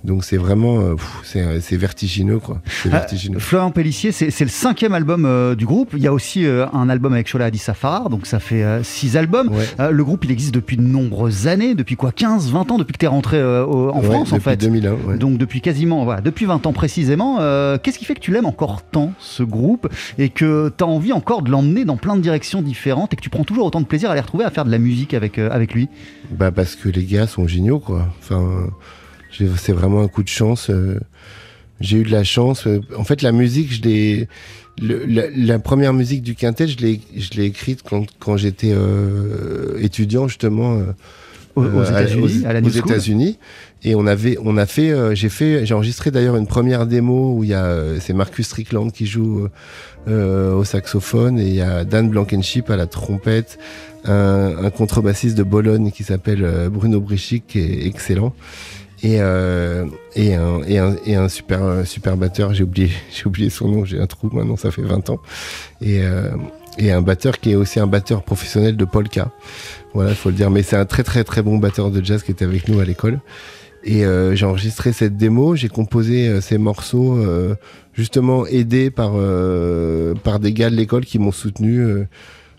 donc 0.03 0.23
c'est 0.23 0.37
vraiment 0.37 0.79
euh, 0.79 0.95
pff, 0.95 1.19
c'est 1.61 1.75
vertigineux 1.77 2.39
quoi 2.39 2.61
Ah, 2.91 3.05
Florian 3.39 3.71
Pellissier, 3.71 4.11
c'est 4.11 4.39
le 4.41 4.49
cinquième 4.49 4.93
album 4.93 5.25
euh, 5.25 5.55
du 5.55 5.65
groupe. 5.65 5.93
Il 5.97 6.01
y 6.03 6.07
a 6.07 6.13
aussi 6.13 6.45
euh, 6.45 6.65
un 6.73 6.87
album 6.89 7.13
avec 7.13 7.27
Shola 7.27 7.45
Adi 7.45 7.57
Safarar, 7.57 8.09
donc 8.09 8.25
ça 8.25 8.39
fait 8.39 8.63
euh, 8.63 8.83
six 8.83 9.17
albums. 9.17 9.49
Ouais. 9.49 9.65
Euh, 9.79 9.91
le 9.91 10.03
groupe, 10.05 10.23
il 10.25 10.31
existe 10.31 10.53
depuis 10.53 10.77
de 10.77 10.81
nombreuses 10.81 11.47
années, 11.47 11.75
depuis 11.75 11.95
quoi? 11.95 12.11
15, 12.11 12.51
20 12.51 12.71
ans, 12.71 12.77
depuis 12.77 12.93
que 12.93 12.99
tu 12.99 13.05
es 13.05 13.09
rentré 13.09 13.37
euh, 13.37 13.65
au- 13.65 13.89
en 13.89 13.99
Ouais, 13.99 14.05
France 14.05 14.31
en 14.31 14.37
depuis 14.37 14.49
fait. 14.51 14.57
2001 14.57 14.91
ouais. 14.93 15.17
Donc 15.17 15.37
depuis 15.37 15.61
quasiment, 15.61 16.03
voilà, 16.05 16.21
depuis 16.21 16.45
20 16.45 16.65
ans 16.67 16.73
précisément, 16.73 17.37
euh, 17.41 17.77
qu'est-ce 17.81 17.99
qui 17.99 18.05
fait 18.05 18.13
que 18.15 18.19
tu 18.21 18.31
l'aimes 18.31 18.45
encore 18.45 18.83
tant, 18.83 19.11
ce 19.19 19.43
groupe, 19.43 19.89
et 20.17 20.29
que 20.29 20.71
tu 20.77 20.83
as 20.83 20.87
envie 20.87 21.11
encore 21.13 21.41
de 21.41 21.51
l'emmener 21.51 21.83
dans 21.85 21.97
plein 21.97 22.15
de 22.15 22.21
directions 22.21 22.61
différentes, 22.61 23.13
et 23.13 23.15
que 23.17 23.21
tu 23.21 23.29
prends 23.29 23.43
toujours 23.43 23.65
autant 23.65 23.81
de 23.81 23.85
plaisir 23.85 24.09
à 24.11 24.15
les 24.15 24.21
retrouver, 24.21 24.45
à 24.45 24.51
faire 24.51 24.65
de 24.65 24.71
la 24.71 24.77
musique 24.79 25.13
avec, 25.13 25.37
euh, 25.37 25.49
avec 25.51 25.73
lui? 25.73 25.89
Bah 26.31 26.51
parce 26.51 26.75
que 26.75 26.89
les 26.89 27.03
gars 27.03 27.27
sont 27.27 27.47
géniaux 27.47 27.79
quoi. 27.79 28.07
Enfin, 28.21 28.67
c'est 29.57 29.73
vraiment 29.73 30.01
un 30.01 30.07
coup 30.07 30.23
de 30.23 30.29
chance. 30.29 30.69
euh, 30.69 30.99
J'ai 31.79 31.97
eu 31.97 32.03
de 32.03 32.11
la 32.11 32.23
chance. 32.23 32.65
euh, 32.67 32.79
En 32.97 33.03
fait, 33.03 33.21
la 33.21 33.31
musique, 33.31 33.71
je 33.71 33.81
l'ai. 33.83 34.27
le- 34.81 35.05
la, 35.05 35.23
la 35.35 35.59
première 35.59 35.93
musique 35.93 36.21
du 36.23 36.35
quintet, 36.35 36.67
je 36.67 36.77
l'ai, 36.77 37.01
je 37.15 37.29
l'ai 37.35 37.45
écrite 37.45 37.81
quand, 37.87 38.05
quand 38.19 38.37
j'étais 38.37 38.71
euh, 38.73 39.77
étudiant 39.79 40.27
justement 40.27 40.73
euh, 40.77 40.83
aux, 41.55 41.63
aux 41.63 41.65
euh, 41.65 41.85
à- 41.95 42.01
États-Unis, 42.03 42.41
aux- 42.43 42.47
à 42.47 42.53
la 42.53 42.59
aux. 42.61 42.69
États-Unis. 42.69 43.37
Et 43.83 43.93
on 43.95 44.07
avait, 44.07 44.37
on 44.43 44.57
a 44.57 44.65
fait, 44.65 44.89
euh, 44.91 45.13
j'ai 45.15 45.29
fait, 45.29 45.65
j'ai 45.65 45.73
enregistré 45.75 46.09
d'ailleurs 46.09 46.35
une 46.35 46.47
première 46.47 46.87
démo 46.87 47.35
où 47.35 47.43
il 47.43 47.51
y 47.51 47.53
a, 47.53 47.99
c'est 47.99 48.13
Marcus 48.13 48.45
Strickland 48.47 48.91
qui 48.91 49.05
joue 49.05 49.47
au 50.07 50.63
saxophone 50.63 51.37
et 51.37 51.47
il 51.47 51.53
y 51.55 51.61
a 51.61 51.83
Dan 51.83 52.09
Blankenship 52.09 52.69
à 52.69 52.77
la 52.77 52.87
trompette, 52.87 53.59
un, 54.05 54.55
un 54.63 54.69
contrebassiste 54.69 55.37
de 55.37 55.43
Bologne 55.43 55.91
qui 55.91 56.03
s'appelle 56.05 56.69
Bruno 56.71 57.01
Brichic 57.01 57.45
qui 57.47 57.59
est 57.59 57.85
excellent. 57.85 58.33
Et, 59.03 59.21
euh, 59.21 59.85
et, 60.15 60.33
un, 60.33 60.61
et, 60.63 60.79
un, 60.79 60.95
et 61.05 61.15
un 61.15 61.29
super, 61.29 61.63
euh, 61.63 61.83
super 61.83 62.17
batteur, 62.17 62.53
j'ai 62.53 62.63
oublié, 62.63 62.89
oublié 63.25 63.49
son 63.49 63.67
nom, 63.67 63.85
j'ai 63.85 63.99
un 63.99 64.07
trou 64.07 64.29
maintenant, 64.31 64.57
ça 64.57 64.71
fait 64.71 64.81
20 64.81 65.09
ans. 65.11 65.19
Et, 65.81 66.01
euh, 66.01 66.31
et 66.79 66.91
un 66.91 67.01
batteur 67.01 67.39
qui 67.39 67.51
est 67.51 67.55
aussi 67.55 67.79
un 67.79 67.87
batteur 67.87 68.23
professionnel 68.23 68.75
de 68.75 68.85
polka. 68.85 69.31
Voilà, 69.93 70.11
il 70.11 70.15
faut 70.15 70.29
le 70.29 70.35
dire. 70.35 70.51
Mais 70.51 70.63
c'est 70.63 70.75
un 70.75 70.85
très 70.85 71.03
très 71.03 71.23
très 71.23 71.41
bon 71.41 71.57
batteur 71.57 71.91
de 71.91 72.03
jazz 72.03 72.23
qui 72.23 72.31
était 72.31 72.45
avec 72.45 72.67
nous 72.67 72.79
à 72.79 72.85
l'école. 72.85 73.19
Et 73.83 74.05
euh, 74.05 74.35
j'ai 74.35 74.45
enregistré 74.45 74.91
cette 74.91 75.15
démo, 75.15 75.55
j'ai 75.55 75.69
composé 75.69 76.27
euh, 76.27 76.41
ces 76.41 76.57
morceaux 76.57 77.15
euh, 77.17 77.55
justement 77.93 78.45
aidé 78.45 78.91
par, 78.91 79.13
par 80.23 80.39
des 80.39 80.53
gars 80.53 80.69
de 80.69 80.75
l'école 80.75 81.05
qui 81.05 81.19
m'ont 81.19 81.31
soutenu, 81.31 81.83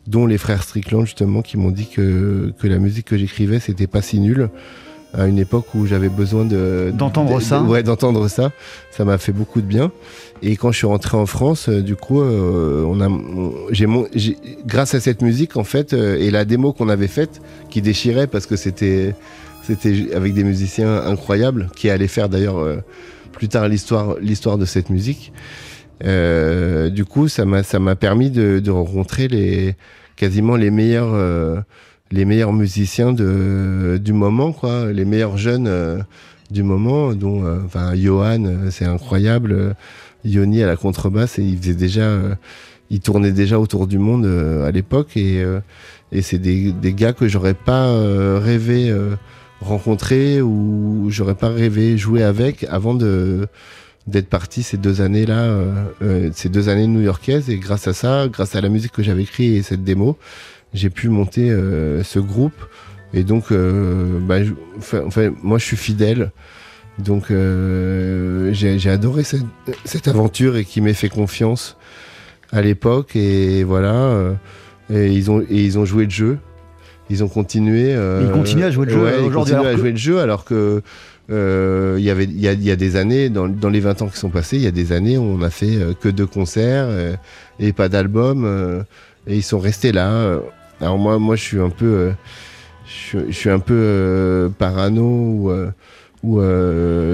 dont 0.08 0.26
les 0.26 0.38
frères 0.38 0.64
Strickland 0.64 1.04
justement, 1.04 1.42
qui 1.42 1.56
m'ont 1.56 1.70
dit 1.70 1.86
que, 1.88 2.52
que 2.58 2.66
la 2.66 2.78
musique 2.78 3.06
que 3.06 3.16
j'écrivais 3.16 3.60
c'était 3.60 3.86
pas 3.86 4.02
si 4.02 4.18
nul 4.18 4.48
à 5.14 5.26
une 5.26 5.38
époque 5.38 5.74
où 5.74 5.86
j'avais 5.86 6.08
besoin 6.10 6.44
de 6.44 6.92
D'entendre 6.94 7.38
de- 7.38 7.42
ça. 7.42 7.60
de- 7.60 7.66
ouais, 7.66 7.82
d'entendre 7.82 8.28
ça. 8.28 8.52
Ça 8.90 9.04
m'a 9.04 9.16
fait 9.18 9.32
beaucoup 9.32 9.60
de 9.60 9.66
bien. 9.66 9.90
Et 10.42 10.56
quand 10.56 10.70
je 10.70 10.78
suis 10.78 10.86
rentré 10.86 11.16
en 11.16 11.26
France, 11.26 11.68
euh, 11.68 11.80
du 11.82 11.96
coup, 11.96 12.20
euh, 12.20 12.84
on 12.86 13.00
a, 13.00 13.08
j'ai, 13.72 13.86
mon- 13.86 14.06
j'ai- 14.14 14.36
grâce 14.66 14.94
à 14.94 15.00
cette 15.00 15.22
musique 15.22 15.56
en 15.56 15.64
fait 15.64 15.92
euh, 15.94 16.16
et 16.18 16.30
la 16.30 16.44
démo 16.44 16.72
qu'on 16.72 16.88
avait 16.88 17.08
faite, 17.08 17.40
qui 17.70 17.80
déchirait 17.82 18.26
parce 18.26 18.46
que 18.46 18.56
c'était 18.56 19.14
C'était 19.64 20.14
avec 20.14 20.32
des 20.32 20.44
musiciens 20.44 20.96
incroyables 21.04 21.68
qui 21.76 21.90
allaient 21.90 22.08
faire 22.08 22.30
d'ailleurs 22.30 22.56
euh, 22.56 22.76
plus 23.32 23.48
tard 23.48 23.68
l'histoire, 23.68 24.16
l'histoire 24.18 24.56
de 24.56 24.64
cette 24.64 24.88
musique. 24.88 25.30
Euh, 26.04 26.88
du 26.90 27.04
coup, 27.04 27.28
ça 27.28 27.44
m'a, 27.44 27.62
ça 27.62 27.78
m'a 27.78 27.96
permis 27.96 28.30
de, 28.30 28.60
de 28.60 28.70
rencontrer 28.70 29.28
les, 29.28 29.74
quasiment 30.16 30.56
les 30.56 30.70
meilleurs, 30.70 31.12
euh, 31.12 31.60
les 32.10 32.24
meilleurs 32.24 32.52
musiciens 32.52 33.12
de, 33.12 34.00
du 34.02 34.12
moment, 34.12 34.52
quoi, 34.52 34.92
les 34.92 35.04
meilleurs 35.04 35.36
jeunes 35.36 35.66
euh, 35.68 35.98
du 36.50 36.62
moment, 36.62 37.12
dont, 37.14 37.44
euh, 37.44 37.58
enfin, 37.66 37.94
Johan, 37.94 38.44
euh, 38.44 38.70
c'est 38.70 38.86
incroyable, 38.86 39.52
euh, 39.52 39.72
Yoni 40.24 40.62
à 40.62 40.66
la 40.66 40.76
contrebasse, 40.76 41.38
et 41.38 41.42
il 41.42 41.58
faisait 41.58 41.74
déjà, 41.74 42.02
euh, 42.02 42.34
il 42.90 43.00
tournait 43.00 43.32
déjà 43.32 43.58
autour 43.58 43.86
du 43.86 43.98
monde 43.98 44.24
euh, 44.24 44.66
à 44.66 44.70
l'époque, 44.70 45.16
et, 45.16 45.42
euh, 45.42 45.60
et 46.10 46.22
c'est 46.22 46.38
des, 46.38 46.72
des 46.72 46.94
gars 46.94 47.12
que 47.12 47.28
j'aurais 47.28 47.54
pas 47.54 47.88
euh, 47.88 48.40
rêvé 48.42 48.88
euh, 48.90 49.16
rencontrer 49.60 50.40
ou 50.40 51.06
j'aurais 51.10 51.34
pas 51.34 51.48
rêvé 51.48 51.98
jouer 51.98 52.22
avec 52.22 52.64
avant 52.70 52.94
de 52.94 53.48
d'être 54.06 54.28
parti 54.28 54.62
ces 54.62 54.76
deux 54.78 55.00
années 55.02 55.26
là 55.26 55.52
ces 56.32 56.48
deux 56.48 56.68
années 56.68 56.86
new-yorkaises. 56.86 57.50
Et 57.50 57.58
grâce 57.58 57.88
à 57.88 57.92
ça 57.92 58.28
grâce 58.32 58.54
à 58.54 58.60
la 58.60 58.68
musique 58.68 58.92
que 58.92 59.02
j'avais 59.02 59.24
écrite 59.24 59.56
et 59.56 59.62
cette 59.62 59.82
démo 59.82 60.16
j'ai 60.74 60.90
pu 60.90 61.08
monter 61.08 61.50
euh, 61.50 62.02
ce 62.02 62.18
groupe. 62.18 62.54
Et 63.14 63.24
donc 63.24 63.52
euh, 63.52 64.18
bah, 64.20 64.42
je- 64.44 64.52
enfin, 64.76 65.02
enfin, 65.06 65.30
moi 65.42 65.58
je 65.58 65.64
suis 65.64 65.76
fidèle. 65.76 66.30
Donc 66.98 67.30
euh, 67.30 68.52
j'ai 68.52 68.90
adoré 68.90 69.22
cette, 69.24 69.42
cette 69.84 70.08
aventure 70.08 70.56
et 70.56 70.64
qui 70.64 70.80
m'ait 70.80 70.94
fait 70.94 71.08
confiance 71.08 71.76
à 72.52 72.60
l'époque. 72.60 73.14
Et 73.16 73.62
voilà 73.64 74.34
et 74.92 75.08
ils 75.12 75.30
ont 75.30 75.40
et 75.42 75.64
ils 75.64 75.78
ont 75.78 75.84
joué 75.84 76.04
le 76.04 76.10
jeu. 76.10 76.38
Ils 77.10 77.24
ont 77.24 77.28
continué 77.28 77.94
euh, 77.94 78.22
Ils 78.24 78.30
continuent 78.32 78.64
à 78.64 78.70
jouer 78.70 78.84
le 78.86 78.92
jeu, 78.92 79.02
ouais, 79.02 79.24
ils 79.24 79.30
continuent 79.30 79.60
à 79.66 79.72
que- 79.72 79.78
jouer 79.78 79.90
le 79.92 79.96
jeu 79.96 80.20
alors 80.20 80.44
que 80.44 80.82
euh, 81.30 81.96
il 81.98 82.04
y 82.04 82.10
avait 82.10 82.24
il 82.24 82.40
y 82.40 82.48
a, 82.48 82.52
il 82.52 82.62
y 82.62 82.70
a 82.70 82.76
des 82.76 82.96
années 82.96 83.28
dans, 83.30 83.48
dans 83.48 83.68
les 83.70 83.80
20 83.80 84.02
ans 84.02 84.08
qui 84.08 84.18
sont 84.18 84.28
passés 84.30 84.56
il 84.56 84.62
y 84.62 84.66
a 84.66 84.70
des 84.70 84.92
années 84.92 85.16
où 85.18 85.22
on 85.22 85.40
a 85.42 85.50
fait 85.50 85.78
que 86.00 86.08
deux 86.10 86.26
concerts 86.26 86.88
et 87.60 87.72
pas 87.72 87.88
d'album 87.88 88.84
et 89.26 89.36
ils 89.36 89.42
sont 89.42 89.58
restés 89.58 89.92
là. 89.92 90.38
Alors 90.80 90.98
moi 90.98 91.18
moi 91.18 91.36
je 91.36 91.42
suis 91.42 91.60
un 91.60 91.70
peu 91.70 91.86
euh, 91.86 92.12
je, 92.86 92.90
suis- 92.92 93.26
je 93.32 93.32
suis 93.36 93.50
un 93.50 93.58
peu 93.58 93.74
euh, 93.74 94.48
parano 94.48 95.02
ou 95.04 95.50
euh, 95.50 95.70
ou, 96.22 96.40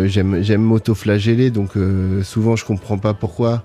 j'aime 0.09 0.43
j'aime 0.43 0.63
m'auto-flageller 0.63 1.51
donc 1.51 1.73
souvent 2.23 2.57
je 2.57 2.65
comprends 2.65 2.99
pas 2.99 3.15
pourquoi. 3.15 3.63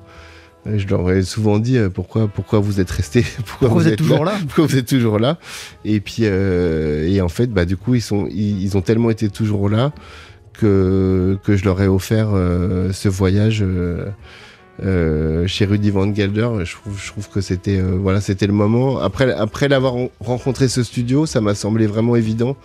Je 0.66 0.86
leur 0.88 1.10
ai 1.10 1.24
souvent 1.24 1.58
dit 1.58 1.78
pourquoi 1.94 2.28
pourquoi 2.28 2.60
vous 2.60 2.82
êtes 2.82 2.92
restés 2.92 3.22
pourquoi, 3.46 3.70
Pourquoi 3.70 3.82
vous 3.84 3.88
êtes 3.88 3.96
toujours 3.98 4.26
là 4.26 4.34
pourquoi 4.46 4.66
vous 4.68 4.76
êtes 4.78 4.88
toujours 4.88 5.18
là 5.18 5.38
et 5.86 6.02
puis 6.02 6.24
euh, 6.24 7.08
et 7.08 7.22
en 7.22 7.30
fait 7.30 7.48
bah 7.48 7.64
du 7.64 7.78
coup 7.78 7.96
ils 7.96 8.02
sont 8.02 8.28
ils, 8.30 8.62
ils 8.62 8.76
ont 8.78 8.82
tellement 8.82 9.10
été 9.10 9.30
toujours 9.30 9.70
là 9.70 9.94
que 10.54 11.38
que 11.46 11.56
je 11.56 11.64
leur 11.64 11.82
ai 11.82 11.88
offert 11.88 12.28
ce 12.92 13.08
voyage 13.08 13.64
euh, 14.84 15.46
chez 15.48 15.66
Rudy 15.66 15.90
Van 15.90 16.14
Gelder 16.14 16.50
je 16.64 16.76
trouve 17.08 17.30
que 17.30 17.42
c'était 17.42 17.80
euh, 17.80 17.98
voilà 18.00 18.22
c'était 18.22 18.48
le 18.48 18.54
moment. 18.54 19.00
Après 19.00 19.32
après 19.34 19.68
l'avoir 19.68 19.94
ren- 19.94 20.10
rencontré 20.20 20.68
ce 20.70 20.84
studio 20.84 21.26
ça 21.26 21.42
m'a 21.42 21.56
semblé 21.56 21.86
vraiment 21.88 22.16
évident 22.16 22.56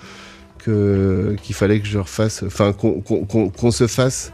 qu'il 0.64 1.54
fallait 1.54 1.80
que 1.80 1.86
je 1.86 1.98
refasse 1.98 2.42
enfin 2.46 2.72
qu'on 2.72 3.70
se 3.70 3.86
fasse 3.86 4.32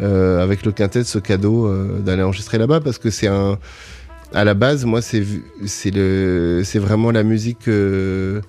euh, 0.00 0.42
avec 0.42 0.64
le 0.64 0.72
quintet 0.72 1.04
ce 1.04 1.18
cadeau 1.18 1.68
d'aller 2.00 2.22
enregistrer 2.22 2.58
là-bas. 2.58 2.80
Parce 2.80 2.98
que 2.98 3.10
c'est 3.10 3.26
un 3.28 3.58
à 4.34 4.44
la 4.44 4.54
base 4.54 4.84
moi 4.84 5.00
c'est 5.02 5.24
vraiment 6.78 7.10
la 7.10 7.22
musique 7.22 7.66
le, 7.66 8.42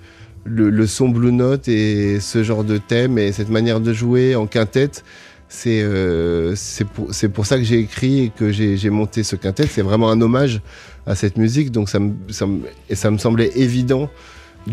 le 0.44 0.86
son 0.86 1.08
blue 1.08 1.32
note 1.32 1.68
et 1.68 2.20
ce 2.20 2.42
genre 2.42 2.64
de 2.64 2.78
thème 2.78 3.18
et 3.18 3.32
cette 3.32 3.50
manière 3.50 3.80
de 3.80 3.92
jouer 3.92 4.34
en 4.34 4.46
quintette 4.46 5.04
c'est 5.48 5.80
euh, 5.82 6.54
c'est 6.56 6.86
pour, 6.86 7.12
c'est 7.14 7.28
pour 7.28 7.46
ça 7.46 7.56
que 7.56 7.64
j'ai 7.64 7.78
écrit 7.78 8.24
et 8.24 8.28
que 8.30 8.50
j'ai 8.52 8.90
monté 8.90 9.22
ce 9.22 9.34
quintet 9.36 9.66
c'est 9.66 9.82
vraiment 9.82 10.10
un 10.10 10.20
hommage 10.20 10.60
à 11.06 11.14
cette 11.14 11.36
musique 11.38 11.70
donc 11.72 11.88
ça 11.88 11.98
me, 11.98 12.12
ça 12.30 12.46
me, 12.46 12.60
et 12.90 12.94
ça 12.94 13.10
me 13.10 13.18
semblait 13.18 13.50
évident 13.56 14.10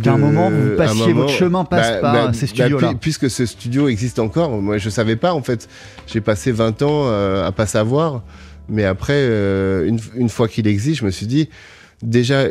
Qu'à 0.04 0.12
un 0.14 0.16
de- 0.18 0.22
moment, 0.22 0.50
vous 0.50 0.76
passiez, 0.76 1.08
moment- 1.14 1.22
votre 1.28 1.34
chemin 1.34 1.64
passe 1.64 2.02
par 2.02 2.36
ces 2.36 2.48
studios-là. 2.48 2.88
puis- 2.90 2.98
puisque 3.00 3.30
ce 3.30 3.46
studio 3.46 3.88
existe 3.88 4.20
encore, 4.20 4.50
moi 4.62 4.78
je 4.78 4.90
savais 4.90 5.16
pas 5.16 5.34
en 5.34 5.42
fait. 5.42 5.70
J'ai 6.08 6.20
passé 6.20 6.52
20 6.52 6.82
ans 6.82 7.06
euh, 7.08 7.46
à 7.48 7.54
pas 7.54 7.66
savoir, 7.66 8.22
mais 8.68 8.84
après, 8.84 9.14
euh, 9.16 9.88
une, 9.88 10.00
une 10.16 10.28
fois 10.28 10.50
qu'il 10.50 10.68
existe, 10.68 11.00
je 11.00 11.06
me 11.06 11.12
suis 11.12 11.28
dit, 11.28 11.48
déjà, 12.04 12.46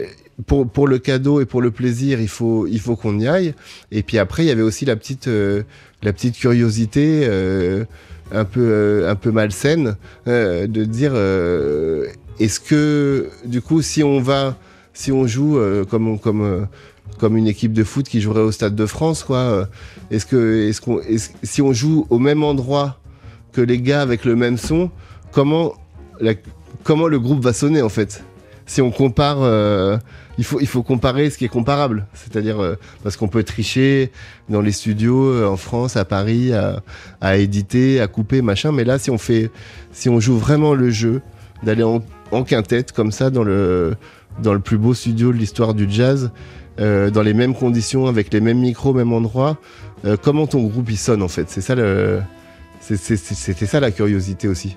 pour, 0.47 0.66
pour 0.66 0.89
le 0.89 0.99
cadeau 0.99 1.43
et 1.43 1.45
pour 1.45 1.61
le 1.61 1.70
plaisir, 1.70 2.18
il 2.18 2.29
faut, 2.29 2.66
il 2.66 2.81
faut 2.81 2.97
qu'on 2.97 3.18
y 3.18 3.29
aille. 3.29 3.53
Et 3.93 4.03
puis 4.03 4.16
après, 4.18 4.45
il 4.45 4.47
y 4.49 4.51
avait 4.53 4.62
aussi 4.62 4.87
la 4.87 4.97
petite, 4.97 5.29
euh, 5.29 5.64
la 6.03 6.14
petite 6.14 6.37
curiosité. 6.39 7.27
Euh, 8.35 9.11
un 9.11 9.14
peu 9.14 9.30
malsaine 9.30 9.97
euh, 10.26 10.66
de 10.66 10.85
dire 10.85 11.12
euh, 11.14 12.07
est-ce 12.41 12.61
que 12.61 13.28
du 13.45 13.61
coup 13.61 13.82
si 13.82 14.03
on 14.03 14.20
va 14.20 14.57
si 14.93 15.12
on 15.12 15.26
joue 15.26 15.59
comme 15.91 16.18
comme 16.18 16.66
comme 17.18 17.37
une 17.37 17.47
équipe 17.47 17.72
de 17.72 17.85
foot 17.85 18.09
qui 18.09 18.20
jouerait 18.20 18.41
au 18.41 18.51
Stade 18.51 18.74
de 18.74 18.87
France, 18.87 19.22
quoi. 19.22 19.68
Est-ce 20.11 20.26
que, 20.26 20.68
est-ce 20.68 20.80
qu'on, 20.80 21.01
si 21.43 21.62
on 21.62 21.72
joue 21.72 22.07
au 22.11 22.18
même 22.18 22.43
endroit 22.43 22.99
que 23.53 23.61
les 23.61 23.78
gars 23.80 24.03
avec 24.03 24.24
le 24.24 24.35
même 24.35 24.57
son, 24.57 24.91
comment, 25.30 25.74
comment 26.82 27.07
le 27.07 27.20
groupe 27.20 27.43
va 27.43 27.53
sonner 27.53 27.82
en 27.82 27.89
fait? 27.89 28.24
Si 28.67 28.81
on 28.81 28.91
compare, 28.91 29.39
euh, 29.43 29.99
il 30.39 30.45
faut, 30.45 30.61
il 30.61 30.67
faut 30.67 30.83
comparer 30.83 31.31
ce 31.31 31.39
qui 31.39 31.45
est 31.45 31.49
comparable. 31.49 32.07
C'est-à-dire 32.15 32.62
euh, 32.62 32.77
parce 33.03 33.17
qu'on 33.17 33.29
peut 33.29 33.43
tricher 33.43 34.11
dans 34.49 34.61
les 34.61 34.73
studios 34.73 35.29
euh, 35.29 35.47
en 35.47 35.57
France, 35.57 35.97
à 35.97 36.05
Paris, 36.05 36.53
à, 36.53 36.83
à 37.21 37.37
éditer, 37.37 38.01
à 38.01 38.07
couper, 38.07 38.43
machin. 38.43 38.73
Mais 38.73 38.85
là, 38.85 38.99
si 38.99 39.11
on 39.11 39.19
fait, 39.19 39.51
si 39.93 40.09
on 40.09 40.21
joue 40.21 40.39
vraiment 40.39 40.75
le 40.75 40.91
jeu, 40.91 41.21
d'aller 41.62 41.83
en, 41.83 42.03
quintette 42.45 42.93
comme 42.93 43.12
ça 43.12 43.31
dans 43.31 43.45
le 43.45 43.95
dans 44.43 44.53
le 44.53 44.59
plus 44.59 44.77
beau 44.77 44.93
studio 44.93 45.33
de 45.33 45.37
l'histoire 45.39 45.73
du 45.73 45.87
jazz, 45.89 46.33
dans 46.79 47.23
les 47.23 47.33
mêmes 47.33 47.55
conditions, 47.55 48.07
avec 48.07 48.33
les 48.33 48.41
mêmes 48.41 48.59
micros, 48.59 48.93
même 48.93 49.12
endroit. 49.12 49.57
Comment 50.23 50.49
ton 50.49 50.65
groupe 50.65 50.91
il 50.91 50.97
sonne 50.97 51.23
en 51.23 51.29
fait? 51.29 51.49
C'est 51.49 51.61
ça 51.61 51.77
le, 51.77 52.21
c'était 52.81 53.67
ça 53.67 53.79
la 53.79 53.91
curiosité 53.91 54.49
aussi. 54.49 54.77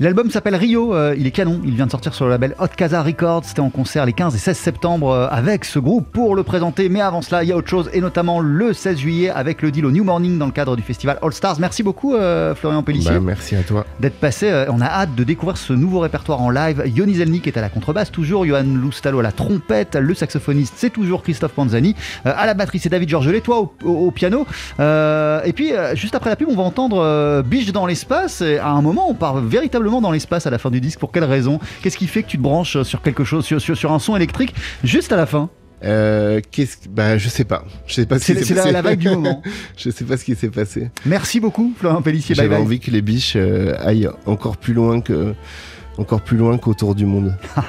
L'album 0.00 0.28
s'appelle 0.28 0.56
Rio, 0.56 0.92
euh, 0.92 1.14
il 1.16 1.24
est 1.24 1.30
canon, 1.30 1.60
il 1.64 1.74
vient 1.76 1.86
de 1.86 1.90
sortir 1.92 2.14
sur 2.14 2.24
le 2.24 2.32
label 2.32 2.56
Hot 2.58 2.66
Casa 2.76 3.00
Records, 3.00 3.44
c'était 3.44 3.60
en 3.60 3.70
concert 3.70 4.04
les 4.04 4.12
15 4.12 4.34
et 4.34 4.38
16 4.38 4.56
septembre 4.58 5.10
euh, 5.10 5.28
avec 5.30 5.64
ce 5.64 5.78
groupe 5.78 6.08
pour 6.10 6.34
le 6.34 6.42
présenter, 6.42 6.88
mais 6.88 7.00
avant 7.00 7.22
cela 7.22 7.44
il 7.44 7.48
y 7.48 7.52
a 7.52 7.56
autre 7.56 7.68
chose 7.68 7.88
et 7.92 8.00
notamment 8.00 8.40
le 8.40 8.72
16 8.72 8.98
juillet 8.98 9.30
avec 9.30 9.62
le 9.62 9.70
deal 9.70 9.86
au 9.86 9.92
New 9.92 10.02
Morning 10.02 10.36
dans 10.36 10.46
le 10.46 10.52
cadre 10.52 10.74
du 10.74 10.82
festival 10.82 11.18
All 11.22 11.32
Stars. 11.32 11.60
Merci 11.60 11.84
beaucoup 11.84 12.16
euh, 12.16 12.56
Florian 12.56 12.82
Pellissier 12.82 13.12
Bah, 13.12 13.20
merci 13.20 13.54
à 13.54 13.62
toi. 13.62 13.86
d'être 14.00 14.18
passé, 14.18 14.64
on 14.68 14.80
a 14.80 14.86
hâte 14.86 15.14
de 15.14 15.22
découvrir 15.22 15.56
ce 15.56 15.72
nouveau 15.72 16.00
répertoire 16.00 16.42
en 16.42 16.50
live. 16.50 16.82
Yoni 16.86 17.14
Zelnik 17.14 17.46
est 17.46 17.56
à 17.56 17.60
la 17.60 17.68
contrebasse 17.68 18.10
toujours, 18.10 18.44
Johan 18.44 18.64
Loustalo 18.64 19.20
à 19.20 19.22
la 19.22 19.30
trompette, 19.32 19.94
le 19.94 20.12
saxophoniste 20.14 20.74
c'est 20.76 20.90
toujours 20.90 21.22
Christophe 21.22 21.52
Panzani, 21.52 21.94
à 22.24 22.46
la 22.46 22.54
batterie 22.54 22.80
c'est 22.80 22.88
David 22.88 23.08
Georgelet, 23.10 23.40
toi 23.42 23.60
au, 23.60 23.72
au- 23.84 24.06
au 24.08 24.10
piano. 24.10 24.44
Et 24.80 25.52
puis 25.52 25.70
juste 25.94 26.16
après 26.16 26.30
la 26.30 26.36
pub 26.36 26.48
on 26.50 26.56
va 26.56 26.64
entendre 26.64 27.42
Biche 27.42 27.70
dans 27.70 27.86
l'espace, 27.86 28.40
et 28.40 28.58
à 28.58 28.70
un 28.70 28.82
moment 28.82 29.08
on 29.08 29.14
part 29.14 29.36
véritablement 29.36 29.83
dans 30.00 30.10
l'espace 30.10 30.46
à 30.46 30.50
la 30.50 30.58
fin 30.58 30.70
du 30.70 30.80
disque, 30.80 30.98
pour 30.98 31.12
quelle 31.12 31.24
raison? 31.24 31.60
Qu'est-ce 31.82 31.96
qui 31.96 32.06
fait 32.06 32.22
que 32.22 32.28
tu 32.28 32.36
te 32.38 32.42
branches 32.42 32.82
sur 32.82 33.02
quelque 33.02 33.24
chose, 33.24 33.44
sur, 33.44 33.60
sur, 33.60 33.76
sur 33.76 33.92
un 33.92 33.98
son 33.98 34.16
électrique 34.16 34.54
juste 34.82 35.12
à 35.12 35.16
la 35.16 35.26
fin? 35.26 35.50
Euh, 35.84 36.40
qu'est-ce 36.50 36.88
bah, 36.88 37.18
je 37.18 37.28
sais 37.28 37.44
pas. 37.44 37.64
Je 37.86 37.94
sais 37.94 38.06
pas 38.06 38.18
ce 38.18 38.24
C'est 38.24 38.34
qui 38.34 38.44
s'est 38.44 38.54
c'est 38.54 38.72
la, 38.72 38.82
vague 38.82 38.98
du 38.98 39.10
moment. 39.10 39.42
je 39.76 39.90
sais 39.90 40.04
pas 40.04 40.16
ce 40.16 40.24
qui 40.24 40.34
s'est 40.34 40.48
passé. 40.48 40.90
Merci 41.04 41.40
beaucoup 41.40 41.74
Florian 41.76 42.00
Pellissier, 42.00 42.34
J'avais 42.34 42.48
bye. 42.48 42.62
envie 42.62 42.80
que 42.80 42.90
les 42.90 43.02
biches 43.02 43.34
euh, 43.36 43.74
aillent 43.80 44.08
encore 44.24 44.56
plus 44.56 44.72
loin 44.72 45.00
que, 45.00 45.34
encore 45.98 46.22
plus 46.22 46.38
loin 46.38 46.56
qu'autour 46.56 46.94
du 46.94 47.04
monde. 47.04 47.36